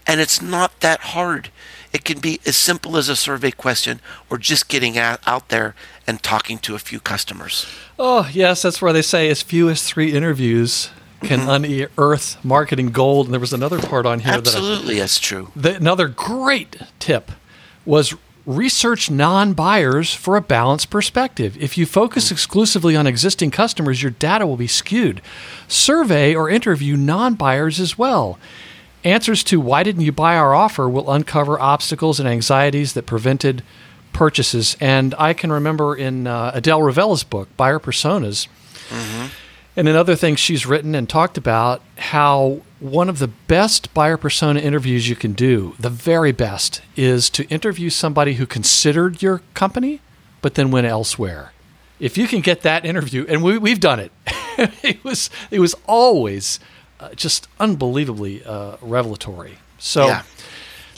and 0.06 0.22
it's 0.22 0.42
not 0.42 0.80
that 0.82 1.00
hard 1.00 1.50
it 1.96 2.04
can 2.04 2.20
be 2.20 2.42
as 2.46 2.58
simple 2.58 2.98
as 2.98 3.08
a 3.08 3.16
survey 3.16 3.52
question 3.52 4.02
or 4.30 4.38
just 4.38 4.68
getting 4.68 4.98
out, 4.98 5.48
there 5.48 5.76
and 6.06 6.22
talking 6.22 6.58
to 6.58 6.76
a 6.76 6.80
few 6.80 7.00
customers 7.00 7.66
oh 7.98 8.30
yes 8.34 8.62
that's 8.64 8.82
where 8.82 8.92
they 8.92 9.02
say 9.02 9.30
as 9.30 9.42
few 9.42 9.70
as 9.70 9.84
three 9.84 10.12
interviews 10.12 10.90
can 11.22 11.40
mm-hmm. 11.40 11.50
unearth 11.50 12.44
marketing 12.44 12.92
gold 12.92 13.28
and 13.28 13.34
there 13.34 13.40
was 13.40 13.54
another 13.54 13.80
part 13.80 14.06
on 14.06 14.20
here 14.20 14.34
absolutely 14.34 14.96
that 14.96 15.00
I, 15.00 15.04
that's 15.04 15.20
true 15.20 15.52
the, 15.56 15.76
another 15.76 16.08
great 16.08 16.76
tip 17.00 17.32
was 17.86 18.14
research 18.46 19.10
non 19.10 19.54
buyers 19.54 20.14
for 20.14 20.36
a 20.36 20.42
balanced 20.42 20.92
perspective. 20.92 21.58
If 21.60 21.80
you 21.80 21.88
focus 21.88 22.32
exclusively 22.32 22.96
on 22.96 23.08
existing 23.08 23.50
customers, 23.50 24.04
your 24.04 24.12
data 24.12 24.46
will 24.46 24.56
be 24.56 24.68
skewed. 24.68 25.20
Survey 25.68 26.36
or 26.36 26.48
interview 26.48 26.96
non 26.96 27.34
buyers 27.34 27.80
as 27.80 27.98
well. 27.98 28.38
Answers 29.06 29.44
to 29.46 29.62
why 29.62 29.84
didn't 29.84 30.02
you 30.02 30.12
buy 30.12 30.36
our 30.36 30.54
offer 30.54 30.90
will 30.90 31.10
uncover 31.10 31.60
obstacles 31.60 32.20
and 32.20 32.28
anxieties 32.28 32.94
that 32.94 33.06
prevented 33.06 33.64
purchases. 34.12 34.76
And 34.82 35.16
I 35.18 35.34
can 35.34 35.52
remember 35.52 35.96
in 35.96 36.28
uh, 36.28 36.52
Adele 36.54 36.82
Revella's 36.82 37.24
book, 37.24 37.48
Buyer 37.56 37.80
Personas, 37.80 38.48
mm-hmm. 38.90 39.28
And 39.78 39.90
another 39.90 40.16
thing 40.16 40.36
she's 40.36 40.66
written 40.66 40.96
and 40.96 41.10
talked 41.10 41.38
about 41.38 41.82
how 41.98 42.62
one 42.80 43.10
of 43.10 43.20
the 43.20 43.28
best 43.28 43.94
buyer 43.94 44.16
persona 44.16 44.62
interviews 44.62 45.10
you 45.10 45.18
can 45.18 45.34
do, 45.34 45.76
the 45.78 45.90
very 45.90 46.32
best, 46.32 46.82
is 46.96 47.30
to 47.32 47.46
interview 47.50 47.90
somebody 47.90 48.36
who 48.36 48.46
considered 48.46 49.22
your 49.22 49.42
company 49.54 50.00
but 50.42 50.56
then 50.56 50.72
went 50.72 50.88
elsewhere. 50.88 51.52
If 52.00 52.18
you 52.18 52.28
can 52.28 52.42
get 52.42 52.62
that 52.62 52.86
interview, 52.86 53.26
and 53.28 53.44
we, 53.44 53.58
we've 53.58 53.80
done 53.80 54.00
it, 54.00 54.12
it 54.84 55.04
was 55.04 55.30
it 55.52 55.60
was 55.60 55.76
always 55.88 56.60
uh, 57.00 57.14
just 57.16 57.48
unbelievably 57.60 58.44
uh, 58.46 58.78
revelatory. 58.82 59.58
So 59.80 60.08
Yeah. 60.08 60.24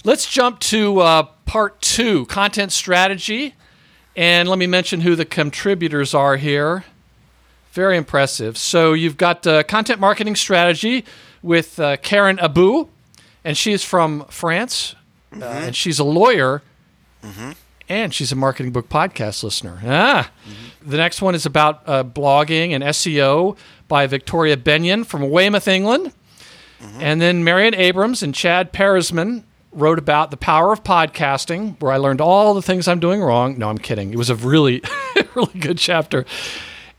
let's 0.04 0.30
jump 0.30 0.60
to 0.62 1.00
uh, 1.00 1.24
part 1.46 1.82
two, 1.82 2.26
content 2.28 2.72
strategy, 2.72 3.56
and 4.16 4.48
let 4.50 4.58
me 4.60 4.68
mention 4.68 5.02
who 5.02 5.16
the 5.16 5.26
contributors 5.26 6.14
are 6.14 6.38
here. 6.38 6.84
Very 7.72 7.98
impressive. 7.98 8.58
So 8.58 8.94
you've 8.94 9.18
got 9.18 9.46
uh, 9.46 9.64
content 9.64 10.00
marketing 10.00 10.36
strategy 10.36 11.06
with 11.44 11.80
uh, 11.80 11.98
Karen 11.98 12.40
Abou, 12.40 12.90
and 13.44 13.56
she's 13.58 13.84
from 13.84 14.26
France, 14.30 14.96
uh, 15.40 15.46
and 15.46 15.76
she's 15.76 16.00
a 16.00 16.04
lawyer, 16.04 16.64
and 17.90 18.14
she's 18.14 18.32
a 18.32 18.36
marketing 18.36 18.72
book 18.72 18.90
podcast 18.90 19.44
listener. 19.44 19.80
Ah, 19.86 20.32
the 20.82 20.98
next 20.98 21.22
one 21.22 21.36
is 21.36 21.46
about 21.46 21.82
uh, 21.88 22.04
blogging 22.04 22.72
and 22.72 22.84
SEO 22.84 23.58
by 23.88 24.08
Victoria 24.08 24.58
Benyon 24.58 25.04
from 25.04 25.30
Weymouth, 25.30 25.68
England, 25.68 26.12
and 27.00 27.22
then 27.22 27.44
Marion 27.44 27.74
Abrams 27.76 28.22
and 28.22 28.36
Chad 28.36 28.72
Peresman 28.74 29.44
wrote 29.72 30.00
about 30.00 30.32
the 30.32 30.38
power 30.38 30.72
of 30.74 30.84
podcasting, 30.84 31.80
where 31.82 31.92
I 31.92 31.98
learned 31.98 32.22
all 32.22 32.54
the 32.54 32.62
things 32.62 32.88
I'm 32.88 33.00
doing 33.00 33.22
wrong. 33.22 33.58
No, 33.58 33.70
I'm 33.70 33.78
kidding. 33.78 34.12
It 34.12 34.18
was 34.18 34.30
a 34.30 34.36
really, 34.36 34.82
really 35.36 35.60
good 35.60 35.78
chapter. 35.78 36.26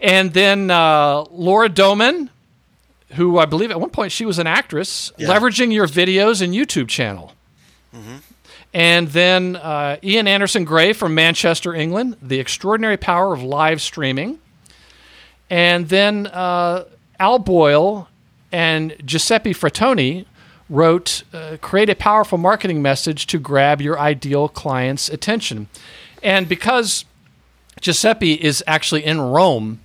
And 0.01 0.33
then 0.33 0.71
uh, 0.71 1.25
Laura 1.31 1.69
Doman, 1.69 2.31
who 3.15 3.39
I 3.39 3.47
believe 3.47 3.71
at 3.71 3.81
one 3.81 3.91
point 3.91 4.13
she 4.13 4.25
was 4.25 4.39
an 4.39 4.47
actress, 4.47 5.13
leveraging 5.19 5.73
your 5.73 5.87
videos 5.89 6.41
and 6.43 6.55
YouTube 6.55 6.89
channel. 6.89 7.33
And 8.75 9.09
then 9.09 9.57
uh, 9.57 9.97
Ian 10.03 10.29
Anderson 10.29 10.65
Gray 10.65 10.93
from 10.93 11.15
Manchester, 11.15 11.75
England, 11.75 12.17
The 12.21 12.39
Extraordinary 12.39 12.97
Power 12.97 13.33
of 13.33 13.43
Live 13.43 13.81
Streaming. 13.81 14.39
And 15.49 15.89
then 15.89 16.27
uh, 16.27 16.85
Al 17.19 17.39
Boyle 17.39 18.09
and 18.53 18.95
Giuseppe 19.05 19.55
Frattoni 19.55 20.27
wrote 20.69 21.23
uh, 21.33 21.57
Create 21.61 21.89
a 21.89 21.95
Powerful 21.95 22.39
Marketing 22.39 22.83
Message 22.83 23.27
to 23.29 23.39
Grab 23.39 23.81
Your 23.81 23.99
Ideal 23.99 24.49
Client's 24.49 25.09
Attention. 25.09 25.69
And 26.23 26.49
because 26.49 27.07
Giuseppe 27.81 28.35
is 28.35 28.63
actually 28.67 29.05
in 29.05 29.21
Rome, 29.21 29.81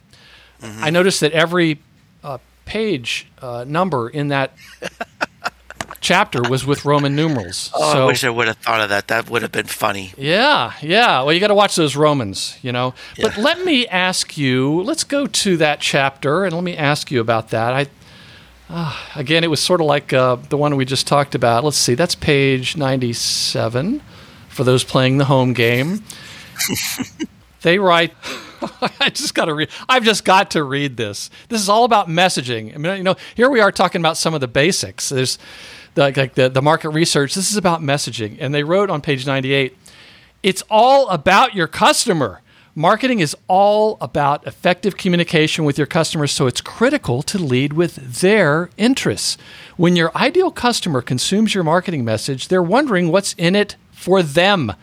I 0.61 0.89
noticed 0.89 1.19
that 1.19 1.33
every 1.33 1.79
uh, 2.23 2.37
page 2.65 3.27
uh, 3.41 3.65
number 3.67 4.09
in 4.09 4.29
that 4.29 4.53
chapter 6.03 6.41
was 6.43 6.65
with 6.65 6.85
Roman 6.85 7.15
numerals. 7.15 7.71
Oh, 7.83 7.93
so, 7.93 8.03
I 8.03 8.05
wish 8.05 8.23
I 8.23 8.29
would 8.29 8.47
have 8.47 8.57
thought 8.57 8.81
of 8.81 8.89
that. 8.89 9.07
That 9.07 9.29
would 9.29 9.41
have 9.41 9.51
been 9.51 9.65
funny. 9.65 10.13
yeah, 10.17 10.73
yeah. 10.81 11.21
Well, 11.21 11.33
you 11.33 11.39
got 11.39 11.47
to 11.47 11.55
watch 11.55 11.75
those 11.75 11.95
Romans, 11.95 12.57
you 12.61 12.71
know. 12.71 12.93
But 13.19 13.37
let 13.37 13.63
me 13.65 13.87
ask 13.87 14.37
you. 14.37 14.83
Let's 14.83 15.03
go 15.03 15.25
to 15.25 15.57
that 15.57 15.79
chapter 15.79 16.45
and 16.45 16.53
let 16.53 16.63
me 16.63 16.77
ask 16.77 17.09
you 17.09 17.19
about 17.19 17.49
that. 17.49 17.73
I 17.73 17.87
uh, 18.69 18.95
again, 19.15 19.43
it 19.43 19.49
was 19.49 19.59
sort 19.59 19.81
of 19.81 19.87
like 19.87 20.13
uh, 20.13 20.37
the 20.49 20.57
one 20.57 20.75
we 20.75 20.85
just 20.85 21.07
talked 21.07 21.35
about. 21.35 21.63
Let's 21.63 21.77
see. 21.77 21.95
That's 21.95 22.15
page 22.15 22.77
ninety-seven 22.77 24.01
for 24.49 24.63
those 24.63 24.83
playing 24.83 25.17
the 25.17 25.25
home 25.25 25.53
game. 25.53 26.03
they 27.61 27.79
write. 27.79 28.13
I 28.99 29.09
just 29.09 29.35
got 29.35 29.45
to 29.45 29.53
read. 29.53 29.69
I've 29.89 30.03
just 30.03 30.23
got 30.25 30.51
to 30.51 30.63
read 30.63 30.97
this. 30.97 31.29
This 31.49 31.61
is 31.61 31.69
all 31.69 31.83
about 31.83 32.07
messaging. 32.07 32.73
I 32.73 32.77
mean, 32.77 32.97
you 32.97 33.03
know, 33.03 33.15
here 33.35 33.49
we 33.49 33.59
are 33.59 33.71
talking 33.71 34.01
about 34.01 34.17
some 34.17 34.33
of 34.33 34.41
the 34.41 34.47
basics. 34.47 35.09
There's 35.09 35.37
the, 35.95 36.13
like 36.15 36.35
the, 36.35 36.49
the 36.49 36.61
market 36.61 36.89
research. 36.89 37.35
This 37.35 37.51
is 37.51 37.57
about 37.57 37.81
messaging, 37.81 38.37
and 38.39 38.53
they 38.53 38.63
wrote 38.63 38.89
on 38.89 39.01
page 39.01 39.25
98. 39.25 39.77
It's 40.41 40.63
all 40.69 41.07
about 41.09 41.55
your 41.55 41.67
customer. 41.67 42.41
Marketing 42.75 43.19
is 43.19 43.37
all 43.47 43.97
about 44.01 44.47
effective 44.47 44.97
communication 44.97 45.63
with 45.63 45.77
your 45.77 45.85
customers, 45.85 46.31
so 46.31 46.47
it's 46.47 46.59
critical 46.59 47.21
to 47.21 47.37
lead 47.37 47.73
with 47.73 48.21
their 48.21 48.71
interests. 48.77 49.37
When 49.77 49.95
your 49.95 50.11
ideal 50.17 50.49
customer 50.49 51.01
consumes 51.01 51.53
your 51.53 51.63
marketing 51.63 52.03
message, 52.03 52.47
they're 52.47 52.63
wondering 52.63 53.11
what's 53.11 53.33
in 53.33 53.55
it 53.55 53.75
for 53.91 54.23
them. 54.23 54.73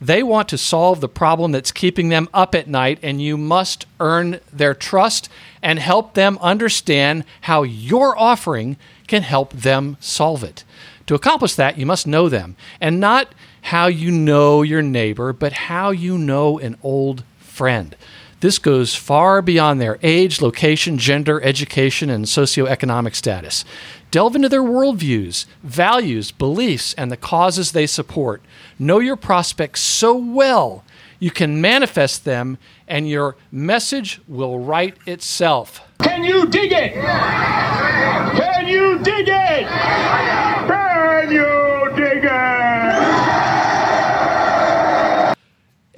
They 0.00 0.22
want 0.22 0.48
to 0.50 0.58
solve 0.58 1.00
the 1.00 1.08
problem 1.08 1.52
that's 1.52 1.72
keeping 1.72 2.08
them 2.08 2.28
up 2.32 2.54
at 2.54 2.68
night, 2.68 3.00
and 3.02 3.20
you 3.20 3.36
must 3.36 3.84
earn 3.98 4.40
their 4.52 4.72
trust 4.72 5.28
and 5.60 5.78
help 5.78 6.14
them 6.14 6.38
understand 6.40 7.24
how 7.42 7.64
your 7.64 8.16
offering 8.18 8.76
can 9.10 9.22
help 9.24 9.52
them 9.52 9.96
solve 9.98 10.44
it. 10.44 10.64
To 11.06 11.16
accomplish 11.16 11.56
that, 11.56 11.76
you 11.76 11.84
must 11.84 12.06
know 12.06 12.28
them, 12.28 12.54
and 12.80 13.00
not 13.00 13.34
how 13.62 13.88
you 13.88 14.12
know 14.12 14.62
your 14.62 14.82
neighbor, 14.82 15.32
but 15.32 15.52
how 15.52 15.90
you 15.90 16.16
know 16.16 16.60
an 16.60 16.76
old 16.82 17.24
friend. 17.40 17.96
This 18.38 18.60
goes 18.60 18.94
far 18.94 19.42
beyond 19.42 19.80
their 19.80 19.98
age, 20.04 20.40
location, 20.40 20.96
gender, 20.96 21.42
education, 21.42 22.08
and 22.08 22.24
socioeconomic 22.24 23.16
status. 23.16 23.64
Delve 24.12 24.36
into 24.36 24.48
their 24.48 24.62
worldviews, 24.62 25.44
values, 25.64 26.30
beliefs, 26.30 26.94
and 26.94 27.10
the 27.10 27.16
causes 27.16 27.72
they 27.72 27.86
support. 27.86 28.42
Know 28.78 29.00
your 29.00 29.16
prospects 29.16 29.80
so 29.80 30.16
well 30.16 30.84
you 31.20 31.30
can 31.30 31.60
manifest 31.60 32.24
them, 32.24 32.58
and 32.88 33.08
your 33.08 33.36
message 33.52 34.20
will 34.26 34.58
write 34.58 34.96
itself. 35.06 35.80
Can 36.02 36.24
you 36.24 36.46
dig 36.46 36.72
it? 36.72 36.94
Can 36.94 38.66
you 38.66 38.98
dig 38.98 39.28
it? 39.28 39.68
Can 39.68 41.30
you 41.30 41.92
dig 41.94 42.24
it? 42.24 43.30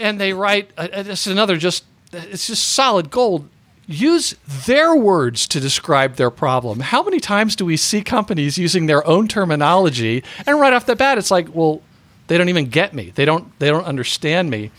and 0.03 0.21
they 0.21 0.33
write 0.33 0.71
uh, 0.77 0.89
uh, 0.93 1.03
this 1.05 1.27
is 1.27 1.33
another 1.33 1.57
just 1.57 1.85
it's 2.13 2.49
just 2.49 2.69
solid 2.69 3.11
gold 3.11 3.49
use 3.87 4.35
their 4.67 4.95
words 4.95 5.47
to 5.47 5.61
describe 5.61 6.17
their 6.17 6.31
problem 6.31 6.81
how 6.81 7.03
many 7.03 7.21
times 7.21 7.57
do 7.57 7.65
we 7.65 7.77
see 7.77 8.03
companies 8.03 8.59
using 8.59 8.87
their 8.87 9.07
own 9.07 9.29
terminology 9.29 10.23
and 10.47 10.61
right 10.61 10.73
off 10.73 10.87
the 10.87 10.97
bat 10.97 11.19
it's 11.19 11.31
like 11.31 11.47
well 11.55 11.81
they 12.27 12.37
don't 12.37 12.49
even 12.49 12.67
get 12.67 12.93
me 12.93 13.13
they 13.15 13.25
don't 13.25 13.57
they 13.61 13.69
don't 13.69 13.85
understand 13.85 14.51
me 14.51 14.71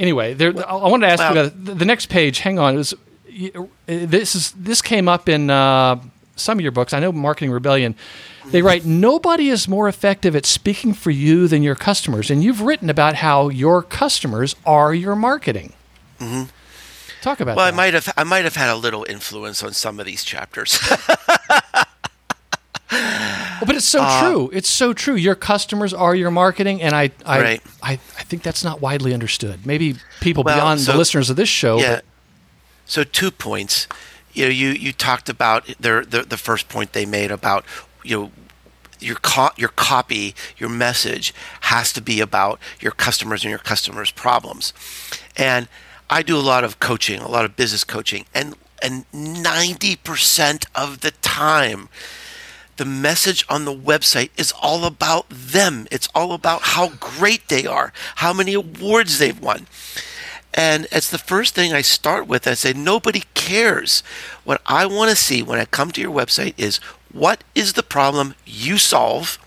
anyway 0.00 0.34
there, 0.34 0.52
i 0.66 0.74
wanted 0.74 1.06
to 1.06 1.12
ask 1.12 1.22
you 1.22 1.40
about 1.40 1.64
the, 1.64 1.74
the 1.74 1.84
next 1.84 2.06
page. 2.06 2.40
Hang 2.40 2.58
on. 2.58 2.74
Was 2.74 2.94
this 3.86 4.34
is 4.34 4.50
this 4.52 4.82
came 4.82 5.08
up 5.08 5.28
in 5.28 5.50
uh, 5.50 6.00
some 6.34 6.58
of 6.58 6.62
your 6.62 6.72
books. 6.72 6.92
I 6.92 6.98
know 6.98 7.12
marketing 7.12 7.52
rebellion. 7.52 7.94
They 8.46 8.62
write 8.62 8.84
nobody 8.84 9.48
is 9.48 9.68
more 9.68 9.88
effective 9.88 10.34
at 10.34 10.44
speaking 10.44 10.92
for 10.92 11.12
you 11.12 11.46
than 11.46 11.62
your 11.62 11.76
customers. 11.76 12.30
And 12.30 12.42
you've 12.42 12.62
written 12.62 12.90
about 12.90 13.14
how 13.14 13.48
your 13.48 13.80
customers 13.82 14.56
are 14.66 14.92
your 14.92 15.14
marketing. 15.14 15.74
Hmm 16.18 16.44
talk 17.20 17.40
about 17.40 17.56
Well, 17.56 17.66
I 17.66 17.70
might 17.70 17.94
have 17.94 18.12
I 18.16 18.24
might 18.24 18.44
have 18.44 18.56
had 18.56 18.70
a 18.70 18.76
little 18.76 19.04
influence 19.08 19.62
on 19.62 19.72
some 19.72 20.00
of 20.00 20.06
these 20.06 20.24
chapters. 20.24 20.78
Well, 22.92 23.66
but 23.66 23.76
it's 23.76 23.84
so 23.86 24.00
Uh, 24.02 24.20
true 24.22 24.50
it's 24.52 24.68
so 24.68 24.92
true 24.92 25.14
your 25.14 25.34
customers 25.34 25.92
are 25.94 26.14
your 26.14 26.30
marketing 26.30 26.82
and 26.82 26.94
i 26.94 27.10
I, 27.24 27.40
Right. 27.40 27.62
I, 27.82 27.92
I 27.92 28.22
think 28.24 28.42
that's 28.42 28.64
not 28.64 28.80
widely 28.80 29.12
understood 29.14 29.64
maybe 29.66 29.96
people 30.20 30.42
Well, 30.44 30.56
beyond 30.56 30.80
the 30.80 30.96
listeners 30.96 31.30
of 31.30 31.36
this 31.36 31.48
show 31.48 31.78
yeah. 31.78 31.96
but 31.96 32.04
So 32.86 33.04
two 33.04 33.30
points. 33.30 33.86
You 34.32 34.44
know, 34.44 34.50
you 34.50 34.68
you 34.70 34.92
talked 34.92 35.28
about 35.28 35.66
their 35.78 36.04
the, 36.04 36.22
the 36.22 36.36
first 36.36 36.68
point 36.68 36.92
they 36.92 37.06
made 37.06 37.30
about 37.32 37.64
you 38.04 38.16
know 38.16 38.30
your 39.00 39.16
co- 39.16 39.54
your 39.56 39.70
copy, 39.70 40.34
your 40.58 40.68
message 40.70 41.32
has 41.62 41.92
to 41.92 42.00
be 42.00 42.20
about 42.20 42.58
your 42.80 42.92
customers 42.92 43.44
and 43.44 43.50
your 43.50 43.58
customers' 43.72 44.10
problems. 44.12 44.72
And 45.36 45.68
I 46.10 46.22
do 46.22 46.36
a 46.36 46.44
lot 46.52 46.64
of 46.64 46.78
coaching, 46.80 47.20
a 47.22 47.28
lot 47.28 47.44
of 47.44 47.56
business 47.56 47.84
coaching, 47.84 48.24
and 48.34 48.54
and 48.82 49.04
90% 49.12 50.66
of 50.74 51.00
the 51.00 51.10
time 51.22 51.88
the 52.80 52.86
message 52.86 53.44
on 53.46 53.66
the 53.66 53.76
website 53.76 54.30
is 54.38 54.54
all 54.58 54.86
about 54.86 55.26
them. 55.28 55.86
It's 55.90 56.08
all 56.14 56.32
about 56.32 56.62
how 56.62 56.88
great 56.98 57.48
they 57.48 57.66
are, 57.66 57.92
how 58.16 58.32
many 58.32 58.54
awards 58.54 59.18
they've 59.18 59.38
won. 59.38 59.66
And 60.54 60.86
it's 60.90 61.10
the 61.10 61.18
first 61.18 61.54
thing 61.54 61.74
I 61.74 61.82
start 61.82 62.26
with. 62.26 62.48
I 62.48 62.54
say, 62.54 62.72
nobody 62.72 63.24
cares. 63.34 64.02
What 64.44 64.62
I 64.64 64.86
want 64.86 65.10
to 65.10 65.14
see 65.16 65.42
when 65.42 65.58
I 65.58 65.66
come 65.66 65.90
to 65.90 66.00
your 66.00 66.10
website 66.10 66.54
is 66.56 66.78
what 67.12 67.44
is 67.54 67.74
the 67.74 67.82
problem 67.82 68.34
you 68.46 68.78
solve 68.78 69.38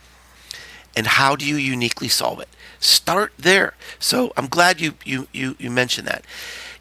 and 0.96 1.08
how 1.08 1.36
do 1.36 1.44
you 1.44 1.56
uniquely 1.56 2.10
solve 2.10 2.40
it? 2.40 2.50
Start 2.80 3.34
there. 3.36 3.74
So 3.98 4.32
I'm 4.38 4.48
glad 4.48 4.80
you, 4.80 4.94
you, 5.04 5.28
you, 5.34 5.56
you 5.58 5.72
mentioned 5.72 6.08
that. 6.08 6.24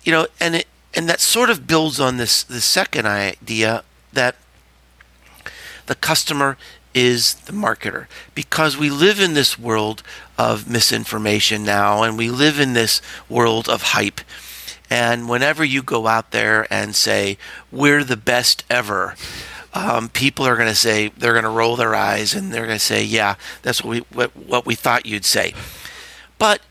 You 0.03 0.13
know, 0.13 0.27
and 0.39 0.57
it, 0.57 0.67
and 0.93 1.09
that 1.09 1.21
sort 1.21 1.49
of 1.49 1.67
builds 1.67 1.99
on 1.99 2.19
this 2.19 2.43
the 2.43 2.61
second 2.61 3.07
idea 3.07 3.85
that 4.13 4.37
the 5.93 5.97
customer 5.97 6.57
is 6.95 7.35
the 7.35 7.53
marketer 7.53 8.07
because 8.35 8.79
we 8.79 8.89
live 8.89 9.21
in 9.21 9.35
this 9.35 9.59
world 9.59 10.03
of 10.39 10.67
misinformation 10.67 11.65
now 11.65 12.03
and 12.03 12.17
we 12.17 12.31
live 12.31 12.59
in 12.59 12.73
this 12.73 13.03
world 13.29 13.69
of 13.69 13.83
hype 13.83 14.23
And 14.89 15.29
whenever 15.29 15.63
you 15.63 15.83
go 15.83 16.07
out 16.07 16.31
there 16.31 16.67
and 16.73 16.95
say, 16.95 17.37
we're 17.71 18.05
the 18.05 18.17
best 18.17 18.65
ever, 18.71 19.17
um, 19.75 20.09
people 20.09 20.47
are 20.47 20.57
going 20.57 20.69
to 20.69 20.75
say, 20.75 21.09
they're 21.09 21.33
going 21.33 21.45
to 21.45 21.51
roll 21.51 21.77
their 21.77 21.95
eyes 21.95 22.35
and 22.35 22.55
they're 22.55 22.65
going 22.67 22.79
to 22.79 22.85
say, 22.85 23.05
yeah, 23.05 23.35
that's 23.61 23.85
what 23.85 23.91
we, 23.91 23.99
what, 24.17 24.35
what 24.35 24.65
we 24.65 24.75
thought 24.75 25.05
you'd 25.05 25.27
say. 25.27 25.53
But, 26.39 26.63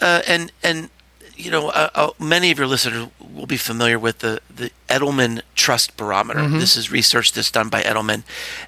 uh, 0.00 0.22
and, 0.28 0.52
and, 0.62 0.90
you 1.38 1.50
know, 1.52 1.68
uh, 1.68 1.88
uh, 1.94 2.10
many 2.18 2.50
of 2.50 2.58
your 2.58 2.66
listeners 2.66 3.06
will 3.20 3.46
be 3.46 3.56
familiar 3.56 3.96
with 3.98 4.18
the, 4.18 4.40
the 4.54 4.70
Edelman 4.88 5.40
Trust 5.54 5.96
Barometer. 5.96 6.40
Mhm. 6.40 6.58
This 6.58 6.76
is 6.76 6.90
research 6.90 7.32
that's 7.32 7.50
done 7.52 7.68
by 7.68 7.82
Edelman 7.84 8.24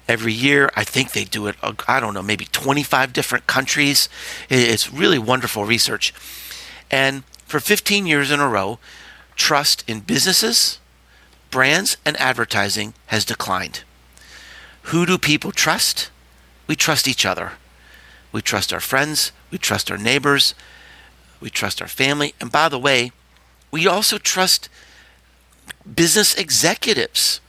every 0.07 0.31
year. 0.31 0.71
I 0.73 0.85
think 0.85 1.11
they 1.11 1.25
do 1.25 1.47
it, 1.47 1.57
uh, 1.61 1.73
I 1.87 1.99
don't 1.99 2.13
know, 2.13 2.21
maybe 2.23 2.45
25 2.45 3.11
different 3.11 3.45
countries. 3.45 4.07
It's 4.49 4.89
really 4.91 5.19
wonderful 5.19 5.65
research. 5.65 6.13
And 6.89 7.23
for 7.45 7.59
15 7.59 8.05
years 8.07 8.31
in 8.31 8.39
a 8.39 8.47
row, 8.47 8.79
trust 9.35 9.83
in 9.85 9.99
businesses, 9.99 10.79
brands, 11.49 11.97
and 12.05 12.15
advertising 12.21 12.93
has 13.07 13.25
declined. 13.25 13.83
Who 14.83 15.05
do 15.05 15.17
people 15.17 15.51
trust? 15.51 16.09
We 16.67 16.77
trust 16.77 17.05
each 17.05 17.25
other. 17.25 17.53
We 18.31 18.41
trust 18.41 18.71
our 18.71 18.79
friends. 18.79 19.33
We 19.51 19.57
trust 19.57 19.91
our 19.91 19.97
neighbors. 19.97 20.55
We 21.41 21.49
trust 21.49 21.81
our 21.81 21.87
family. 21.87 22.33
And 22.39 22.51
by 22.51 22.69
the 22.69 22.79
way, 22.79 23.11
we 23.71 23.87
also 23.87 24.17
trust 24.17 24.69
business 25.95 26.35
executives. 26.35 27.41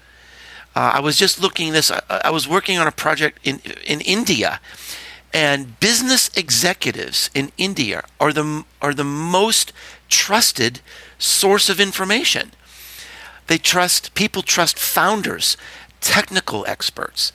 Uh, 0.75 0.93
I 0.95 1.01
was 1.01 1.19
just 1.19 1.41
looking 1.41 1.73
this. 1.73 1.91
I, 1.91 2.01
I 2.25 2.31
was 2.31 2.49
working 2.49 2.79
on 2.79 2.87
a 2.87 2.93
project 2.93 3.39
in 3.45 3.61
in 3.87 4.01
India, 4.01 4.61
and 5.35 5.79
business 5.81 6.31
executives 6.37 7.31
in 7.35 7.53
India 7.59 8.05
are 8.19 8.33
the 8.33 8.65
are 8.81 8.95
the 8.95 9.05
most 9.05 9.73
trusted 10.09 10.81
source 11.19 11.69
of 11.69 11.79
information. 11.79 12.53
They 13.49 13.59
trust 13.59 14.15
people 14.15 14.43
trust 14.43 14.79
founders, 14.79 15.57
technical 16.01 16.65
experts. 16.67 17.33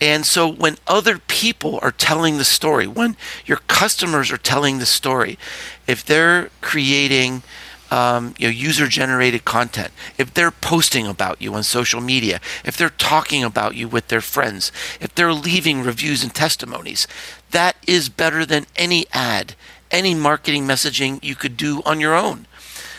And 0.00 0.26
so 0.26 0.48
when 0.50 0.76
other 0.86 1.18
people 1.18 1.78
are 1.80 1.92
telling 1.92 2.36
the 2.38 2.44
story, 2.44 2.86
when 2.86 3.16
your 3.46 3.58
customers 3.68 4.30
are 4.32 4.36
telling 4.36 4.78
the 4.78 4.86
story, 4.86 5.38
if 5.86 6.04
they're 6.04 6.50
creating 6.60 7.42
um, 7.90 8.34
you 8.38 8.48
know, 8.48 8.52
user-generated 8.52 9.44
content, 9.44 9.92
if 10.18 10.34
they're 10.34 10.50
posting 10.50 11.06
about 11.06 11.40
you 11.40 11.54
on 11.54 11.62
social 11.62 12.00
media, 12.00 12.40
if 12.64 12.76
they're 12.76 12.90
talking 12.90 13.44
about 13.44 13.76
you 13.76 13.86
with 13.86 14.08
their 14.08 14.20
friends, 14.20 14.72
if 15.00 15.14
they're 15.14 15.32
leaving 15.32 15.82
reviews 15.82 16.24
and 16.24 16.34
testimonies, 16.34 17.06
that 17.52 17.76
is 17.86 18.08
better 18.08 18.44
than 18.44 18.66
any 18.74 19.06
ad, 19.12 19.54
any 19.92 20.12
marketing 20.12 20.66
messaging 20.66 21.22
you 21.22 21.36
could 21.36 21.56
do 21.56 21.82
on 21.86 22.00
your 22.00 22.14
own. 22.14 22.46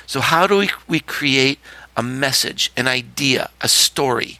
So 0.07 0.21
how 0.21 0.47
do 0.47 0.57
we, 0.59 0.69
we 0.87 0.99
create 1.01 1.59
a 1.97 2.03
message, 2.03 2.71
an 2.77 2.87
idea, 2.87 3.49
a 3.59 3.67
story 3.67 4.39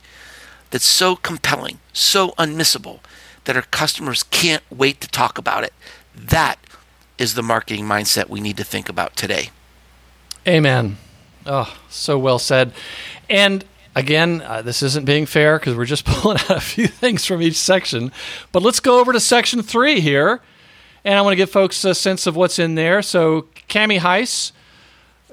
that's 0.76 0.86
so 0.86 1.16
compelling, 1.16 1.80
so 1.94 2.32
unmissable 2.32 3.00
that 3.46 3.56
our 3.56 3.62
customers 3.62 4.24
can't 4.24 4.62
wait 4.70 5.00
to 5.00 5.08
talk 5.08 5.38
about 5.38 5.64
it? 5.64 5.72
That 6.14 6.60
is 7.18 7.36
the 7.36 7.42
marketing 7.42 7.86
mindset 7.86 8.28
we 8.28 8.42
need 8.42 8.58
to 8.58 8.66
think 8.66 8.90
about 8.90 9.16
today. 9.16 9.52
Amen. 10.46 10.98
Oh, 11.46 11.74
so 11.88 12.20
well 12.20 12.40
said. 12.40 12.74
And 13.30 13.64
again, 13.96 14.42
uh, 14.42 14.64
this 14.64 14.84
isn't 14.84 15.06
being 15.06 15.26
fair 15.26 15.58
because 15.58 15.78
we're 15.78 15.86
just 15.86 16.04
pulling 16.06 16.40
out 16.40 16.50
a 16.50 16.60
few 16.60 16.88
things 16.88 17.24
from 17.24 17.42
each 17.42 17.56
section. 17.56 18.12
But 18.52 18.62
let's 18.62 18.82
go 18.82 19.00
over 19.00 19.14
to 19.14 19.20
section 19.22 19.62
three 19.62 20.02
here. 20.02 20.42
And 21.06 21.18
I 21.18 21.22
want 21.22 21.32
to 21.32 21.38
give 21.38 21.50
folks 21.50 21.86
a 21.86 21.96
sense 21.96 22.28
of 22.28 22.36
what's 22.36 22.60
in 22.60 22.76
there. 22.76 23.02
So, 23.02 23.44
Cami 23.70 24.00
Heiss 24.00 24.52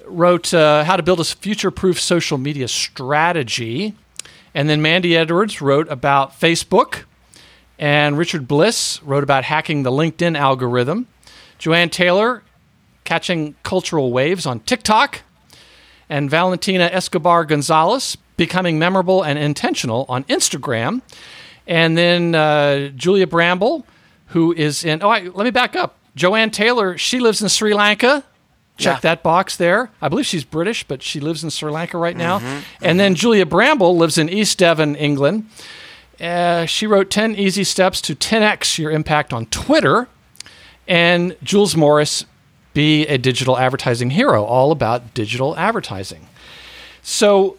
wrote 0.06 0.54
uh, 0.54 0.84
How 0.84 0.96
to 0.96 1.02
Build 1.02 1.18
a 1.18 1.24
Future 1.24 1.72
Proof 1.72 2.00
Social 2.00 2.38
Media 2.38 2.68
Strategy. 2.68 3.96
And 4.54 4.68
then 4.68 4.82
Mandy 4.82 5.16
Edwards 5.16 5.60
wrote 5.60 5.88
about 5.88 6.38
Facebook. 6.38 7.04
And 7.78 8.16
Richard 8.16 8.46
Bliss 8.46 9.02
wrote 9.02 9.22
about 9.22 9.44
hacking 9.44 9.82
the 9.82 9.90
LinkedIn 9.90 10.36
algorithm. 10.36 11.06
Joanne 11.58 11.90
Taylor, 11.90 12.42
catching 13.04 13.54
cultural 13.62 14.12
waves 14.12 14.46
on 14.46 14.60
TikTok. 14.60 15.22
And 16.08 16.28
Valentina 16.30 16.84
Escobar 16.84 17.44
Gonzalez, 17.44 18.16
becoming 18.36 18.78
memorable 18.78 19.22
and 19.22 19.38
intentional 19.38 20.04
on 20.08 20.24
Instagram. 20.24 21.00
And 21.66 21.96
then 21.96 22.34
uh, 22.34 22.88
Julia 22.88 23.26
Bramble, 23.26 23.86
who 24.26 24.52
is 24.52 24.84
in, 24.84 25.02
oh, 25.02 25.08
I, 25.08 25.22
let 25.22 25.44
me 25.44 25.50
back 25.50 25.76
up. 25.76 25.96
Joanne 26.14 26.50
Taylor, 26.50 26.98
she 26.98 27.20
lives 27.20 27.40
in 27.40 27.48
Sri 27.48 27.72
Lanka. 27.72 28.24
Check 28.78 28.96
Yeah. 28.96 29.00
that 29.00 29.22
box 29.22 29.56
there. 29.56 29.90
I 30.00 30.08
believe 30.08 30.26
she's 30.26 30.44
British, 30.44 30.82
but 30.84 31.02
she 31.02 31.20
lives 31.20 31.44
in 31.44 31.50
Sri 31.50 31.70
Lanka 31.70 31.98
right 31.98 32.16
now. 32.16 32.38
Mhm, 32.40 32.62
And 32.80 32.98
then 33.00 33.14
Julia 33.14 33.44
Bramble 33.46 33.96
lives 33.96 34.16
in 34.18 34.28
East 34.28 34.58
Devon, 34.58 34.94
England. 34.96 35.46
Uh, 36.20 36.64
she 36.66 36.86
wrote 36.86 37.10
10 37.10 37.34
Easy 37.34 37.64
Steps 37.64 38.00
to 38.02 38.14
10x 38.14 38.78
Your 38.78 38.90
Impact 38.90 39.32
on 39.32 39.46
Twitter. 39.46 40.08
And 40.88 41.36
Jules 41.42 41.76
Morris, 41.76 42.24
Be 42.74 43.06
a 43.06 43.18
Digital 43.18 43.58
Advertising 43.58 44.10
Hero, 44.10 44.42
all 44.44 44.72
about 44.72 45.12
digital 45.14 45.54
advertising. 45.58 46.26
So, 47.02 47.56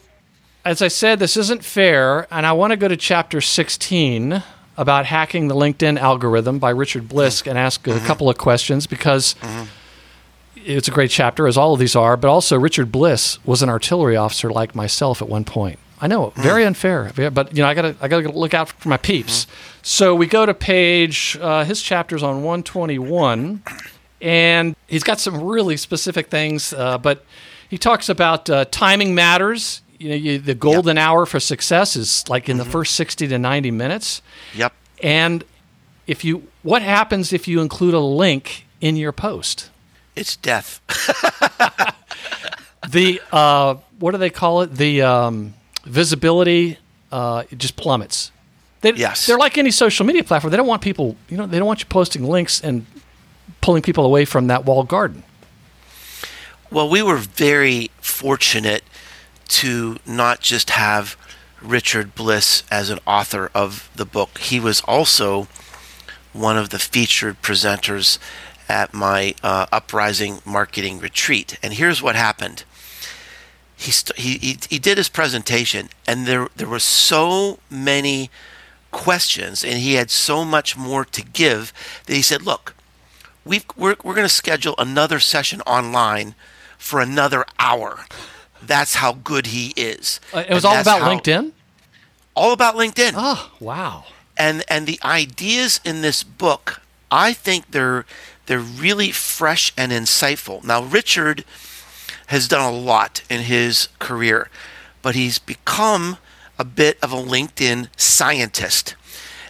as 0.66 0.82
I 0.82 0.88
said, 0.88 1.20
this 1.20 1.38
isn't 1.38 1.64
fair, 1.64 2.28
and 2.32 2.46
I 2.46 2.52
want 2.54 2.72
to 2.72 2.78
go 2.78 2.88
to 2.88 2.98
chapter 2.98 3.40
16 3.40 4.42
about 4.78 5.06
hacking 5.06 5.48
the 5.50 5.56
LinkedIn 5.56 6.00
algorithm 6.00 6.58
by 6.58 6.72
Richard 6.72 7.08
Bliss 7.08 7.44
and 7.46 7.58
ask 7.60 7.88
a 7.88 8.00
couple 8.00 8.28
of 8.30 8.38
questions 8.38 8.88
because 8.88 9.36
it's 10.66 10.88
a 10.88 10.92
great 10.92 11.12
chapter, 11.12 11.48
as 11.48 11.58
all 11.58 11.74
of 11.74 11.80
these 11.80 11.96
are, 11.96 12.18
but 12.18 12.30
also 12.30 12.58
Richard 12.58 12.92
Bliss 12.92 13.44
was 13.46 13.62
an 13.62 13.70
artillery 13.70 14.16
officer 14.16 14.50
like 14.50 14.76
myself 14.76 15.22
at 15.22 15.30
one 15.30 15.44
point. 15.44 15.80
I 16.02 16.08
know, 16.08 16.34
very 16.36 16.66
unfair, 16.66 17.12
but 17.16 17.56
you 17.56 17.64
know, 17.64 17.70
I 17.70 17.74
gotta, 17.74 17.96
I 18.02 18.10
gotta 18.10 18.30
look 18.30 18.54
out 18.54 18.70
for 18.70 18.90
my 18.90 18.98
peeps. 18.98 19.48
So 19.84 20.14
we 20.16 20.28
go 20.28 20.46
to 20.46 20.54
page, 20.54 21.38
uh, 21.40 21.64
his 21.64 21.82
chapter's 21.82 22.22
on 22.22 22.44
121, 22.44 23.64
and 24.22 24.76
he's 24.88 25.04
got 25.04 25.22
some 25.22 25.42
really 25.42 25.78
specific 25.78 26.28
things, 26.28 26.74
uh, 26.74 26.98
but 26.98 27.24
he 27.70 27.78
talks 27.78 28.10
about 28.10 28.50
uh, 28.50 28.66
timing 28.66 29.16
matters. 29.16 29.82
You 29.98 30.10
know, 30.10 30.16
you, 30.16 30.40
the 30.40 30.56
golden 30.56 30.98
hour 30.98 31.26
for 31.26 31.40
success 31.40 31.96
is 31.96 32.28
like 32.28 32.50
in 32.50 32.58
the 32.58 32.66
first 32.66 32.96
60 32.96 33.28
to 33.30 33.40
90 33.40 33.72
minutes. 33.72 34.22
Yep. 34.56 34.74
And 35.02 35.44
if 36.06 36.26
you, 36.26 36.48
what 36.64 36.82
happens 36.82 37.32
if 37.32 37.48
you 37.48 37.62
include 37.62 37.94
a 37.94 38.00
link 38.00 38.66
in 38.82 38.98
your 38.98 39.14
post? 39.14 39.70
It's 40.16 40.36
death. 40.36 40.82
the 42.90 43.22
uh, 43.32 43.76
what 44.00 44.12
do 44.12 44.18
they 44.18 44.30
call 44.30 44.62
it? 44.62 44.76
The 44.76 45.02
um, 45.02 45.54
visibility 45.86 46.78
uh, 47.14 47.44
it 47.52 47.60
just 47.60 47.76
plummets. 47.76 48.32
They, 48.82 48.94
Yes. 48.94 49.28
they're 49.28 49.38
like 49.38 49.58
any 49.58 49.72
social 49.72 50.06
media 50.06 50.24
platform. 50.24 50.52
They 50.52 50.58
don't 50.58 50.68
want 50.68 50.82
people, 50.82 51.16
you 51.30 51.38
know, 51.38 51.46
they 51.46 51.58
don't 51.58 51.68
want 51.68 51.80
you 51.80 51.86
posting 51.86 52.26
links 52.26 52.60
and 52.60 52.86
pulling 53.62 53.82
people 53.82 54.04
away 54.04 54.26
from 54.26 54.48
that 54.48 54.66
walled 54.66 54.90
garden. 54.90 55.24
Well, 56.70 56.90
we 56.90 57.02
were 57.04 57.18
very 57.18 57.92
fortunate 58.02 58.84
to 59.50 59.98
not 60.06 60.42
just 60.42 60.72
have 60.72 61.16
Richard 61.62 62.16
Bliss 62.16 62.64
as 62.72 62.90
an 62.90 63.00
author 63.06 63.52
of 63.54 63.90
the 63.96 64.06
book. 64.06 64.40
He 64.40 64.60
was 64.60 64.82
also 64.82 65.48
one 66.34 66.58
of 66.58 66.72
the 66.72 66.80
featured 66.80 67.42
presenters 67.44 68.18
at 68.74 68.92
my 68.92 69.36
uh, 69.44 69.68
Uprising 69.72 70.40
Marketing 70.46 71.00
Retreat. 71.00 71.60
And 71.62 71.74
here's 71.74 72.02
what 72.02 72.16
happened. 72.16 72.64
He, 73.76 73.92
st- 73.92 74.18
he, 74.18 74.38
he, 74.40 74.58
he 74.68 74.80
did 74.80 74.98
his 74.98 75.10
presentation, 75.10 75.90
and 76.08 76.26
there, 76.26 76.48
there 76.56 76.68
were 76.68 76.80
so 76.80 77.60
many 77.70 78.32
questions, 78.90 79.64
and 79.64 79.78
he 79.78 79.94
had 79.94 80.10
so 80.10 80.44
much 80.44 80.76
more 80.76 81.06
to 81.06 81.22
give 81.22 81.72
that 82.08 82.16
he 82.16 82.24
said, 82.24 82.42
Look, 82.42 82.74
we've, 83.46 83.64
we're, 83.78 83.96
we're 84.04 84.16
going 84.16 84.26
to 84.26 84.30
schedule 84.44 84.74
another 84.80 85.20
session 85.20 85.62
online 85.62 86.34
for 86.80 87.00
another 87.00 87.46
hour. 87.60 88.06
That's 88.62 88.96
how 88.96 89.14
good 89.14 89.48
he 89.48 89.74
is. 89.78 90.20
Uh, 90.34 90.44
it 90.50 90.54
was 90.54 90.66
all 90.66 90.80
about 90.80 91.02
how- 91.02 91.10
LinkedIn. 91.16 91.52
All 92.36 92.54
about 92.54 92.74
LinkedIn. 92.76 93.14
Oh, 93.16 93.52
wow. 93.60 94.06
And 94.36 94.64
and 94.68 94.88
the 94.88 95.00
ideas 95.06 95.80
in 95.86 96.02
this 96.02 96.24
book, 96.24 96.82
I 97.12 97.32
think 97.34 97.70
they're 97.70 98.06
they're 98.46 98.60
really 98.60 99.12
fresh 99.12 99.74
and 99.78 99.92
insightful. 99.92 100.64
Now 100.64 100.84
Richard 100.84 101.46
has 102.28 102.48
done 102.48 102.74
a 102.74 102.76
lot 102.76 103.22
in 103.30 103.42
his 103.42 103.90
career, 104.00 104.50
but 105.02 105.16
he's 105.16 105.40
become 105.40 106.18
a 106.58 106.64
bit 106.64 106.98
of 107.02 107.12
a 107.12 107.18
LinkedIn 107.18 107.88
scientist. 107.98 108.96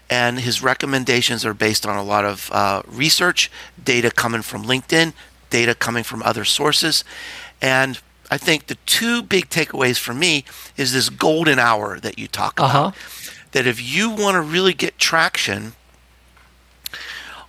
And 0.10 0.40
his 0.40 0.62
recommendations 0.62 1.46
are 1.46 1.54
based 1.54 1.86
on 1.86 1.98
a 1.98 2.04
lot 2.04 2.26
of 2.26 2.52
uh, 2.52 2.84
research, 2.88 3.50
data 3.84 4.12
coming 4.12 4.42
from 4.42 4.64
LinkedIn, 4.64 5.14
data 5.50 5.74
coming 5.74 6.04
from 6.04 6.22
other 6.24 6.46
sources. 6.46 7.04
And 7.62 8.00
I 8.30 8.38
think 8.38 8.68
the 8.68 8.76
two 8.86 9.22
big 9.24 9.50
takeaways 9.50 9.98
for 9.98 10.14
me 10.14 10.46
is 10.78 10.94
this 10.94 11.10
golden 11.10 11.60
hour 11.60 12.00
that 12.00 12.18
you 12.20 12.28
talk 12.28 12.60
about. 12.60 12.96
That 13.52 13.68
if 13.68 13.82
you 13.82 14.10
want 14.10 14.36
to 14.36 14.42
really 14.42 14.74
get 14.74 14.98
traction 14.98 15.74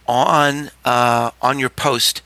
on 0.07 0.71
uh, 0.85 1.31
on 1.41 1.59
your 1.59 1.71
post, 1.71 2.23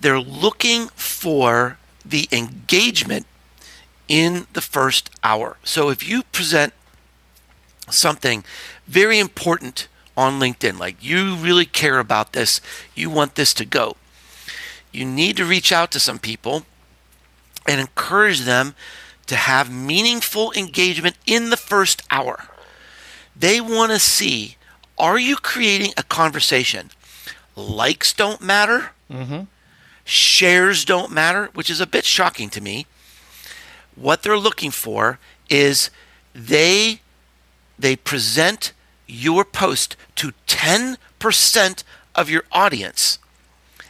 they're 0.00 0.20
looking 0.20 0.88
for 0.88 1.78
the 2.04 2.28
engagement 2.32 3.26
in 4.08 4.46
the 4.52 4.60
first 4.60 5.10
hour. 5.22 5.56
So 5.64 5.88
if 5.88 6.06
you 6.06 6.22
present 6.24 6.72
something 7.90 8.44
very 8.86 9.18
important 9.18 9.88
on 10.16 10.40
LinkedIn, 10.40 10.78
like 10.78 11.02
you 11.02 11.36
really 11.36 11.64
care 11.64 11.98
about 11.98 12.32
this, 12.32 12.60
you 12.94 13.08
want 13.08 13.34
this 13.34 13.54
to 13.54 13.64
go, 13.64 13.96
you 14.90 15.04
need 15.04 15.36
to 15.36 15.44
reach 15.44 15.72
out 15.72 15.90
to 15.92 16.00
some 16.00 16.18
people 16.18 16.64
and 17.66 17.80
encourage 17.80 18.40
them 18.40 18.74
to 19.26 19.36
have 19.36 19.72
meaningful 19.72 20.52
engagement 20.52 21.16
in 21.26 21.50
the 21.50 21.56
first 21.56 22.02
hour. 22.10 22.44
They 23.34 23.60
want 23.60 23.92
to 23.92 23.98
see 23.98 24.56
are 24.98 25.18
you 25.18 25.36
creating 25.36 25.92
a 25.96 26.02
conversation? 26.02 26.90
Likes 27.56 28.12
don't 28.12 28.40
matter. 28.40 28.92
Mm-hmm. 29.10 29.42
Shares 30.04 30.84
don't 30.84 31.12
matter, 31.12 31.50
which 31.54 31.70
is 31.70 31.80
a 31.80 31.86
bit 31.86 32.04
shocking 32.04 32.50
to 32.50 32.60
me. 32.60 32.86
What 33.94 34.22
they're 34.22 34.38
looking 34.38 34.70
for 34.70 35.18
is 35.50 35.90
they 36.34 37.00
they 37.78 37.96
present 37.96 38.72
your 39.06 39.44
post 39.44 39.96
to 40.16 40.32
10% 40.46 41.84
of 42.14 42.30
your 42.30 42.44
audience 42.52 43.18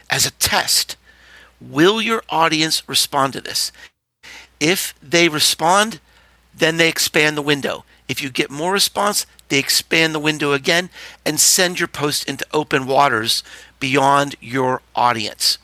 as 0.09 0.25
a 0.25 0.31
test. 0.31 0.95
Will 1.61 2.01
your 2.01 2.23
audience 2.29 2.87
respond 2.87 3.33
to 3.33 3.41
this? 3.41 3.71
If 4.59 4.95
they 5.01 5.29
respond, 5.29 5.99
then 6.53 6.77
they 6.77 6.89
expand 6.89 7.37
the 7.37 7.41
window. 7.41 7.85
If 8.07 8.21
you 8.21 8.29
get 8.29 8.49
more 8.49 8.73
response, 8.73 9.25
they 9.49 9.59
expand 9.59 10.15
the 10.15 10.19
window 10.19 10.53
again 10.53 10.89
and 11.25 11.39
send 11.39 11.79
your 11.79 11.87
post 11.87 12.27
into 12.27 12.45
open 12.53 12.85
waters 12.85 13.43
beyond 13.79 14.35
your 14.39 14.81
audience. 14.95 15.57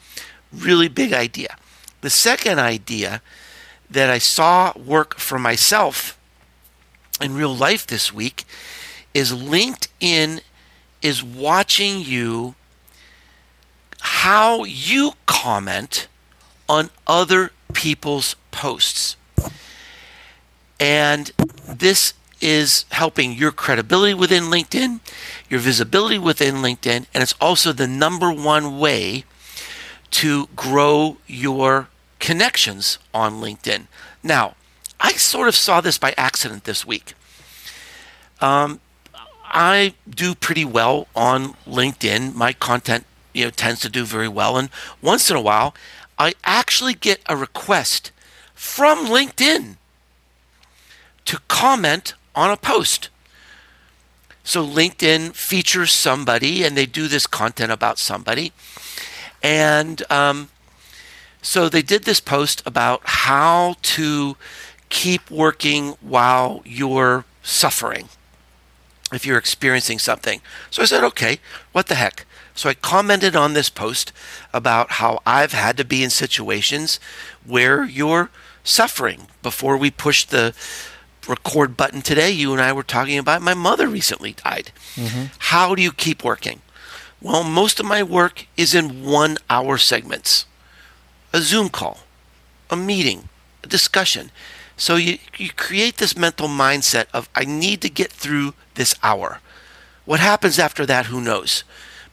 Really 0.52 0.88
big 0.88 1.14
idea. 1.14 1.58
The 2.02 2.10
second 2.10 2.60
idea 2.60 3.22
that 3.90 4.10
I 4.10 4.18
saw 4.18 4.74
work 4.78 5.16
for 5.16 5.40
myself 5.40 6.18
in 7.22 7.34
real 7.34 7.56
life 7.56 7.86
this 7.88 8.14
week 8.14 8.46
is 9.14 9.32
LinkedIn 9.34 10.42
is 11.02 11.24
watching 11.24 12.02
you 12.02 12.56
how 14.02 14.64
you 14.64 15.14
comment 15.26 16.08
on 16.68 16.90
other 17.08 17.52
people's 17.74 18.36
posts. 18.52 19.16
And 20.80 21.32
this 21.68 22.14
is 22.42 22.86
helping 22.92 23.34
your 23.34 23.52
credibility 23.52 24.14
within 24.14 24.44
LinkedIn, 24.44 25.00
your 25.50 25.60
visibility 25.60 26.18
within 26.18 26.56
LinkedIn, 26.56 27.06
and 27.14 27.24
it's 27.24 27.36
also 27.40 27.74
the 27.74 27.88
number 27.88 28.32
one 28.32 28.80
way 28.80 29.26
to 30.12 30.48
grow 30.56 31.18
your 31.28 31.88
connections 32.20 32.98
on 33.14 33.42
LinkedIn. 33.42 33.88
Now, 34.24 34.56
I 35.00 35.14
sort 35.14 35.48
of 35.48 35.56
saw 35.56 35.82
this 35.82 35.98
by 35.98 36.14
accident 36.18 36.66
this 36.66 36.86
week. 36.86 37.14
Um, 38.42 38.80
I 39.46 39.94
do 40.10 40.36
pretty 40.36 40.66
well 40.66 41.08
on 41.16 41.54
LinkedIn. 41.68 42.36
My 42.36 42.54
content, 42.54 43.06
you 43.34 43.46
know, 43.46 43.52
tends 43.52 43.80
to 43.82 43.90
do 43.90 44.06
very 44.06 44.28
well, 44.28 44.58
and 44.58 44.70
once 45.02 45.30
in 45.30 45.36
a 45.36 45.42
while, 45.42 45.74
I 46.18 46.34
actually 46.44 46.94
get 46.94 47.22
a 47.28 47.36
request 47.36 48.12
from 48.54 49.06
LinkedIn 49.06 49.78
to 51.26 51.40
comment 51.48 52.14
on 52.36 52.50
a 52.50 52.58
post. 52.58 53.10
So 54.44 54.66
LinkedIn 54.66 55.34
features 55.34 55.92
somebody, 55.92 56.64
and 56.64 56.76
they 56.76 56.86
do 56.86 57.08
this 57.08 57.28
content 57.28 57.72
about 57.72 58.00
somebody, 58.00 58.52
and 59.44 60.02
um, 60.10 60.50
so 61.42 61.70
they 61.70 61.82
did 61.82 62.04
this 62.04 62.20
post 62.20 62.64
about 62.66 63.02
how 63.04 63.76
to 63.82 64.36
keep 64.90 65.30
working 65.30 65.90
while 66.02 66.62
you're 66.66 67.26
suffering 67.44 68.10
if 69.14 69.26
you're 69.26 69.38
experiencing 69.38 70.00
something. 70.00 70.42
So 70.70 70.82
I 70.82 70.86
said, 70.86 71.04
okay, 71.04 71.40
what 71.72 71.88
the 71.88 71.96
heck? 71.96 72.26
So 72.54 72.70
I 72.70 72.74
commented 72.74 73.36
on 73.36 73.54
this 73.54 73.70
post 73.70 74.12
about 74.54 74.94
how 74.94 75.20
I've 75.26 75.54
had 75.54 75.78
to 75.78 75.86
be 75.86 76.04
in 76.04 76.10
situations 76.10 77.00
where 77.46 77.86
you're 77.86 78.30
suffering. 78.64 79.28
Before 79.42 79.78
we 79.78 79.90
push 79.90 80.26
the 80.26 80.54
record 81.30 81.78
button 81.78 82.02
today, 82.02 82.32
you 82.32 82.52
and 82.52 82.62
I 82.62 82.74
were 82.74 82.84
talking 82.84 83.18
about 83.18 83.42
my 83.42 83.54
mother 83.54 83.88
recently 83.88 84.34
died. 84.34 84.72
Mm-hmm. 84.96 85.26
How 85.38 85.76
do 85.76 85.82
you 85.82 85.92
keep 85.92 86.24
working? 86.24 86.62
Well, 87.22 87.44
most 87.44 87.80
of 87.80 87.86
my 87.86 88.02
work 88.02 88.48
is 88.58 88.74
in 88.74 89.06
one 89.06 89.38
hour 89.50 89.78
segments 89.78 90.46
a 91.32 91.42
Zoom 91.42 91.70
call, 91.70 92.00
a 92.70 92.76
meeting, 92.76 93.30
a 93.64 93.68
discussion. 93.68 94.32
So 94.78 94.96
you, 94.96 95.20
you 95.38 95.52
create 95.52 95.98
this 95.98 96.18
mental 96.18 96.48
mindset 96.48 97.06
of, 97.14 97.30
I 97.36 97.46
need 97.46 97.82
to 97.82 97.90
get 97.90 98.12
through 98.12 98.54
this 98.76 98.96
hour. 99.04 99.40
What 100.06 100.20
happens 100.20 100.58
after 100.58 100.86
that, 100.88 101.08
who 101.08 101.22
knows? 101.22 101.64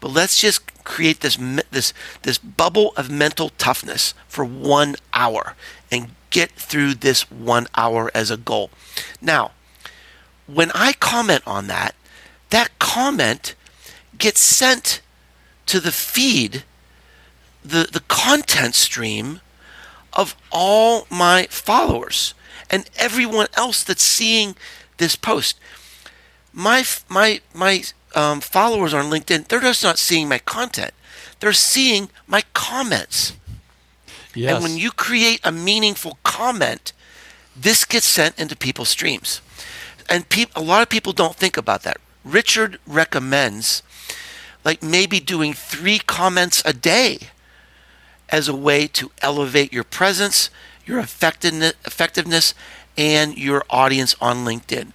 But 0.01 0.09
let's 0.09 0.39
just 0.39 0.85
create 0.85 1.21
this, 1.21 1.39
this, 1.71 1.95
this 2.23 2.39
bubble 2.39 2.93
of 2.97 3.11
mental 3.11 3.51
toughness 3.57 4.13
for 4.29 4.45
one 4.45 4.97
hour 5.15 5.55
and 5.91 6.11
get 6.31 6.51
through 6.53 6.95
this 6.95 7.31
one 7.31 7.67
hour 7.77 8.11
as 8.15 8.31
a 8.31 8.37
goal. 8.37 8.71
Now, 9.21 9.53
when 10.47 10.71
I 10.75 10.93
comment 10.93 11.43
on 11.47 11.67
that, 11.67 11.95
that 12.51 12.79
comment 12.79 13.55
gets 14.19 14.41
sent 14.41 15.01
to 15.67 15.81
the 15.81 15.93
feed, 15.93 16.65
the, 17.65 17.89
the 17.93 18.03
content 18.09 18.75
stream 18.75 19.41
of 20.13 20.37
all 20.51 21.07
my 21.11 21.47
followers 21.51 22.35
and 22.71 22.89
everyone 22.97 23.49
else 23.55 23.83
that's 23.83 24.03
seeing 24.03 24.57
this 24.97 25.17
post. 25.17 25.59
My 26.53 26.85
my 27.09 27.41
my 27.55 27.83
um, 28.15 28.41
followers 28.41 28.95
on 28.95 29.11
LinkedIn, 29.11 29.49
they're 29.49 29.61
just 29.61 29.83
not 29.83 29.99
seeing 29.99 30.29
my 30.29 30.39
content; 30.39 30.93
they're 31.41 31.53
seeing 31.53 32.09
my 32.27 32.43
comments. 32.55 33.35
Yes. 34.37 34.55
And 34.55 34.63
when 34.63 34.77
you 34.77 34.91
create 34.91 35.41
a 35.43 35.51
meaningful 35.51 36.19
comment, 36.23 36.93
this 37.57 37.85
gets 37.85 38.07
sent 38.07 38.39
into 38.39 38.55
people's 38.55 38.91
streams. 38.91 39.41
And 40.09 40.29
pe- 40.29 40.47
a 40.55 40.61
lot 40.61 40.83
of 40.83 40.89
people 40.89 41.13
don't 41.13 41.35
think 41.35 41.57
about 41.57 41.83
that. 41.83 41.99
Richard 42.25 42.79
recommends 42.87 43.83
like 44.65 44.83
maybe 44.83 45.21
doing 45.21 45.53
three 45.53 45.99
comments 45.99 46.63
a 46.65 46.73
day 46.73 47.19
as 48.29 48.49
a 48.49 48.55
way 48.55 48.87
to 48.89 49.11
elevate 49.23 49.73
your 49.73 49.85
presence, 49.85 50.51
your 50.85 50.99
effectiveness, 50.99 52.55
and 52.99 53.39
your 53.39 53.65
audience 53.71 54.17
on 54.21 54.45
LinkedIn. 54.45 54.93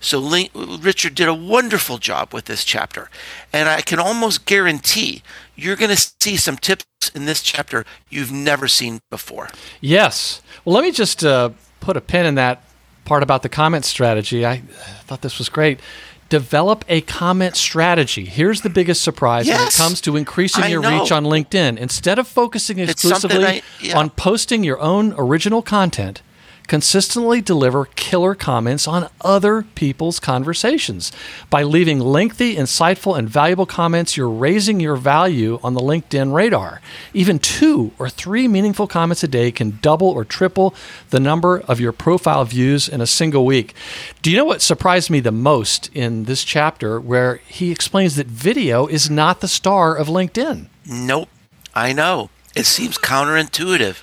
So 0.00 0.18
Link, 0.20 0.50
Richard 0.54 1.14
did 1.14 1.28
a 1.28 1.34
wonderful 1.34 1.98
job 1.98 2.32
with 2.32 2.44
this 2.44 2.64
chapter, 2.64 3.10
and 3.52 3.68
I 3.68 3.80
can 3.80 3.98
almost 3.98 4.46
guarantee 4.46 5.22
you're 5.58 5.76
going 5.76 5.94
to 5.94 6.12
see 6.20 6.36
some 6.36 6.56
tips 6.56 6.86
in 7.14 7.26
this 7.26 7.42
chapter 7.42 7.84
you've 8.08 8.30
never 8.30 8.68
seen 8.68 9.00
before. 9.10 9.48
Yes. 9.80 10.40
Well, 10.64 10.74
let 10.74 10.84
me 10.84 10.92
just 10.92 11.24
uh, 11.24 11.50
put 11.80 11.96
a 11.96 12.00
pin 12.00 12.26
in 12.26 12.36
that 12.36 12.62
part 13.04 13.22
about 13.22 13.42
the 13.42 13.48
comment 13.48 13.84
strategy. 13.84 14.46
I 14.46 14.58
thought 15.04 15.22
this 15.22 15.38
was 15.38 15.48
great. 15.48 15.80
Develop 16.28 16.84
a 16.88 17.00
comment 17.00 17.56
strategy. 17.56 18.26
Here's 18.26 18.60
the 18.60 18.70
biggest 18.70 19.02
surprise 19.02 19.46
yes, 19.46 19.58
when 19.58 19.68
it 19.68 19.74
comes 19.74 20.00
to 20.02 20.16
increasing 20.16 20.64
I 20.64 20.68
your 20.68 20.82
know. 20.82 21.00
reach 21.00 21.10
on 21.10 21.24
LinkedIn. 21.24 21.78
Instead 21.78 22.18
of 22.18 22.28
focusing 22.28 22.78
exclusively 22.78 23.44
I, 23.44 23.62
yeah. 23.80 23.98
on 23.98 24.10
posting 24.10 24.62
your 24.62 24.78
own 24.78 25.14
original 25.16 25.62
content, 25.62 26.22
consistently 26.68 27.40
deliver 27.40 27.86
killer 27.96 28.34
comments 28.34 28.86
on 28.86 29.08
other 29.22 29.62
people's 29.74 30.20
conversations. 30.20 31.10
By 31.50 31.62
leaving 31.62 31.98
lengthy, 31.98 32.56
insightful, 32.56 33.18
and 33.18 33.28
valuable 33.28 33.66
comments, 33.66 34.16
you're 34.16 34.28
raising 34.30 34.78
your 34.78 34.96
value 34.96 35.58
on 35.62 35.74
the 35.74 35.80
LinkedIn 35.80 36.32
radar. 36.32 36.80
Even 37.12 37.38
two 37.38 37.92
or 37.98 38.08
three 38.08 38.46
meaningful 38.46 38.86
comments 38.86 39.24
a 39.24 39.28
day 39.28 39.50
can 39.50 39.78
double 39.82 40.08
or 40.08 40.24
triple 40.24 40.74
the 41.10 41.18
number 41.18 41.58
of 41.60 41.80
your 41.80 41.92
profile 41.92 42.44
views 42.44 42.88
in 42.88 43.00
a 43.00 43.06
single 43.06 43.44
week. 43.44 43.74
Do 44.22 44.30
you 44.30 44.36
know 44.36 44.44
what 44.44 44.62
surprised 44.62 45.10
me 45.10 45.20
the 45.20 45.32
most 45.32 45.90
in 45.94 46.24
this 46.24 46.44
chapter 46.44 47.00
where 47.00 47.36
he 47.46 47.72
explains 47.72 48.16
that 48.16 48.26
video 48.26 48.86
is 48.86 49.10
not 49.10 49.40
the 49.40 49.48
star 49.48 49.96
of 49.96 50.08
LinkedIn? 50.08 50.66
Nope. 50.86 51.30
I 51.74 51.92
know. 51.92 52.28
It 52.54 52.66
seems 52.66 52.98
counterintuitive, 52.98 54.02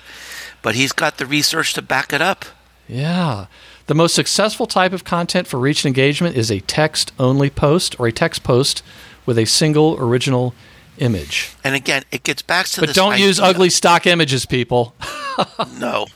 but 0.62 0.74
he's 0.74 0.92
got 0.92 1.18
the 1.18 1.26
research 1.26 1.74
to 1.74 1.82
back 1.82 2.12
it 2.12 2.22
up. 2.22 2.44
Yeah. 2.88 3.46
The 3.86 3.94
most 3.94 4.14
successful 4.14 4.66
type 4.66 4.92
of 4.92 5.04
content 5.04 5.46
for 5.46 5.58
reach 5.58 5.84
and 5.84 5.88
engagement 5.88 6.36
is 6.36 6.50
a 6.50 6.60
text 6.60 7.12
only 7.18 7.50
post 7.50 7.98
or 7.98 8.06
a 8.06 8.12
text 8.12 8.42
post 8.42 8.82
with 9.24 9.38
a 9.38 9.44
single 9.44 9.96
original 9.98 10.54
image. 10.98 11.54
And 11.62 11.74
again, 11.74 12.04
it 12.10 12.22
gets 12.22 12.42
back 12.42 12.66
to 12.68 12.80
But 12.80 12.94
don't 12.94 13.18
use 13.18 13.38
ugly 13.38 13.70
stock 13.70 14.06
images, 14.06 14.46
people. 14.46 14.94
no. 15.78 16.06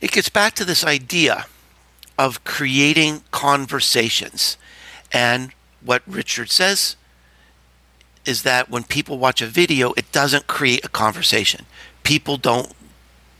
It 0.00 0.12
gets 0.12 0.28
back 0.28 0.54
to 0.54 0.64
this 0.64 0.84
idea 0.84 1.46
of 2.18 2.44
creating 2.44 3.22
conversations. 3.30 4.56
And 5.12 5.52
what 5.82 6.02
Richard 6.06 6.50
says 6.50 6.96
is 8.24 8.42
that 8.42 8.68
when 8.68 8.84
people 8.84 9.18
watch 9.18 9.40
a 9.40 9.46
video, 9.46 9.92
it 9.94 10.10
doesn't 10.12 10.46
create 10.46 10.84
a 10.84 10.88
conversation. 10.88 11.64
People 12.02 12.36
don't 12.36 12.72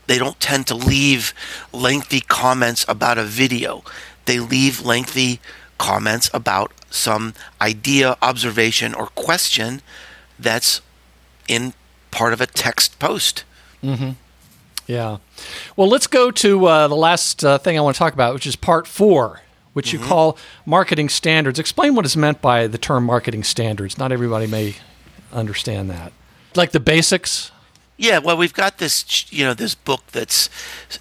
they 0.09 0.17
don't 0.17 0.39
tend 0.39 0.65
to 0.67 0.75
leave 0.75 1.33
lengthy 1.71 2.19
comments 2.21 2.83
about 2.87 3.17
a 3.19 3.23
video. 3.23 3.83
They 4.25 4.39
leave 4.39 4.81
lengthy 4.83 5.39
comments 5.77 6.31
about 6.33 6.71
some 6.89 7.33
idea, 7.61 8.17
observation, 8.21 8.95
or 8.95 9.07
question 9.07 9.81
that's 10.39 10.81
in 11.47 11.73
part 12.09 12.33
of 12.33 12.41
a 12.41 12.47
text 12.47 12.97
post. 12.97 13.43
Mm-hmm. 13.83 14.11
Yeah. 14.87 15.17
Well, 15.75 15.87
let's 15.87 16.07
go 16.07 16.31
to 16.31 16.65
uh, 16.65 16.87
the 16.87 16.95
last 16.95 17.45
uh, 17.45 17.59
thing 17.59 17.77
I 17.77 17.81
want 17.81 17.95
to 17.95 17.99
talk 17.99 18.13
about, 18.13 18.33
which 18.33 18.47
is 18.47 18.55
part 18.55 18.87
four, 18.87 19.41
which 19.73 19.89
Mm-hmm. 19.93 20.01
you 20.03 20.09
call 20.09 20.37
marketing 20.65 21.09
standards. 21.09 21.59
Explain 21.59 21.93
what 21.93 22.05
is 22.05 22.17
meant 22.17 22.41
by 22.41 22.65
the 22.65 22.79
term 22.79 23.03
marketing 23.05 23.43
standards. 23.43 23.97
Not 23.99 24.11
everybody 24.11 24.47
may 24.47 24.75
understand 25.31 25.89
that. 25.91 26.11
Like 26.55 26.71
the 26.71 26.79
basics. 26.79 27.51
Yeah, 27.99 28.19
well, 28.19 28.37
we've 28.37 28.53
got 28.53 28.77
this, 28.77 29.29
you 29.29 29.43
know, 29.43 29.53
this 29.53 29.75
book 29.75 30.07
that's 30.13 30.49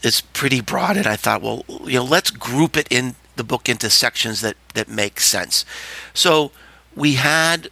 is 0.03 0.21
pretty 0.21 0.61
broad, 0.61 0.97
and 0.97 1.07
I 1.07 1.15
thought, 1.15 1.43
well, 1.43 1.65
you 1.85 2.01
know, 2.01 2.05
let's 2.05 2.33
group 2.33 2.77
it 2.77 2.89
in 2.91 3.15
the 3.37 3.45
book 3.45 3.69
into 3.69 3.89
sections 3.89 4.41
that 4.41 4.57
that 4.75 4.89
make 4.89 5.21
sense. 5.21 5.65
So 6.13 6.51
we 6.97 7.15
had 7.15 7.69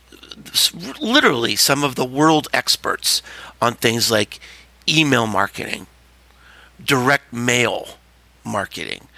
literally 1.01 1.57
some 1.57 1.83
of 1.83 1.97
the 1.97 2.05
world 2.05 2.47
experts 2.53 3.20
on 3.61 3.74
things 3.74 4.12
like 4.12 4.39
email 4.89 5.27
marketing, 5.27 5.89
direct 6.83 7.33
mail 7.33 7.99
marketing, 8.45 9.09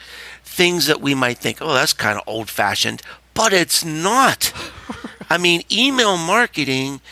things 0.42 0.86
that 0.86 1.02
we 1.02 1.14
might 1.14 1.36
think, 1.36 1.58
oh, 1.60 1.74
that's 1.74 1.92
kind 1.92 2.16
of 2.16 2.24
old 2.26 2.48
fashioned, 2.48 3.02
but 3.34 3.52
it's 3.52 3.84
not. 3.84 4.54
I 5.28 5.36
mean, 5.36 5.64
email 5.70 6.16
marketing 6.16 7.02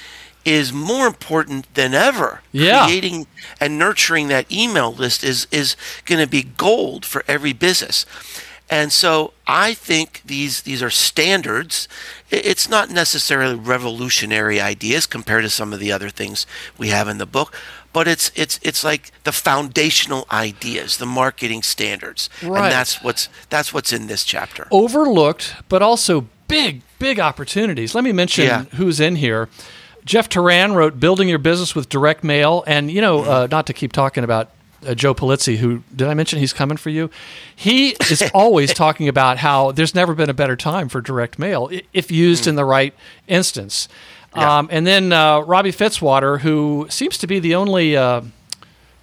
is 0.46 0.72
more 0.72 1.06
important 1.06 1.66
than 1.74 1.92
ever. 1.92 2.40
Yeah. 2.52 2.86
Creating 2.86 3.26
and 3.60 3.78
nurturing 3.78 4.28
that 4.28 4.50
email 4.50 4.92
list 4.92 5.22
is 5.24 5.46
is 5.50 5.76
going 6.06 6.20
to 6.20 6.26
be 6.30 6.42
gold 6.44 7.04
for 7.04 7.22
every 7.28 7.52
business. 7.52 8.06
And 8.70 8.92
so 8.92 9.32
I 9.46 9.74
think 9.74 10.22
these 10.24 10.62
these 10.62 10.82
are 10.82 10.90
standards. 10.90 11.88
It's 12.30 12.68
not 12.68 12.90
necessarily 12.90 13.54
revolutionary 13.54 14.60
ideas 14.60 15.06
compared 15.06 15.44
to 15.44 15.50
some 15.50 15.72
of 15.72 15.78
the 15.80 15.92
other 15.92 16.10
things 16.10 16.46
we 16.78 16.88
have 16.88 17.06
in 17.08 17.18
the 17.18 17.26
book, 17.26 17.54
but 17.92 18.08
it's 18.08 18.30
it's 18.34 18.58
it's 18.62 18.82
like 18.84 19.12
the 19.24 19.32
foundational 19.32 20.26
ideas, 20.32 20.96
the 20.96 21.06
marketing 21.06 21.62
standards. 21.62 22.28
Right. 22.42 22.62
And 22.64 22.72
that's 22.72 23.02
what's 23.02 23.28
that's 23.50 23.72
what's 23.74 23.92
in 23.92 24.06
this 24.08 24.24
chapter. 24.24 24.66
Overlooked, 24.70 25.54
but 25.68 25.82
also 25.82 26.26
big, 26.48 26.82
big 26.98 27.18
opportunities. 27.20 27.94
Let 27.94 28.04
me 28.04 28.12
mention 28.12 28.46
Yeah. 28.46 28.64
who's 28.76 29.00
in 29.00 29.16
here. 29.16 29.48
Jeff 30.06 30.28
Turan 30.28 30.72
wrote 30.72 30.98
Building 31.00 31.28
Your 31.28 31.38
Business 31.38 31.74
with 31.74 31.88
Direct 31.88 32.24
Mail. 32.24 32.62
And, 32.66 32.90
you 32.90 33.00
know, 33.00 33.24
uh, 33.24 33.48
not 33.50 33.66
to 33.66 33.72
keep 33.72 33.92
talking 33.92 34.22
about 34.24 34.50
uh, 34.86 34.94
Joe 34.94 35.14
Pulizzi, 35.14 35.56
who 35.56 35.82
did 35.94 36.06
I 36.06 36.14
mention 36.14 36.38
he's 36.38 36.52
coming 36.52 36.76
for 36.76 36.90
you? 36.90 37.10
He 37.54 37.96
is 38.08 38.22
always 38.34 38.72
talking 38.72 39.08
about 39.08 39.38
how 39.38 39.72
there's 39.72 39.94
never 39.96 40.14
been 40.14 40.30
a 40.30 40.34
better 40.34 40.54
time 40.54 40.88
for 40.88 41.00
direct 41.00 41.38
mail 41.38 41.68
if 41.92 42.10
used 42.12 42.46
in 42.46 42.54
the 42.54 42.64
right 42.64 42.94
instance. 43.26 43.88
Um, 44.32 44.68
and 44.70 44.86
then 44.86 45.12
uh, 45.12 45.40
Robbie 45.40 45.72
Fitzwater, 45.72 46.40
who 46.40 46.86
seems 46.90 47.16
to 47.18 47.26
be 47.26 47.38
the 47.40 47.54
only 47.54 47.96
uh, 47.96 48.20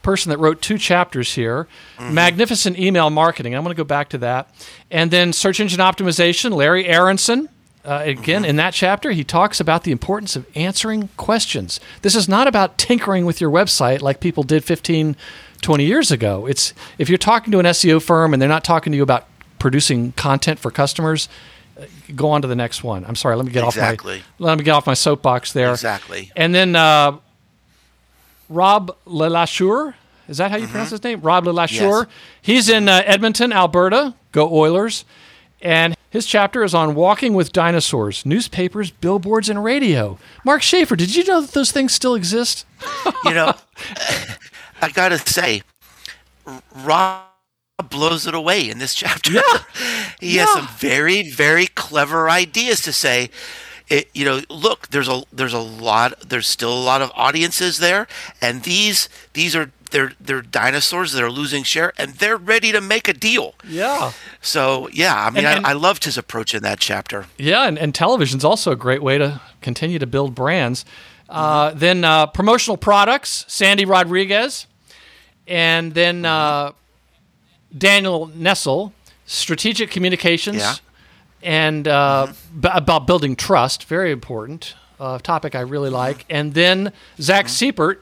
person 0.03 0.29
that 0.29 0.37
wrote 0.37 0.61
two 0.61 0.77
chapters 0.77 1.33
here 1.33 1.67
Magnificent 1.99 2.77
Email 2.77 3.09
Marketing. 3.09 3.55
I'm 3.55 3.63
going 3.63 3.75
to 3.75 3.79
go 3.79 3.83
back 3.83 4.09
to 4.09 4.19
that. 4.19 4.53
And 4.91 5.09
then 5.09 5.33
Search 5.33 5.59
Engine 5.59 5.79
Optimization, 5.79 6.51
Larry 6.53 6.85
Aronson. 6.85 7.49
Uh, 7.85 8.01
again, 8.05 8.45
in 8.45 8.55
that 8.55 8.73
chapter, 8.73 9.11
he 9.11 9.23
talks 9.25 9.59
about 9.59 9.83
the 9.83 9.91
importance 9.91 10.35
of 10.37 10.45
answering 10.55 11.09
questions. 11.17 11.81
This 12.01 12.15
is 12.15 12.29
not 12.29 12.47
about 12.47 12.77
tinkering 12.77 13.25
with 13.25 13.41
your 13.41 13.49
website 13.51 14.01
like 14.01 14.21
people 14.21 14.43
did 14.43 14.63
15, 14.63 15.17
20 15.61 15.83
years 15.85 16.09
ago. 16.11 16.45
It's 16.45 16.73
if 16.97 17.09
you're 17.09 17.17
talking 17.17 17.51
to 17.51 17.59
an 17.59 17.65
SEO 17.65 18.01
firm 18.01 18.31
and 18.33 18.41
they're 18.41 18.47
not 18.47 18.63
talking 18.63 18.91
to 18.91 18.97
you 18.97 19.03
about 19.03 19.27
producing 19.59 20.13
content 20.13 20.59
for 20.59 20.71
customers, 20.71 21.27
uh, 21.77 21.83
go 22.15 22.29
on 22.29 22.41
to 22.41 22.47
the 22.47 22.55
next 22.55 22.83
one. 22.85 23.03
I'm 23.05 23.15
sorry, 23.15 23.35
let 23.35 23.45
me 23.45 23.51
get 23.51 23.65
Exactly. 23.65 24.19
off 24.19 24.25
my 24.39 24.45
let 24.45 24.57
me 24.57 24.63
get 24.63 24.71
off 24.71 24.87
my 24.87 24.93
soapbox 24.93 25.51
there. 25.51 25.71
Exactly. 25.71 26.31
And 26.37 26.55
then 26.55 26.77
uh, 26.77 27.17
Rob 28.49 28.95
Lelacheur, 29.05 29.93
is 30.27 30.37
that 30.37 30.51
how 30.51 30.57
you 30.57 30.67
pronounce 30.67 30.91
his 30.91 31.03
name? 31.03 31.21
Rob 31.21 31.45
Lelacheur. 31.45 32.03
Yes. 32.03 32.07
He's 32.41 32.69
in 32.69 32.87
uh, 32.87 33.01
Edmonton, 33.05 33.51
Alberta. 33.51 34.13
Go 34.31 34.49
Oilers. 34.53 35.05
And 35.61 35.95
his 36.13 36.27
chapter 36.27 36.63
is 36.63 36.75
on 36.75 36.93
walking 36.93 37.33
with 37.33 37.51
dinosaurs, 37.51 38.23
newspapers, 38.23 38.91
billboards, 38.91 39.49
and 39.49 39.63
radio. 39.63 40.19
Mark 40.45 40.61
Schaefer, 40.61 40.95
did 40.95 41.15
you 41.15 41.23
know 41.23 41.41
that 41.41 41.53
those 41.53 41.71
things 41.71 41.91
still 41.91 42.13
exist? 42.13 42.67
you 43.25 43.33
know, 43.33 43.55
I 44.81 44.91
gotta 44.93 45.17
say, 45.17 45.63
Rob 46.75 47.23
blows 47.89 48.27
it 48.27 48.35
away 48.35 48.69
in 48.69 48.77
this 48.77 48.93
chapter. 48.93 49.41
he 50.19 50.35
has 50.35 50.53
some 50.53 50.67
very, 50.77 51.31
very 51.31 51.65
clever 51.65 52.29
ideas 52.29 52.81
to 52.81 52.93
say. 52.93 53.31
It, 53.89 54.07
you 54.13 54.23
know, 54.23 54.41
look, 54.51 54.89
there's 54.89 55.09
a 55.09 55.23
there's 55.33 55.53
a 55.53 55.59
lot, 55.59 56.29
there's 56.29 56.47
still 56.47 56.71
a 56.71 56.79
lot 56.79 57.01
of 57.01 57.11
audiences 57.15 57.79
there, 57.79 58.07
and 58.39 58.61
these 58.61 59.09
these 59.33 59.55
are 59.55 59.71
they're 59.93 60.11
they're 60.19 60.41
dinosaurs 60.41 61.13
that 61.13 61.23
are 61.23 61.31
losing 61.31 61.63
share, 61.63 61.93
and 61.97 62.15
they're 62.15 62.35
ready 62.37 62.71
to 62.73 62.81
make 62.81 63.07
a 63.07 63.13
deal. 63.13 63.53
Yeah. 63.65 64.11
So 64.41 64.89
yeah, 64.91 65.15
I 65.15 65.29
mean, 65.29 65.45
And- 65.45 65.57
and- 65.59 65.65
I, 65.65 65.69
I 65.69 65.73
loved 65.73 66.03
his 66.03 66.17
approach 66.17 66.53
in 66.53 66.61
that 66.63 66.79
chapter. 66.79 67.27
Yeah, 67.37 67.65
and, 67.67 67.77
and 67.79 67.95
television's 67.95 68.43
also 68.43 68.71
a 68.71 68.75
great 68.75 69.01
way 69.01 69.17
to 69.17 69.39
continue 69.61 69.99
to 69.99 70.05
build 70.07 70.35
brands. 70.35 70.83
Uh, 71.29 71.71
then 71.71 72.03
uh, 72.03 72.25
promotional 72.27 72.75
products, 72.77 73.45
Sandy 73.47 73.85
Rodriguez, 73.85 74.67
and 75.47 75.93
then 75.93 76.25
uh, 76.25 76.73
Daniel 77.75 78.27
Nestle, 78.35 78.93
strategic 79.25 79.89
communications, 79.89 80.57
Yeah. 80.57 80.75
and 81.41 81.87
uh, 81.87 82.27
b- 82.59 82.69
about 82.71 83.07
building 83.07 83.35
trust, 83.35 83.85
very 83.85 84.11
important 84.11 84.75
uh, 84.99 85.17
topic 85.19 85.55
I 85.55 85.61
really 85.61 85.89
like. 85.89 86.25
And 86.29 86.53
then 86.53 86.91
Zach 87.19 87.45
Seipert, 87.47 87.97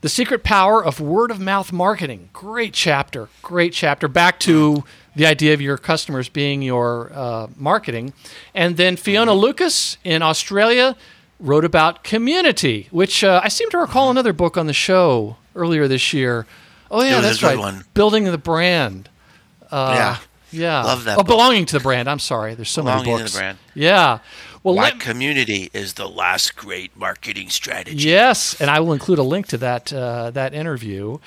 the 0.00 0.08
secret 0.08 0.44
power 0.44 0.84
of 0.84 1.00
word 1.00 1.30
of 1.30 1.40
mouth 1.40 1.72
marketing. 1.72 2.28
Great 2.32 2.72
chapter. 2.72 3.28
Great 3.42 3.72
chapter. 3.72 4.06
Back 4.08 4.38
to 4.40 4.84
the 5.16 5.26
idea 5.26 5.52
of 5.54 5.60
your 5.60 5.76
customers 5.76 6.28
being 6.28 6.62
your 6.62 7.10
uh, 7.12 7.48
marketing. 7.56 8.12
And 8.54 8.76
then 8.76 8.96
Fiona 8.96 9.32
Lucas 9.34 9.98
in 10.04 10.22
Australia 10.22 10.96
wrote 11.40 11.64
about 11.64 12.04
community, 12.04 12.88
which 12.90 13.24
uh, 13.24 13.40
I 13.42 13.48
seem 13.48 13.70
to 13.70 13.78
recall 13.78 14.10
another 14.10 14.32
book 14.32 14.56
on 14.56 14.66
the 14.66 14.72
show 14.72 15.36
earlier 15.56 15.88
this 15.88 16.12
year. 16.12 16.46
Oh, 16.90 17.02
yeah, 17.02 17.14
It 17.14 17.16
was 17.16 17.24
a 17.24 17.28
that's 17.28 17.42
right. 17.42 17.58
one. 17.58 17.84
Building 17.94 18.24
the 18.24 18.38
brand. 18.38 19.08
Uh, 19.70 19.92
Yeah. 19.94 20.16
Yeah. 20.50 20.82
Love 20.82 21.04
that 21.04 21.14
Oh, 21.18 21.22
book. 21.22 21.26
belonging 21.26 21.66
to 21.66 21.76
the 21.76 21.82
brand. 21.82 22.08
I'm 22.08 22.18
sorry. 22.20 22.54
There's 22.54 22.70
so 22.70 22.82
Belonging 22.82 23.04
many 23.04 23.16
to 23.18 23.22
books. 23.24 23.32
the 23.34 23.38
brand. 23.38 23.58
Yeah. 23.74 24.18
Well, 24.62 24.74
Why 24.74 24.84
let, 24.90 25.00
community 25.00 25.70
is 25.72 25.94
the 25.94 26.08
last 26.08 26.56
great 26.56 26.96
marketing 26.96 27.48
strategy. 27.50 27.96
Yes, 28.08 28.60
and 28.60 28.70
I 28.70 28.80
will 28.80 28.92
include 28.92 29.18
a 29.18 29.22
link 29.22 29.46
to 29.48 29.58
that 29.58 29.92
uh, 29.92 30.30
that 30.32 30.52
interview. 30.54 31.18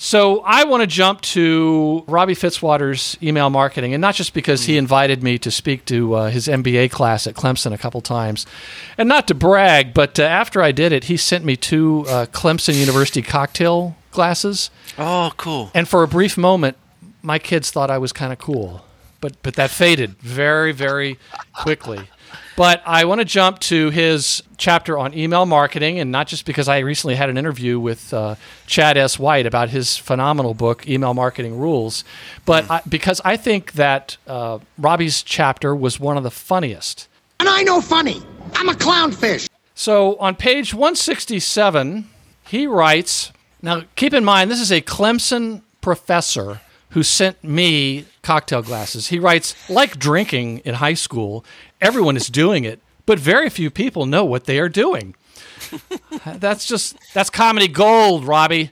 So 0.00 0.42
I 0.46 0.62
want 0.62 0.82
to 0.82 0.86
jump 0.86 1.22
to 1.22 2.04
Robbie 2.06 2.36
Fitzwater's 2.36 3.18
email 3.20 3.50
marketing, 3.50 3.94
and 3.94 4.00
not 4.00 4.14
just 4.14 4.32
because 4.32 4.64
he 4.66 4.76
invited 4.76 5.24
me 5.24 5.38
to 5.38 5.50
speak 5.50 5.84
to 5.86 6.14
uh, 6.14 6.30
his 6.30 6.46
MBA 6.46 6.92
class 6.92 7.26
at 7.26 7.34
Clemson 7.34 7.72
a 7.72 7.78
couple 7.78 8.00
times, 8.00 8.46
and 8.96 9.08
not 9.08 9.26
to 9.26 9.34
brag, 9.34 9.92
but 9.94 10.18
uh, 10.20 10.22
after 10.22 10.62
I 10.62 10.70
did 10.70 10.92
it, 10.92 11.04
he 11.04 11.16
sent 11.16 11.44
me 11.44 11.56
two 11.56 12.04
uh, 12.08 12.26
Clemson 12.26 12.78
University 12.78 13.22
cocktail 13.22 13.96
glasses, 14.12 14.70
Oh, 14.96 15.32
cool. 15.36 15.70
and 15.74 15.88
for 15.88 16.04
a 16.04 16.08
brief 16.08 16.38
moment, 16.38 16.76
my 17.20 17.40
kids 17.40 17.72
thought 17.72 17.90
I 17.90 17.98
was 17.98 18.12
kind 18.12 18.32
of 18.32 18.38
cool, 18.38 18.84
but 19.20 19.34
but 19.42 19.54
that 19.54 19.70
faded 19.70 20.12
very 20.20 20.70
very 20.70 21.18
quickly. 21.52 22.08
But 22.56 22.82
I 22.84 23.04
want 23.04 23.20
to 23.20 23.24
jump 23.24 23.60
to 23.60 23.90
his 23.90 24.42
chapter 24.56 24.98
on 24.98 25.14
email 25.14 25.46
marketing, 25.46 25.98
and 25.98 26.10
not 26.10 26.26
just 26.26 26.44
because 26.44 26.68
I 26.68 26.78
recently 26.78 27.14
had 27.14 27.30
an 27.30 27.38
interview 27.38 27.78
with 27.78 28.12
uh, 28.12 28.34
Chad 28.66 28.96
S. 28.96 29.18
White 29.18 29.46
about 29.46 29.68
his 29.68 29.96
phenomenal 29.96 30.54
book, 30.54 30.88
Email 30.88 31.14
Marketing 31.14 31.58
Rules, 31.58 32.04
but 32.44 32.68
I, 32.70 32.82
because 32.88 33.20
I 33.24 33.36
think 33.36 33.72
that 33.72 34.16
uh, 34.26 34.58
Robbie's 34.76 35.22
chapter 35.22 35.74
was 35.74 36.00
one 36.00 36.16
of 36.16 36.24
the 36.24 36.30
funniest. 36.30 37.08
And 37.40 37.48
I 37.48 37.62
know 37.62 37.80
funny. 37.80 38.20
I'm 38.54 38.68
a 38.68 38.72
clownfish. 38.72 39.48
So 39.74 40.16
on 40.16 40.34
page 40.34 40.74
167, 40.74 42.08
he 42.48 42.66
writes 42.66 43.30
Now, 43.62 43.84
keep 43.94 44.12
in 44.12 44.24
mind, 44.24 44.50
this 44.50 44.60
is 44.60 44.72
a 44.72 44.80
Clemson 44.80 45.62
professor 45.80 46.60
who 46.90 47.02
sent 47.02 47.44
me 47.44 48.06
cocktail 48.22 48.62
glasses. 48.62 49.08
He 49.08 49.18
writes, 49.18 49.54
like 49.68 49.98
drinking 49.98 50.58
in 50.60 50.74
high 50.74 50.94
school, 50.94 51.44
everyone 51.80 52.16
is 52.16 52.28
doing 52.28 52.64
it, 52.64 52.80
but 53.06 53.18
very 53.18 53.48
few 53.48 53.70
people 53.70 54.06
know 54.06 54.24
what 54.24 54.44
they 54.44 54.58
are 54.58 54.68
doing. 54.68 55.14
that's 56.26 56.66
just, 56.66 56.96
that's 57.14 57.30
comedy 57.30 57.68
gold, 57.68 58.24
Robbie. 58.24 58.70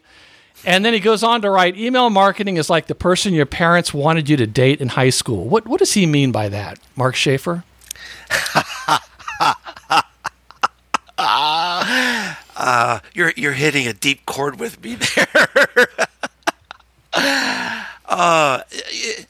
And 0.65 0.85
then 0.85 0.93
he 0.93 1.01
goes 1.01 1.23
on 1.23 1.43
to 1.43 1.51
write, 1.51 1.77
email 1.77 2.11
marketing 2.11 2.57
is 2.57 2.69
like 2.69 2.87
the 2.87 2.95
person 2.95 3.35
your 3.35 3.47
parents 3.47 3.95
wanted 3.95 4.29
you 4.29 4.37
to 4.37 4.47
date 4.47 4.81
in 4.81 4.89
high 4.89 5.11
school. 5.11 5.45
What, 5.49 5.67
what 5.67 5.79
does 5.79 5.93
he 5.93 6.07
mean 6.07 6.33
by 6.33 6.49
that, 6.49 6.79
Mark 6.97 7.15
Schaefer? 7.15 7.65
Uh, 12.57 13.01
you're 13.15 13.33
you're 13.37 13.53
hitting 13.53 13.87
a 13.87 13.93
deep 13.93 14.25
chord 14.25 14.59
with 14.59 14.83
me 14.83 14.97
there. 14.97 15.89
Uh, 18.09 18.63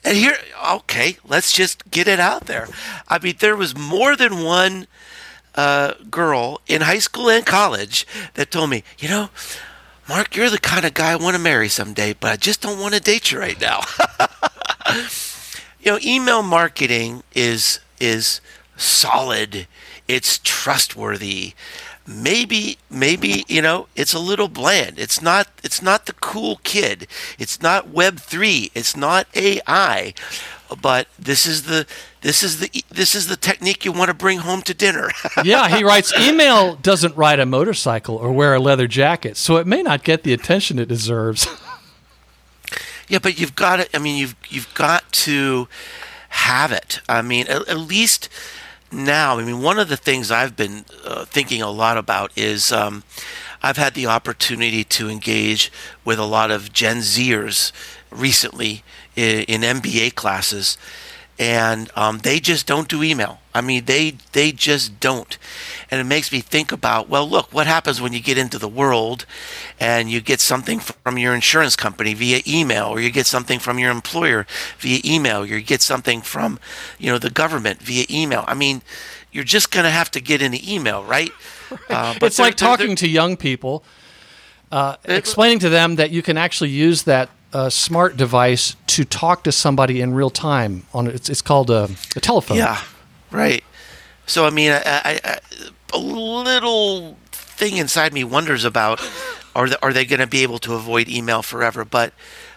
and 0.03 0.15
here, 0.15 0.37
okay, 0.73 1.17
let's 1.27 1.51
just 1.51 1.89
get 1.89 2.07
it 2.07 2.19
out 2.19 2.45
there. 2.45 2.67
I 3.07 3.19
mean, 3.19 3.35
there 3.39 3.55
was 3.55 3.75
more 3.75 4.15
than 4.15 4.43
one 4.43 4.87
uh, 5.55 5.93
girl 6.11 6.61
in 6.67 6.81
high 6.81 6.99
school 6.99 7.29
and 7.29 7.45
college 7.45 8.05
that 8.35 8.51
told 8.51 8.69
me, 8.69 8.83
you 8.99 9.09
know, 9.09 9.29
Mark, 10.07 10.35
you're 10.35 10.49
the 10.49 10.59
kind 10.59 10.85
of 10.85 10.93
guy 10.93 11.11
I 11.11 11.15
want 11.17 11.35
to 11.35 11.41
marry 11.41 11.67
someday, 11.67 12.13
but 12.13 12.31
I 12.31 12.35
just 12.37 12.61
don't 12.61 12.79
want 12.79 12.93
to 12.93 13.01
date 13.01 13.31
you 13.31 13.39
right 13.39 13.59
now. 13.59 13.81
you 15.81 15.91
know, 15.91 15.99
email 16.01 16.43
marketing 16.43 17.23
is 17.35 17.79
is 17.99 18.39
solid. 18.77 19.67
It's 20.07 20.39
trustworthy 20.41 21.55
maybe 22.07 22.77
maybe 22.89 23.43
you 23.47 23.61
know 23.61 23.87
it's 23.95 24.13
a 24.13 24.19
little 24.19 24.47
bland. 24.47 24.97
It's 24.97 25.21
not 25.21 25.49
it's 25.63 25.81
not 25.81 26.05
the 26.05 26.13
cool 26.13 26.59
kid. 26.63 27.07
It's 27.37 27.61
not 27.61 27.89
web 27.89 28.19
3 28.19 28.71
it's 28.73 28.95
not 28.95 29.27
ai 29.35 30.13
but 30.81 31.07
this 31.17 31.45
is 31.45 31.63
the 31.63 31.85
this 32.21 32.43
is 32.43 32.59
the 32.59 32.83
this 32.89 33.15
is 33.15 33.27
the 33.27 33.37
technique 33.37 33.85
you 33.85 33.91
want 33.91 34.09
to 34.09 34.13
bring 34.13 34.39
home 34.39 34.61
to 34.63 34.73
dinner. 34.73 35.09
Yeah 35.43 35.67
he 35.69 35.83
writes 35.83 36.13
email 36.19 36.75
doesn't 36.75 37.15
ride 37.15 37.39
a 37.39 37.45
motorcycle 37.45 38.15
or 38.15 38.31
wear 38.31 38.53
a 38.55 38.59
leather 38.59 38.87
jacket 38.87 39.37
so 39.37 39.57
it 39.57 39.67
may 39.67 39.83
not 39.83 40.03
get 40.03 40.23
the 40.23 40.33
attention 40.33 40.79
it 40.79 40.87
deserves. 40.87 41.47
Yeah 43.09 43.19
but 43.19 43.39
you've 43.39 43.55
got 43.55 43.77
to 43.77 43.95
i 43.95 43.99
mean 43.99 44.17
you've 44.17 44.35
you've 44.49 44.73
got 44.73 45.09
to 45.13 45.69
have 46.29 46.71
it. 46.73 46.99
I 47.07 47.21
mean 47.21 47.47
at, 47.47 47.67
at 47.69 47.77
least 47.77 48.27
now, 48.91 49.37
I 49.39 49.43
mean, 49.43 49.61
one 49.61 49.79
of 49.79 49.89
the 49.89 49.97
things 49.97 50.31
I've 50.31 50.55
been 50.55 50.85
uh, 51.03 51.25
thinking 51.25 51.61
a 51.61 51.69
lot 51.69 51.97
about 51.97 52.31
is 52.37 52.71
um, 52.71 53.03
I've 53.61 53.77
had 53.77 53.93
the 53.93 54.07
opportunity 54.07 54.83
to 54.85 55.09
engage 55.09 55.71
with 56.05 56.19
a 56.19 56.25
lot 56.25 56.51
of 56.51 56.71
Gen 56.71 56.97
Zers 56.97 57.71
recently 58.11 58.83
in, 59.15 59.41
in 59.43 59.61
MBA 59.61 60.15
classes, 60.15 60.77
and 61.37 61.91
um, 61.95 62.19
they 62.19 62.39
just 62.39 62.65
don't 62.65 62.87
do 62.87 63.03
email. 63.03 63.39
I 63.57 63.61
mean, 63.61 63.85
they 63.85 64.11
they 64.31 64.51
just 64.51 64.99
don't, 64.99 65.37
and 65.89 65.99
it 65.99 66.03
makes 66.03 66.31
me 66.31 66.39
think 66.39 66.71
about 66.71 67.09
well, 67.09 67.27
look, 67.27 67.51
what 67.51 67.67
happens 67.67 67.99
when 67.99 68.13
you 68.13 68.19
get 68.19 68.37
into 68.37 68.59
the 68.59 68.67
world, 68.67 69.25
and 69.79 70.09
you 70.09 70.21
get 70.21 70.39
something 70.39 70.79
from 70.79 71.17
your 71.17 71.33
insurance 71.33 71.75
company 71.75 72.13
via 72.13 72.41
email, 72.47 72.85
or 72.85 72.99
you 72.99 73.09
get 73.09 73.25
something 73.25 73.59
from 73.59 73.79
your 73.79 73.91
employer 73.91 74.45
via 74.79 74.99
email, 75.03 75.41
or 75.41 75.45
you 75.45 75.61
get 75.61 75.81
something 75.81 76.21
from, 76.21 76.59
you 76.99 77.11
know, 77.11 77.17
the 77.17 77.31
government 77.31 77.81
via 77.81 78.05
email. 78.09 78.45
I 78.47 78.53
mean, 78.53 78.83
you're 79.31 79.43
just 79.43 79.71
going 79.71 79.85
to 79.85 79.89
have 79.89 80.11
to 80.11 80.21
get 80.21 80.41
into 80.41 80.59
email, 80.63 81.03
right? 81.03 81.31
right. 81.71 81.79
Uh, 81.89 82.15
it's 82.21 82.39
like 82.39 82.55
talking 82.55 82.95
to 82.97 83.09
young 83.09 83.37
people, 83.37 83.83
uh, 84.71 84.97
explaining 85.05 85.59
to 85.59 85.69
them 85.69 85.95
that 85.95 86.11
you 86.11 86.21
can 86.21 86.37
actually 86.37 86.69
use 86.69 87.03
that 87.03 87.29
a 87.53 87.71
smart 87.71 88.17
device 88.17 88.75
to 88.87 89.05
talk 89.05 89.43
to 89.43 89.51
somebody 89.51 90.01
in 90.01 90.13
real 90.13 90.29
time 90.29 90.83
on 90.93 91.07
it's 91.07 91.29
it's 91.29 91.41
called 91.41 91.69
a, 91.69 91.89
a 92.15 92.19
telephone. 92.19 92.57
Yeah, 92.57 92.81
right. 93.31 93.63
So 94.25 94.45
I 94.45 94.49
mean, 94.49 94.71
I, 94.71 94.81
I, 94.85 95.19
I, 95.23 95.39
a 95.93 95.97
little 95.97 97.17
thing 97.31 97.77
inside 97.77 98.13
me 98.13 98.23
wonders 98.23 98.65
about 98.65 99.01
are 99.55 99.69
they, 99.69 99.75
are 99.81 99.93
they 99.93 100.05
going 100.05 100.19
to 100.19 100.27
be 100.27 100.43
able 100.43 100.59
to 100.59 100.73
avoid 100.73 101.09
email 101.09 101.41
forever? 101.41 101.85
But 101.85 102.13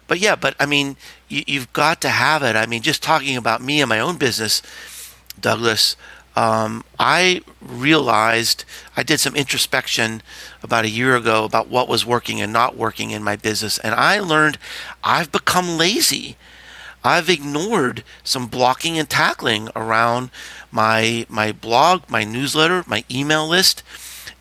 but 0.06 0.18
yeah, 0.18 0.36
but 0.36 0.54
I 0.58 0.66
mean, 0.66 0.96
you, 1.28 1.42
you've 1.46 1.72
got 1.72 2.00
to 2.02 2.08
have 2.08 2.42
it. 2.42 2.56
I 2.56 2.66
mean, 2.66 2.82
just 2.82 3.02
talking 3.02 3.36
about 3.36 3.62
me 3.62 3.80
and 3.80 3.88
my 3.88 4.00
own 4.00 4.16
business, 4.16 4.62
Douglas 5.40 5.96
um, 6.36 6.84
I 6.98 7.42
realized 7.60 8.64
I 8.96 9.02
did 9.02 9.20
some 9.20 9.34
introspection 9.34 10.22
about 10.62 10.84
a 10.84 10.88
year 10.88 11.16
ago 11.16 11.44
about 11.44 11.68
what 11.68 11.88
was 11.88 12.06
working 12.06 12.40
and 12.40 12.52
not 12.52 12.76
working 12.76 13.10
in 13.10 13.22
my 13.22 13.36
business, 13.36 13.78
and 13.78 13.94
I 13.94 14.20
learned 14.20 14.58
I've 15.02 15.32
become 15.32 15.76
lazy. 15.76 16.36
I've 17.02 17.30
ignored 17.30 18.04
some 18.22 18.46
blocking 18.46 18.98
and 18.98 19.08
tackling 19.08 19.68
around 19.74 20.30
my 20.70 21.26
my 21.28 21.52
blog, 21.52 22.08
my 22.08 22.24
newsletter, 22.24 22.84
my 22.86 23.04
email 23.10 23.48
list, 23.48 23.82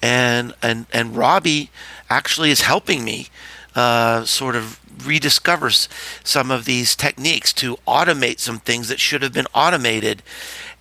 and 0.02 0.54
and 0.62 0.86
and 0.92 1.16
Robbie 1.16 1.70
actually 2.10 2.52
is 2.52 2.62
helping 2.62 3.04
me 3.04 3.28
uh, 3.76 4.26
sort 4.26 4.56
of 4.56 4.80
rediscover 5.06 5.70
some 5.70 6.52
of 6.52 6.66
these 6.66 6.96
techniques 6.96 7.54
to 7.54 7.78
automate 7.88 8.40
some 8.40 8.60
things 8.60 8.90
that 8.90 9.00
should 9.00 9.22
have 9.22 9.34
been 9.34 9.48
automated. 9.54 10.22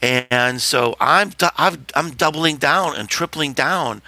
And 0.02 0.60
so 0.60 0.96
I'm 1.00 1.32
i 1.56 1.76
am 1.94 2.10
doubling 2.10 2.56
down 2.56 2.96
and 2.96 3.08
tripling 3.08 3.52
down 3.52 4.02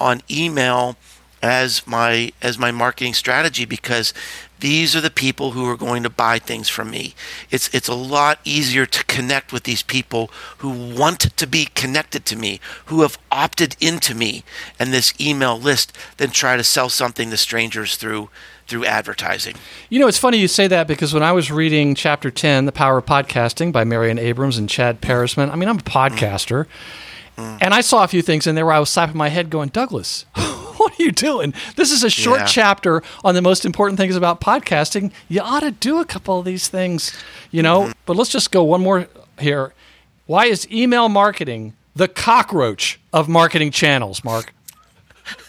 on 0.00 0.22
email 0.30 0.96
as 1.42 1.86
my 1.86 2.32
as 2.40 2.58
my 2.58 2.70
marketing 2.70 3.14
strategy 3.14 3.64
because 3.64 4.14
these 4.62 4.94
are 4.94 5.00
the 5.00 5.10
people 5.10 5.50
who 5.50 5.68
are 5.68 5.76
going 5.76 6.04
to 6.04 6.08
buy 6.08 6.38
things 6.38 6.68
from 6.68 6.88
me. 6.88 7.14
It's 7.50 7.68
it's 7.74 7.88
a 7.88 7.94
lot 7.94 8.38
easier 8.44 8.86
to 8.86 9.04
connect 9.06 9.52
with 9.52 9.64
these 9.64 9.82
people 9.82 10.30
who 10.58 10.70
want 10.70 11.18
to 11.36 11.46
be 11.48 11.64
connected 11.74 12.24
to 12.26 12.36
me, 12.36 12.60
who 12.86 13.02
have 13.02 13.18
opted 13.32 13.74
into 13.80 14.14
me 14.14 14.44
and 14.78 14.92
this 14.92 15.12
email 15.20 15.58
list 15.58 15.98
than 16.16 16.30
try 16.30 16.56
to 16.56 16.62
sell 16.62 16.88
something 16.88 17.28
to 17.30 17.36
strangers 17.36 17.96
through 17.96 18.30
through 18.68 18.84
advertising. 18.84 19.56
You 19.90 19.98
know, 19.98 20.06
it's 20.06 20.18
funny 20.18 20.38
you 20.38 20.46
say 20.46 20.68
that 20.68 20.86
because 20.86 21.12
when 21.12 21.24
I 21.24 21.32
was 21.32 21.50
reading 21.50 21.96
chapter 21.96 22.30
10, 22.30 22.64
The 22.64 22.72
Power 22.72 22.98
of 22.98 23.04
Podcasting 23.04 23.72
by 23.72 23.82
Marian 23.82 24.20
Abrams 24.20 24.58
and 24.58 24.68
Chad 24.68 25.00
Peresman, 25.00 25.50
I 25.50 25.56
mean, 25.56 25.68
I'm 25.68 25.78
a 25.78 25.82
podcaster. 25.82 26.66
Mm. 27.36 27.58
And 27.60 27.74
I 27.74 27.80
saw 27.80 28.04
a 28.04 28.08
few 28.08 28.22
things 28.22 28.46
in 28.46 28.54
there 28.54 28.66
where 28.66 28.76
I 28.76 28.78
was 28.78 28.90
slapping 28.90 29.16
my 29.16 29.28
head 29.28 29.50
going, 29.50 29.70
Douglas, 29.70 30.24
what 30.76 30.98
are 30.98 31.02
you 31.02 31.12
doing? 31.12 31.54
This 31.76 31.90
is 31.90 32.04
a 32.04 32.10
short 32.10 32.40
yeah. 32.40 32.46
chapter 32.46 33.02
on 33.24 33.34
the 33.34 33.42
most 33.42 33.64
important 33.64 33.98
things 33.98 34.16
about 34.16 34.40
podcasting. 34.40 35.12
You 35.28 35.40
ought 35.40 35.60
to 35.60 35.70
do 35.70 36.00
a 36.00 36.04
couple 36.04 36.38
of 36.38 36.44
these 36.44 36.68
things, 36.68 37.16
you 37.50 37.62
know? 37.62 37.82
Mm-hmm. 37.82 37.92
But 38.06 38.16
let's 38.16 38.30
just 38.30 38.50
go 38.50 38.62
one 38.62 38.82
more 38.82 39.08
here. 39.38 39.74
Why 40.26 40.46
is 40.46 40.70
email 40.70 41.08
marketing 41.08 41.74
the 41.94 42.08
cockroach 42.08 43.00
of 43.12 43.28
marketing 43.28 43.70
channels, 43.70 44.24
Mark? 44.24 44.54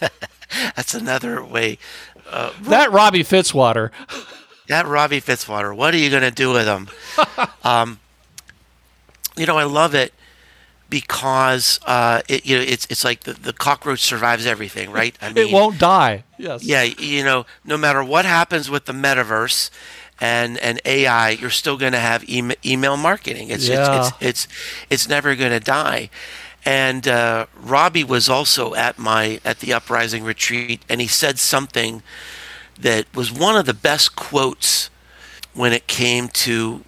That's 0.76 0.94
another 0.94 1.44
way 1.44 1.78
uh, 2.30 2.52
that 2.62 2.92
Robbie 2.92 3.24
Fitzwater. 3.24 3.90
That 4.68 4.86
Robbie 4.86 5.20
Fitzwater. 5.20 5.74
What 5.74 5.94
are 5.94 5.98
you 5.98 6.10
going 6.10 6.22
to 6.22 6.30
do 6.30 6.52
with 6.52 6.66
him? 6.66 6.88
um, 7.64 8.00
you 9.36 9.46
know, 9.46 9.56
I 9.56 9.64
love 9.64 9.94
it 9.94 10.14
because 10.90 11.80
uh, 11.86 12.22
it, 12.28 12.46
you 12.46 12.56
know 12.56 12.62
it's 12.62 12.86
it's 12.90 13.04
like 13.04 13.20
the, 13.20 13.32
the 13.32 13.52
cockroach 13.52 14.00
survives 14.00 14.46
everything, 14.46 14.90
right? 15.00 15.16
I 15.20 15.32
mean, 15.32 15.48
it 15.48 15.52
won't 15.52 15.78
die. 15.78 16.24
Yes. 16.38 16.62
Yeah, 16.62 16.82
you 16.82 17.24
know, 17.24 17.46
no 17.64 17.76
matter 17.76 18.02
what 18.02 18.24
happens 18.24 18.70
with 18.70 18.86
the 18.86 18.92
metaverse 18.92 19.70
and 20.20 20.58
and 20.58 20.80
AI, 20.84 21.30
you're 21.30 21.50
still 21.50 21.76
going 21.76 21.92
to 21.92 21.98
have 21.98 22.28
e- 22.28 22.56
email 22.64 22.96
marketing. 22.96 23.50
It's, 23.50 23.68
yeah. 23.68 23.98
it's, 23.98 24.08
it's 24.08 24.20
it's 24.20 24.48
it's 24.90 25.08
never 25.08 25.34
going 25.34 25.52
to 25.52 25.60
die. 25.60 26.10
And 26.66 27.06
uh, 27.06 27.46
Robbie 27.60 28.04
was 28.04 28.28
also 28.28 28.74
at 28.74 28.98
my 28.98 29.40
at 29.44 29.60
the 29.60 29.72
uprising 29.72 30.24
retreat, 30.24 30.82
and 30.88 31.00
he 31.00 31.06
said 31.06 31.38
something 31.38 32.02
that 32.78 33.06
was 33.14 33.30
one 33.30 33.56
of 33.56 33.66
the 33.66 33.74
best 33.74 34.16
quotes 34.16 34.90
when 35.52 35.72
it 35.72 35.86
came 35.86 36.28
to 36.28 36.84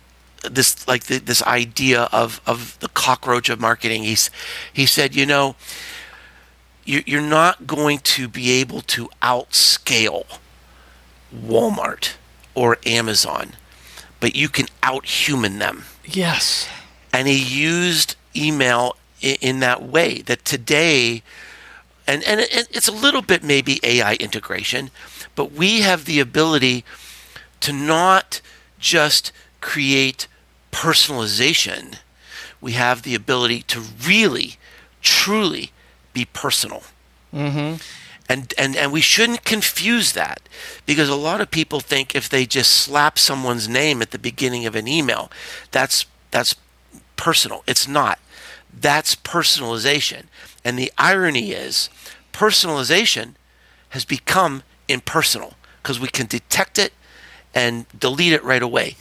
this 0.50 0.86
like 0.86 1.04
the, 1.04 1.18
this 1.18 1.42
idea 1.42 2.08
of 2.12 2.40
of 2.46 2.78
the 2.80 2.88
cockroach 2.88 3.48
of 3.48 3.60
marketing. 3.60 4.04
He's 4.04 4.30
he 4.72 4.86
said, 4.86 5.14
you 5.14 5.26
know, 5.26 5.56
you, 6.86 7.02
you're 7.04 7.20
not 7.20 7.66
going 7.66 7.98
to 7.98 8.28
be 8.28 8.52
able 8.52 8.80
to 8.82 9.08
outscale 9.20 10.24
Walmart 11.34 12.14
or 12.54 12.78
Amazon, 12.86 13.54
but 14.20 14.34
you 14.34 14.48
can 14.48 14.66
outhuman 14.82 15.58
them. 15.58 15.84
Yes. 16.04 16.68
And 17.12 17.28
he 17.28 17.36
used 17.36 18.16
email 18.34 18.96
in, 19.20 19.60
that 19.60 19.82
way. 19.82 20.22
That 20.22 20.44
today, 20.44 21.22
and, 22.06 22.22
and 22.24 22.40
it's 22.50 22.88
a 22.88 22.92
little 22.92 23.22
bit 23.22 23.42
maybe 23.42 23.80
AI 23.82 24.14
integration, 24.14 24.90
but 25.34 25.52
we 25.52 25.80
have 25.80 26.04
the 26.04 26.20
ability 26.20 26.84
to 27.60 27.72
not 27.72 28.40
just 28.78 29.32
create 29.60 30.28
personalization, 30.76 31.94
we 32.60 32.72
have 32.72 33.00
the 33.00 33.14
ability 33.14 33.62
to 33.62 33.80
really, 34.06 34.56
truly 35.00 35.72
be 36.12 36.26
personal. 36.26 36.82
Mm-hmm. 37.32 37.76
And, 38.28 38.52
and, 38.58 38.76
and 38.76 38.92
we 38.92 39.00
shouldn't 39.00 39.44
confuse 39.44 40.12
that 40.12 40.42
because 40.84 41.08
a 41.08 41.14
lot 41.14 41.40
of 41.40 41.50
people 41.50 41.80
think 41.80 42.14
if 42.14 42.28
they 42.28 42.44
just 42.44 42.72
slap 42.72 43.18
someone's 43.18 43.66
name 43.66 44.02
at 44.02 44.10
the 44.10 44.18
beginning 44.18 44.66
of 44.66 44.76
an 44.76 44.86
email, 44.86 45.30
that's, 45.70 46.04
that's 46.30 46.54
personal. 47.16 47.64
It's 47.66 47.88
not. 47.88 48.18
That's 48.78 49.14
personalization. 49.14 50.24
And 50.62 50.78
the 50.78 50.92
irony 50.98 51.52
is, 51.52 51.88
personalization 52.34 53.34
has 53.90 54.04
become 54.04 54.62
impersonal 54.88 55.54
because 55.82 55.98
we 55.98 56.08
can 56.08 56.26
detect 56.26 56.78
it 56.78 56.92
and 57.54 57.86
delete 57.98 58.34
it 58.34 58.44
right 58.44 58.62
away. 58.62 58.96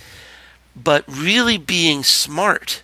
But 0.75 1.03
really 1.07 1.57
being 1.57 2.03
smart 2.03 2.83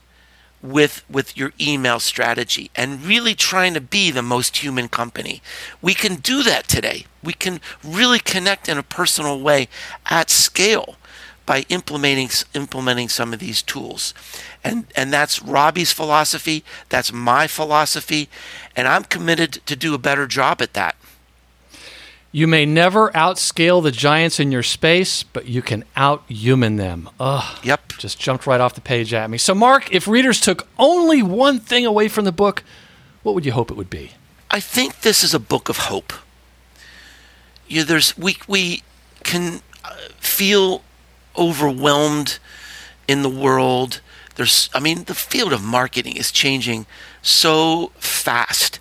with 0.62 1.04
with 1.10 1.36
your 1.36 1.54
email 1.60 2.00
strategy 2.00 2.70
and 2.76 3.04
really 3.04 3.34
trying 3.34 3.74
to 3.74 3.82
be 3.82 4.12
the 4.12 4.22
most 4.22 4.58
human 4.58 4.88
company. 4.88 5.42
We 5.82 5.94
can 5.94 6.16
do 6.16 6.44
that 6.44 6.68
today. 6.68 7.06
We 7.24 7.34
can 7.34 7.60
really 7.84 8.20
connect 8.20 8.70
in 8.70 8.78
a 8.78 8.84
personal 8.84 9.39
way 9.39 9.68
at 10.10 10.30
scale 10.30 10.96
by 11.46 11.66
implementing 11.70 12.30
implementing 12.54 13.10
some 13.10 13.34
of 13.34 13.39
these 13.39 13.62
tools. 13.62 14.14
And 14.64 14.86
and 14.96 15.12
that's 15.12 15.42
Robbie's 15.42 15.92
philosophy, 15.92 16.64
that's 16.89 17.12
my 17.12 17.48
philosophy, 17.48 18.30
and 18.76 18.88
I'm 18.88 19.04
committed 19.04 19.54
to 19.66 19.76
do 19.76 19.94
a 19.94 20.00
better 20.00 20.28
job 20.28 20.62
at 20.62 20.74
that. 20.74 20.96
You 22.34 22.48
may 22.48 22.66
never 22.66 23.10
outscale 23.10 23.84
the 23.84 23.92
giants 23.92 24.40
in 24.40 24.54
your 24.54 24.64
space, 24.64 25.22
but 25.24 25.48
you 25.48 25.62
can 25.62 25.84
outhuman 25.98 26.78
them. 26.78 27.10
Ugh. 27.20 27.60
Yep. 27.64 27.94
Just 27.98 28.20
jumped 28.20 28.48
right 28.48 28.62
off 28.62 28.74
the 28.74 28.82
page 28.82 29.14
at 29.14 29.30
me. 29.30 29.38
So, 29.38 29.54
Mark, 29.54 29.94
if 29.94 30.08
readers 30.08 30.40
took 30.40 30.66
only 30.80 31.22
one 31.22 31.60
thing 31.60 31.86
away 31.86 32.08
from 32.08 32.24
the 32.24 32.32
book, 32.32 32.64
what 33.22 33.36
would 33.36 33.46
you 33.46 33.52
hope 33.52 33.70
it 33.70 33.76
would 33.76 33.90
be? 33.90 34.12
I 34.50 34.62
think 34.62 35.02
this 35.02 35.24
is 35.24 35.34
a 35.34 35.40
book 35.40 35.68
of 35.68 35.78
hope. 35.78 36.14
You, 37.68 37.84
there's 37.84 38.18
we 38.18 38.38
we 38.48 38.84
can 39.24 39.62
uh, 39.84 39.96
feel 40.20 40.84
overwhelmed 41.38 42.40
in 43.08 43.24
the 43.24 43.30
world. 43.30 44.02
There's, 44.36 44.70
I 44.74 44.80
mean, 44.80 45.04
the 45.04 45.14
field 45.14 45.54
of 45.54 45.62
marketing 45.64 46.16
is 46.16 46.32
changing 46.32 46.86
so 47.22 47.92
fast, 47.98 48.80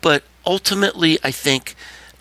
but 0.00 0.22
ultimately, 0.44 1.18
I 1.22 1.30
think 1.32 1.74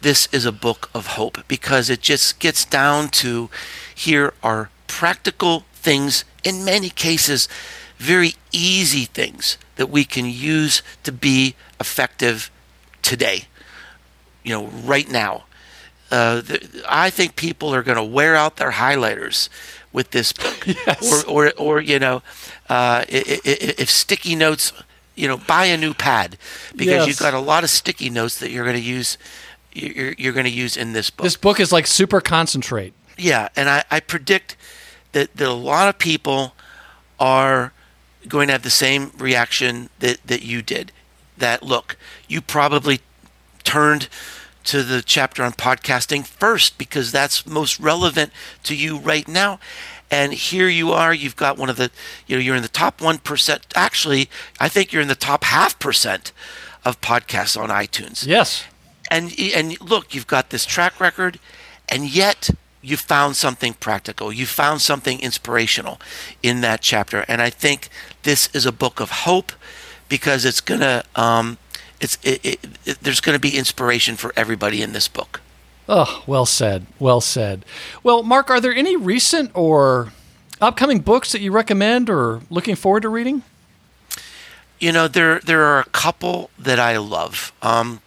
this 0.06 0.30
is 0.32 0.46
a 0.46 0.52
book 0.52 0.92
of 0.94 1.08
hope 1.18 1.40
because 1.48 1.90
it 1.90 2.00
just 2.00 2.40
gets 2.40 2.64
down 2.64 3.10
to 3.10 3.50
here 3.96 4.36
are 4.44 4.70
practical 4.86 5.66
things, 5.74 6.24
in 6.44 6.64
many 6.64 6.90
cases, 6.90 7.50
very 7.98 8.36
easy 8.52 9.06
things 9.06 9.58
that 9.78 9.90
we 9.90 10.04
can 10.06 10.28
use 10.30 10.84
to 11.02 11.12
be 11.12 11.56
effective 11.80 12.52
today, 13.02 13.46
you 14.44 14.54
know, 14.54 14.68
right 14.68 15.10
now. 15.10 15.46
Uh, 16.12 16.44
I 16.88 17.10
think 17.10 17.36
people 17.36 17.74
are 17.74 17.82
going 17.82 17.98
to 17.98 18.04
wear 18.04 18.36
out 18.36 18.58
their 18.58 18.74
highlighters 18.74 19.50
with 19.92 20.12
this 20.12 20.32
book, 20.34 20.68
yes. 20.86 21.26
or, 21.26 21.48
or, 21.48 21.52
or 21.58 21.82
you 21.82 21.98
know, 21.98 22.22
uh, 22.70 23.06
if, 23.10 23.80
if 23.80 23.90
sticky 23.90 24.36
notes, 24.36 24.72
you 25.16 25.28
know, 25.28 25.38
buy 25.38 25.66
a 25.66 25.78
new 25.78 25.96
pad 25.96 26.38
because 26.76 26.94
Yes. 26.94 27.08
you've 27.08 27.18
got 27.20 27.34
a 27.34 27.40
lot 27.40 27.64
of 27.64 27.72
sticky 27.72 28.12
notes 28.12 28.38
that 28.38 28.52
you're 28.52 28.66
going 28.66 28.76
to 28.76 28.82
use. 28.84 29.18
You're, 29.76 30.14
you're 30.18 30.34
going 30.34 30.46
to 30.46 30.52
use 30.52 30.78
in 30.78 30.94
this 30.94 31.10
book. 31.10 31.26
This 31.26 31.36
book 31.36 31.60
is 31.60 31.72
like 31.72 31.86
super 31.86 32.22
concentrate. 32.22 32.94
Yeah, 33.18 33.50
and 33.56 33.70
I, 33.70 33.84
I 33.92 34.00
predict 34.00 34.56
that, 35.12 35.36
that 35.36 35.48
a 35.48 35.54
lot 35.54 35.90
of 35.90 36.00
people 36.00 36.54
are 37.20 37.74
going 38.28 38.48
to 38.48 38.54
have 38.54 38.64
the 38.64 38.70
same 38.70 39.12
reaction 39.18 39.90
that, 40.00 40.26
that 40.26 40.44
you 40.44 40.62
did. 40.62 40.92
That 41.38 41.64
look, 41.64 41.98
you 42.28 42.42
probably 42.42 43.02
turned 43.64 44.08
to 44.66 44.82
the 44.84 45.02
chapter 45.02 45.44
on 45.44 45.52
podcasting 45.52 46.26
first 46.26 46.78
because 46.78 47.12
that's 47.12 47.46
most 47.46 47.80
relevant 47.80 48.32
to 48.64 48.76
you 48.76 48.98
right 48.98 49.28
now. 49.28 49.60
And 50.10 50.34
here 50.34 50.70
you 50.70 50.92
are, 50.92 51.14
you've 51.14 51.36
got 51.36 51.58
one 51.58 51.70
of 51.70 51.78
the, 51.78 51.92
you 52.28 52.36
know, 52.36 52.42
you're 52.42 52.56
in 52.56 52.62
the 52.62 52.68
top 52.68 53.00
1%. 53.00 53.60
Actually, 53.76 54.30
I 54.60 54.70
think 54.70 54.92
you're 54.92 55.02
in 55.02 55.08
the 55.08 55.16
top 55.16 55.44
half 55.44 55.78
percent 55.80 56.32
of 56.84 57.02
podcasts 57.02 57.60
on 57.60 57.70
iTunes 57.70 58.26
Yes. 58.26 58.66
And 59.12 59.34
and 59.40 59.80
look, 59.82 60.14
you've 60.14 60.28
got 60.28 60.50
this 60.50 60.66
track 60.66 61.00
record, 61.00 61.40
and 61.90 62.10
yet 62.10 62.50
you 62.82 62.98
found 62.98 63.36
something 63.36 63.74
practical. 63.74 64.32
You 64.32 64.46
found 64.46 64.82
something 64.82 65.20
inspirational 65.20 66.00
in 66.44 66.62
that 66.62 66.82
chapter, 66.82 67.26
and 67.28 67.42
I 67.42 67.50
think 67.50 67.90
this 68.24 68.50
is 68.54 68.66
a 68.66 68.72
book 68.72 69.00
of 69.00 69.10
hope 69.12 69.52
because 70.08 70.46
it's 70.46 70.62
gonna 70.62 71.04
um, 71.16 71.58
it's 72.00 72.18
it, 72.24 72.46
it, 72.46 72.60
it, 72.86 73.00
there's 73.02 73.22
gonna 73.22 73.40
be 73.40 73.58
inspiration 73.58 74.16
for 74.16 74.34
everybody 74.36 74.82
in 74.82 74.94
this 74.94 75.08
book. 75.08 75.42
Oh, 75.88 76.24
well 76.26 76.46
said. 76.46 76.86
Well 77.00 77.22
said. 77.22 77.64
Well, 78.02 78.24
Mark, 78.24 78.50
are 78.50 78.60
there 78.60 78.74
any 78.74 78.96
recent 78.96 79.52
or 79.54 80.12
upcoming 80.60 81.00
books 81.00 81.32
that 81.32 81.42
you 81.42 81.52
recommend 81.52 82.10
or 82.10 82.42
looking 82.50 82.76
forward 82.76 83.02
to 83.02 83.10
reading? 83.10 83.44
You 84.80 84.92
know, 84.92 85.08
there 85.08 85.40
there 85.40 85.64
are 85.64 85.80
a 85.80 85.86
couple 85.86 86.50
that 86.60 86.80
I 86.80 86.98
love. 86.98 87.54
Um, 87.62 88.02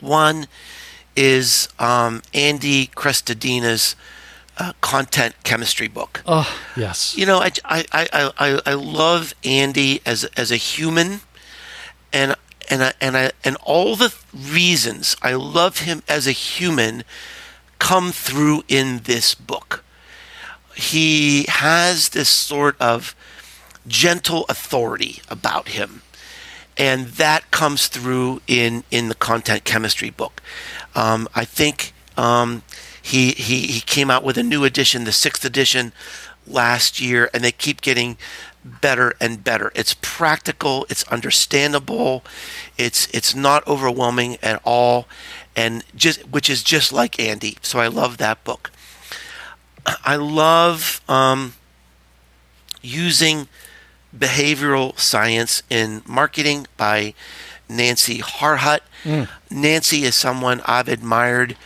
one 0.00 0.46
is 1.16 1.68
um, 1.78 2.22
Andy 2.32 2.88
Crestodina's 2.88 3.96
uh, 4.58 4.72
content 4.80 5.34
chemistry 5.44 5.88
book. 5.88 6.22
Oh, 6.26 6.48
yes. 6.76 7.16
You 7.16 7.26
know, 7.26 7.38
I, 7.38 7.50
I, 7.64 7.84
I, 7.92 8.32
I, 8.38 8.60
I 8.66 8.74
love 8.74 9.34
Andy 9.44 10.00
as 10.06 10.24
as 10.36 10.52
a 10.52 10.56
human, 10.56 11.20
and 12.12 12.36
and 12.70 12.84
I, 12.84 12.92
and 13.00 13.16
I, 13.16 13.32
and 13.42 13.56
all 13.64 13.96
the 13.96 14.14
reasons 14.32 15.16
I 15.22 15.34
love 15.34 15.80
him 15.80 16.02
as 16.08 16.26
a 16.26 16.32
human 16.32 17.04
come 17.78 18.12
through 18.12 18.62
in 18.68 19.00
this 19.04 19.34
book. 19.34 19.84
He 20.76 21.44
has 21.48 22.10
this 22.10 22.28
sort 22.28 22.80
of 22.80 23.14
gentle 23.86 24.44
authority 24.48 25.20
about 25.28 25.68
him 25.68 26.02
and 26.76 27.06
that 27.06 27.50
comes 27.50 27.86
through 27.88 28.40
in 28.46 28.84
in 28.90 29.08
the 29.08 29.14
content 29.14 29.64
chemistry 29.64 30.10
book. 30.10 30.42
Um, 30.94 31.28
I 31.34 31.44
think 31.44 31.92
um, 32.16 32.62
he, 33.00 33.30
he 33.32 33.66
he 33.66 33.80
came 33.80 34.10
out 34.10 34.24
with 34.24 34.38
a 34.38 34.42
new 34.42 34.64
edition, 34.64 35.04
the 35.04 35.12
sixth 35.12 35.44
edition, 35.44 35.92
last 36.46 37.00
year, 37.00 37.30
and 37.32 37.44
they 37.44 37.52
keep 37.52 37.80
getting 37.80 38.16
better 38.64 39.14
and 39.20 39.44
better. 39.44 39.70
It's 39.74 39.94
practical, 40.00 40.86
it's 40.88 41.04
understandable, 41.04 42.24
it's 42.78 43.08
it's 43.12 43.34
not 43.34 43.66
overwhelming 43.66 44.38
at 44.42 44.60
all, 44.64 45.06
and 45.54 45.84
just 45.94 46.28
which 46.28 46.48
is 46.48 46.62
just 46.62 46.92
like 46.92 47.20
Andy. 47.20 47.58
So 47.62 47.78
I 47.78 47.88
love 47.88 48.18
that 48.18 48.42
book. 48.44 48.70
I 50.04 50.16
love 50.16 51.00
um, 51.08 51.54
using 52.82 53.48
behavioral 54.16 54.98
science 54.98 55.62
in 55.68 56.02
marketing 56.06 56.66
by 56.76 57.14
Nancy 57.68 58.18
Harhut. 58.18 58.80
Mm. 59.02 59.28
Nancy 59.50 60.04
is 60.04 60.14
someone 60.14 60.60
I've 60.66 60.88
admired 60.88 61.56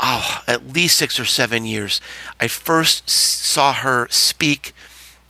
oh, 0.00 0.42
at 0.46 0.72
least 0.72 0.98
six 0.98 1.18
or 1.18 1.24
seven 1.24 1.64
years. 1.64 2.00
I 2.40 2.48
first 2.48 3.08
saw 3.08 3.72
her 3.72 4.08
speak 4.10 4.72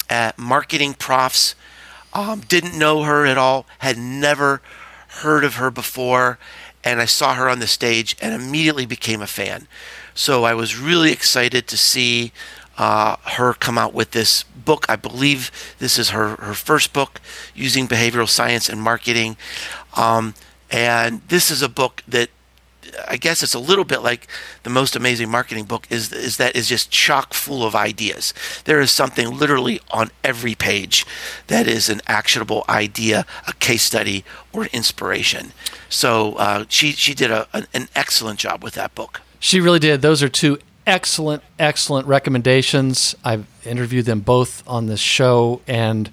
at 0.08 0.38
Marketing 0.38 0.94
Profs. 0.94 1.54
Um, 2.12 2.40
didn't 2.40 2.78
know 2.78 3.02
her 3.02 3.26
at 3.26 3.36
all, 3.36 3.66
had 3.80 3.98
never 3.98 4.62
heard 5.08 5.44
of 5.44 5.56
her 5.56 5.70
before, 5.70 6.38
and 6.82 7.00
I 7.00 7.04
saw 7.04 7.34
her 7.34 7.48
on 7.48 7.58
the 7.58 7.66
stage 7.66 8.16
and 8.22 8.32
immediately 8.34 8.86
became 8.86 9.20
a 9.20 9.26
fan. 9.26 9.66
So 10.14 10.44
I 10.44 10.54
was 10.54 10.78
really 10.78 11.12
excited 11.12 11.66
to 11.68 11.76
see 11.76 12.32
uh, 12.76 13.16
her 13.24 13.54
come 13.54 13.78
out 13.78 13.94
with 13.94 14.12
this 14.12 14.42
book. 14.42 14.86
I 14.88 14.96
believe 14.96 15.50
this 15.78 15.98
is 15.98 16.10
her, 16.10 16.36
her 16.36 16.54
first 16.54 16.92
book 16.92 17.20
using 17.54 17.88
behavioral 17.88 18.28
science 18.28 18.68
and 18.68 18.80
marketing. 18.80 19.36
Um, 19.96 20.34
and 20.70 21.22
this 21.28 21.50
is 21.50 21.62
a 21.62 21.68
book 21.68 22.02
that 22.08 22.30
I 23.08 23.16
guess 23.16 23.42
it's 23.42 23.54
a 23.54 23.58
little 23.58 23.84
bit 23.84 24.02
like 24.02 24.26
the 24.62 24.70
most 24.70 24.96
amazing 24.96 25.28
marketing 25.28 25.64
book 25.64 25.86
is 25.90 26.12
is 26.12 26.36
that 26.36 26.56
is 26.56 26.68
just 26.68 26.90
chock 26.90 27.34
full 27.34 27.64
of 27.64 27.74
ideas. 27.74 28.32
There 28.64 28.80
is 28.80 28.90
something 28.90 29.38
literally 29.38 29.80
on 29.90 30.10
every 30.24 30.54
page 30.54 31.04
that 31.48 31.66
is 31.66 31.88
an 31.88 32.00
actionable 32.06 32.64
idea, 32.68 33.26
a 33.46 33.52
case 33.54 33.82
study, 33.82 34.24
or 34.52 34.66
inspiration. 34.66 35.52
So 35.88 36.34
uh, 36.34 36.64
she 36.68 36.92
she 36.92 37.14
did 37.14 37.30
a, 37.30 37.48
an, 37.52 37.66
an 37.74 37.88
excellent 37.94 38.38
job 38.38 38.62
with 38.62 38.74
that 38.74 38.94
book. 38.94 39.20
She 39.38 39.60
really 39.60 39.78
did. 39.78 40.02
Those 40.02 40.22
are 40.22 40.28
two 40.28 40.58
excellent, 40.86 41.42
excellent 41.58 42.06
recommendations. 42.06 43.14
I've 43.24 43.46
interviewed 43.64 44.06
them 44.06 44.20
both 44.20 44.62
on 44.66 44.86
this 44.86 45.00
show, 45.00 45.60
and 45.66 46.10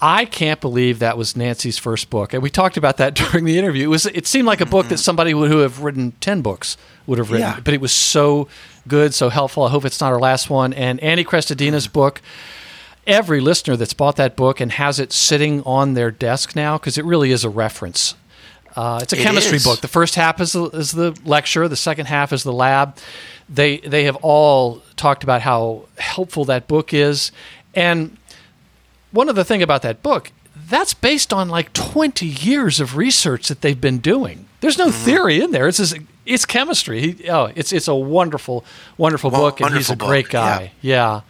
I 0.00 0.26
can't 0.26 0.60
believe 0.60 0.98
that 1.00 1.16
was 1.16 1.36
Nancy's 1.36 1.78
first 1.78 2.10
book. 2.10 2.32
And 2.32 2.42
we 2.42 2.50
talked 2.50 2.76
about 2.76 2.98
that 2.98 3.14
during 3.30 3.44
the 3.44 3.58
interview. 3.58 3.84
It 3.84 3.90
was. 3.90 4.06
It 4.06 4.26
seemed 4.26 4.46
like 4.46 4.60
a 4.60 4.66
book 4.66 4.88
that 4.88 4.96
mm-hmm. 4.96 5.00
somebody 5.00 5.34
would 5.34 5.50
who 5.50 5.58
have 5.58 5.82
written 5.82 6.12
ten 6.20 6.42
books 6.42 6.76
would 7.06 7.18
have 7.18 7.30
written, 7.30 7.48
Yeah. 7.48 7.60
but 7.60 7.74
it 7.74 7.80
was 7.80 7.92
so 7.92 8.48
good, 8.86 9.14
so 9.14 9.28
helpful. 9.28 9.64
I 9.64 9.70
hope 9.70 9.84
it's 9.84 10.00
not 10.00 10.12
our 10.12 10.20
last 10.20 10.50
one. 10.50 10.72
And 10.72 11.00
Annie 11.00 11.24
Crestodina's 11.24 11.86
mm-hmm. 11.86 11.92
book. 11.92 12.22
Every 13.06 13.40
listener 13.40 13.74
that's 13.74 13.94
bought 13.94 14.16
that 14.16 14.36
book 14.36 14.60
and 14.60 14.70
has 14.72 15.00
it 15.00 15.14
sitting 15.14 15.62
on 15.62 15.94
their 15.94 16.10
desk 16.10 16.54
now, 16.54 16.76
because 16.76 16.98
it 16.98 17.06
really 17.06 17.30
is 17.30 17.42
a 17.42 17.48
reference. 17.48 18.14
Uh, 18.78 19.00
it's 19.02 19.12
a 19.12 19.16
It 19.18 19.22
chemistry 19.22 19.56
is. 19.56 19.64
book. 19.64 19.80
The 19.80 19.88
first 19.88 20.14
half 20.14 20.40
is 20.40 20.52
the, 20.52 20.64
is 20.66 20.92
the 20.92 21.18
lecture. 21.24 21.66
The 21.68 21.76
second 21.76 22.06
half 22.06 22.32
is 22.32 22.42
the 22.44 22.52
lab. 22.52 22.96
They 23.48 23.78
they 23.78 24.04
have 24.04 24.16
all 24.22 24.82
talked 24.96 25.24
about 25.24 25.40
how 25.42 25.86
helpful 25.98 26.44
that 26.44 26.68
book 26.68 26.94
is, 26.94 27.32
and 27.74 28.16
one 29.10 29.28
other 29.28 29.42
thing 29.44 29.62
about 29.62 29.82
that 29.82 30.02
book 30.02 30.30
that's 30.70 30.92
based 30.92 31.32
on 31.32 31.48
like 31.48 31.72
20 31.72 32.26
years 32.26 32.78
of 32.78 32.94
research 32.96 33.48
that 33.48 33.62
they've 33.62 33.80
been 33.80 33.98
doing. 33.98 34.46
There's 34.60 34.76
no 34.76 34.88
Mm-hmm. 34.88 35.04
theory 35.04 35.40
in 35.40 35.50
there. 35.52 35.66
It's 35.68 35.78
just, 35.78 35.96
it's 36.26 36.44
chemistry. 36.44 37.00
He, 37.12 37.28
oh, 37.30 37.50
it's 37.56 37.72
it's 37.72 37.88
a 37.88 37.94
wonderful 37.94 38.64
wonderful 38.98 39.30
Well, 39.30 39.40
book, 39.42 39.60
and 39.60 39.74
he's 39.74 39.88
a 39.88 39.92
wonderful 39.92 40.08
great 40.08 40.24
book, 40.26 40.32
guy. 40.32 40.72
Yeah. 40.82 41.22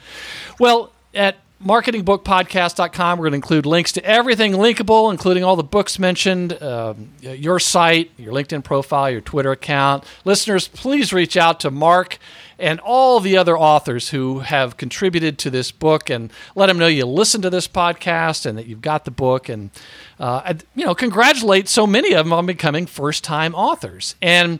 Well, 0.59 0.93
at 1.15 1.37
marketingbookpodcast.com. 1.65 3.19
We're 3.19 3.25
going 3.25 3.33
to 3.33 3.37
include 3.37 3.67
links 3.67 3.93
to 3.93 4.05
everything 4.05 4.53
linkable, 4.53 5.11
including 5.11 5.43
all 5.43 5.57
the 5.57 5.65
books 5.65 5.99
mentioned, 5.99 6.61
um, 6.63 7.11
your 7.21 7.59
site, 7.59 8.11
your 8.17 8.33
LinkedIn 8.33 8.63
profile, 8.63 9.11
your 9.11 9.21
Twitter 9.21 9.53
account. 9.53 10.05
Listeners, 10.25 10.69
please 10.69 11.13
reach 11.13 11.37
out 11.37 11.61
to 11.61 11.71
Mark 11.71 12.19
and 12.59 12.81
all 12.81 13.21
the 13.21 13.37
other 13.37 13.57
authors 13.57 14.11
who 14.11 14.41
have 14.41 14.77
contributed 14.77 15.39
to 15.39 15.51
this 15.51 15.71
book 15.71 16.11
and 16.11 16.33
let 16.55 16.67
them 16.67 16.79
know 16.79 16.87
you 16.87 17.07
listened 17.07 17.43
to 17.43 17.51
this 17.51 17.69
podcast 17.69 18.47
and 18.47 18.59
that 18.59 18.67
you've 18.67 18.83
got 18.83 19.05
the 19.05 19.11
book 19.11 19.49
and 19.49 19.71
uh, 20.19 20.55
you 20.75 20.85
know 20.85 20.95
congratulate 20.95 21.69
so 21.69 21.87
many 21.87 22.13
of 22.13 22.27
them 22.27 22.33
on 22.33 22.47
becoming 22.47 22.87
first 22.87 23.23
time 23.23 23.55
authors 23.55 24.17
and 24.21 24.59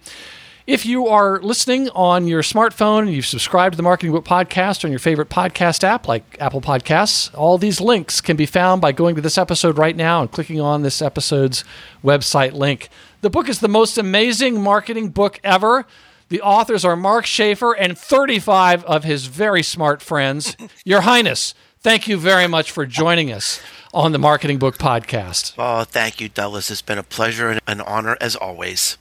if 0.69 0.85
you 0.85 1.07
are 1.07 1.41
listening 1.41 1.89
on 1.95 2.27
your 2.27 2.43
smartphone 2.43 2.99
and 2.99 3.13
you've 3.15 3.25
subscribed 3.25 3.73
to 3.73 3.77
the 3.79 3.83
Marketing 3.83 4.13
Book 4.13 4.27
Podcast 4.27 4.85
on 4.85 4.91
your 4.91 4.99
favorite 4.99 5.31
podcast 5.31 5.83
app 5.83 6.07
like 6.07 6.37
Apple 6.41 6.61
Podcasts, 6.61 7.35
all 7.35 7.57
these 7.57 7.81
links 7.81 8.21
can 8.21 8.37
be 8.37 8.45
found 8.45 8.83
by 8.83 8.93
going 8.93 9.15
to 9.15 9.23
this 9.23 9.39
episode 9.39 9.79
right 9.79 9.97
now 9.97 10.21
and 10.21 10.31
clicking 10.31 10.61
on 10.61 10.83
this 10.83 11.01
episode's 11.01 11.65
website 12.05 12.53
link. 12.53 12.91
The 13.23 13.31
book 13.31 13.49
is 13.49 13.61
the 13.61 13.67
most 13.69 13.97
amazing 13.97 14.61
marketing 14.61 15.09
book 15.09 15.41
ever. 15.43 15.87
The 16.29 16.43
authors 16.43 16.85
are 16.85 16.97
Mark 16.97 17.25
Schaefer 17.25 17.73
and 17.73 17.97
35 17.97 18.85
of 18.85 19.05
his 19.05 19.25
very 19.25 19.63
smart 19.63 20.03
friends. 20.03 20.55
Your 20.85 21.01
Highness, 21.01 21.55
thank 21.81 22.07
you 22.07 22.19
very 22.19 22.47
much 22.47 22.71
for 22.71 22.85
joining 22.85 23.33
us 23.33 23.63
on 23.95 24.13
the 24.13 24.19
Marketing 24.19 24.59
Book 24.59 24.77
Podcast. 24.77 25.55
Oh, 25.57 25.85
thank 25.85 26.21
you, 26.21 26.29
Douglas. 26.29 26.71
It's 26.71 26.83
been 26.83 26.99
a 26.99 27.03
pleasure 27.03 27.49
and 27.49 27.61
an 27.67 27.81
honor 27.81 28.19
as 28.21 28.37
always. 28.37 28.99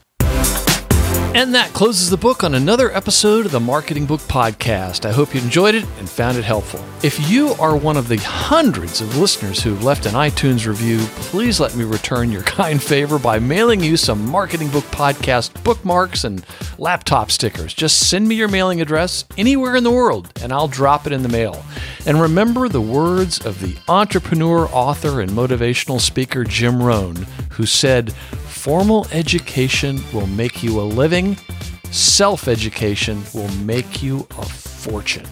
And 1.35 1.53
that 1.53 1.71
closes 1.73 2.09
the 2.09 2.17
book 2.17 2.43
on 2.43 2.55
another 2.55 2.91
episode 2.95 3.45
of 3.45 3.51
the 3.51 3.59
Marketing 3.59 4.07
Book 4.07 4.21
Podcast. 4.21 5.05
I 5.05 5.11
hope 5.11 5.35
you 5.35 5.41
enjoyed 5.41 5.75
it 5.75 5.85
and 5.99 6.09
found 6.09 6.35
it 6.35 6.43
helpful. 6.43 6.83
If 7.03 7.29
you 7.29 7.49
are 7.59 7.77
one 7.77 7.95
of 7.95 8.07
the 8.07 8.17
hundreds 8.17 9.01
of 9.01 9.17
listeners 9.17 9.61
who've 9.61 9.83
left 9.83 10.07
an 10.07 10.13
iTunes 10.13 10.65
review, 10.65 10.97
please 11.17 11.59
let 11.59 11.75
me 11.75 11.83
return 11.83 12.31
your 12.31 12.41
kind 12.57 12.81
favor 12.81 13.19
by 13.19 13.37
mailing 13.37 13.83
you 13.83 13.97
some 13.97 14.25
Marketing 14.25 14.69
Book 14.69 14.85
Podcast 14.85 15.63
bookmarks 15.63 16.23
and 16.23 16.43
laptop 16.79 17.29
stickers. 17.29 17.71
Just 17.71 18.09
send 18.09 18.27
me 18.27 18.33
your 18.33 18.47
mailing 18.47 18.81
address 18.81 19.23
anywhere 19.37 19.75
in 19.75 19.83
the 19.83 19.91
world 19.91 20.31
and 20.41 20.51
I'll 20.51 20.67
drop 20.67 21.05
it 21.05 21.13
in 21.13 21.21
the 21.21 21.29
mail. 21.29 21.63
And 22.07 22.19
remember 22.19 22.67
the 22.67 22.81
words 22.81 23.45
of 23.45 23.59
the 23.61 23.75
entrepreneur, 23.87 24.67
author, 24.71 25.21
and 25.21 25.29
motivational 25.31 26.01
speaker 26.01 26.43
Jim 26.43 26.81
Rohn, 26.81 27.27
who 27.51 27.67
said, 27.67 28.13
Formal 28.57 29.07
education 29.11 30.03
will 30.11 30.27
make 30.27 30.61
you 30.63 30.81
a 30.81 30.83
living, 30.83 31.37
self 31.91 32.47
education 32.47 33.23
will 33.33 33.47
make 33.59 34.01
you 34.01 34.27
a 34.31 34.45
fortune. 34.45 35.25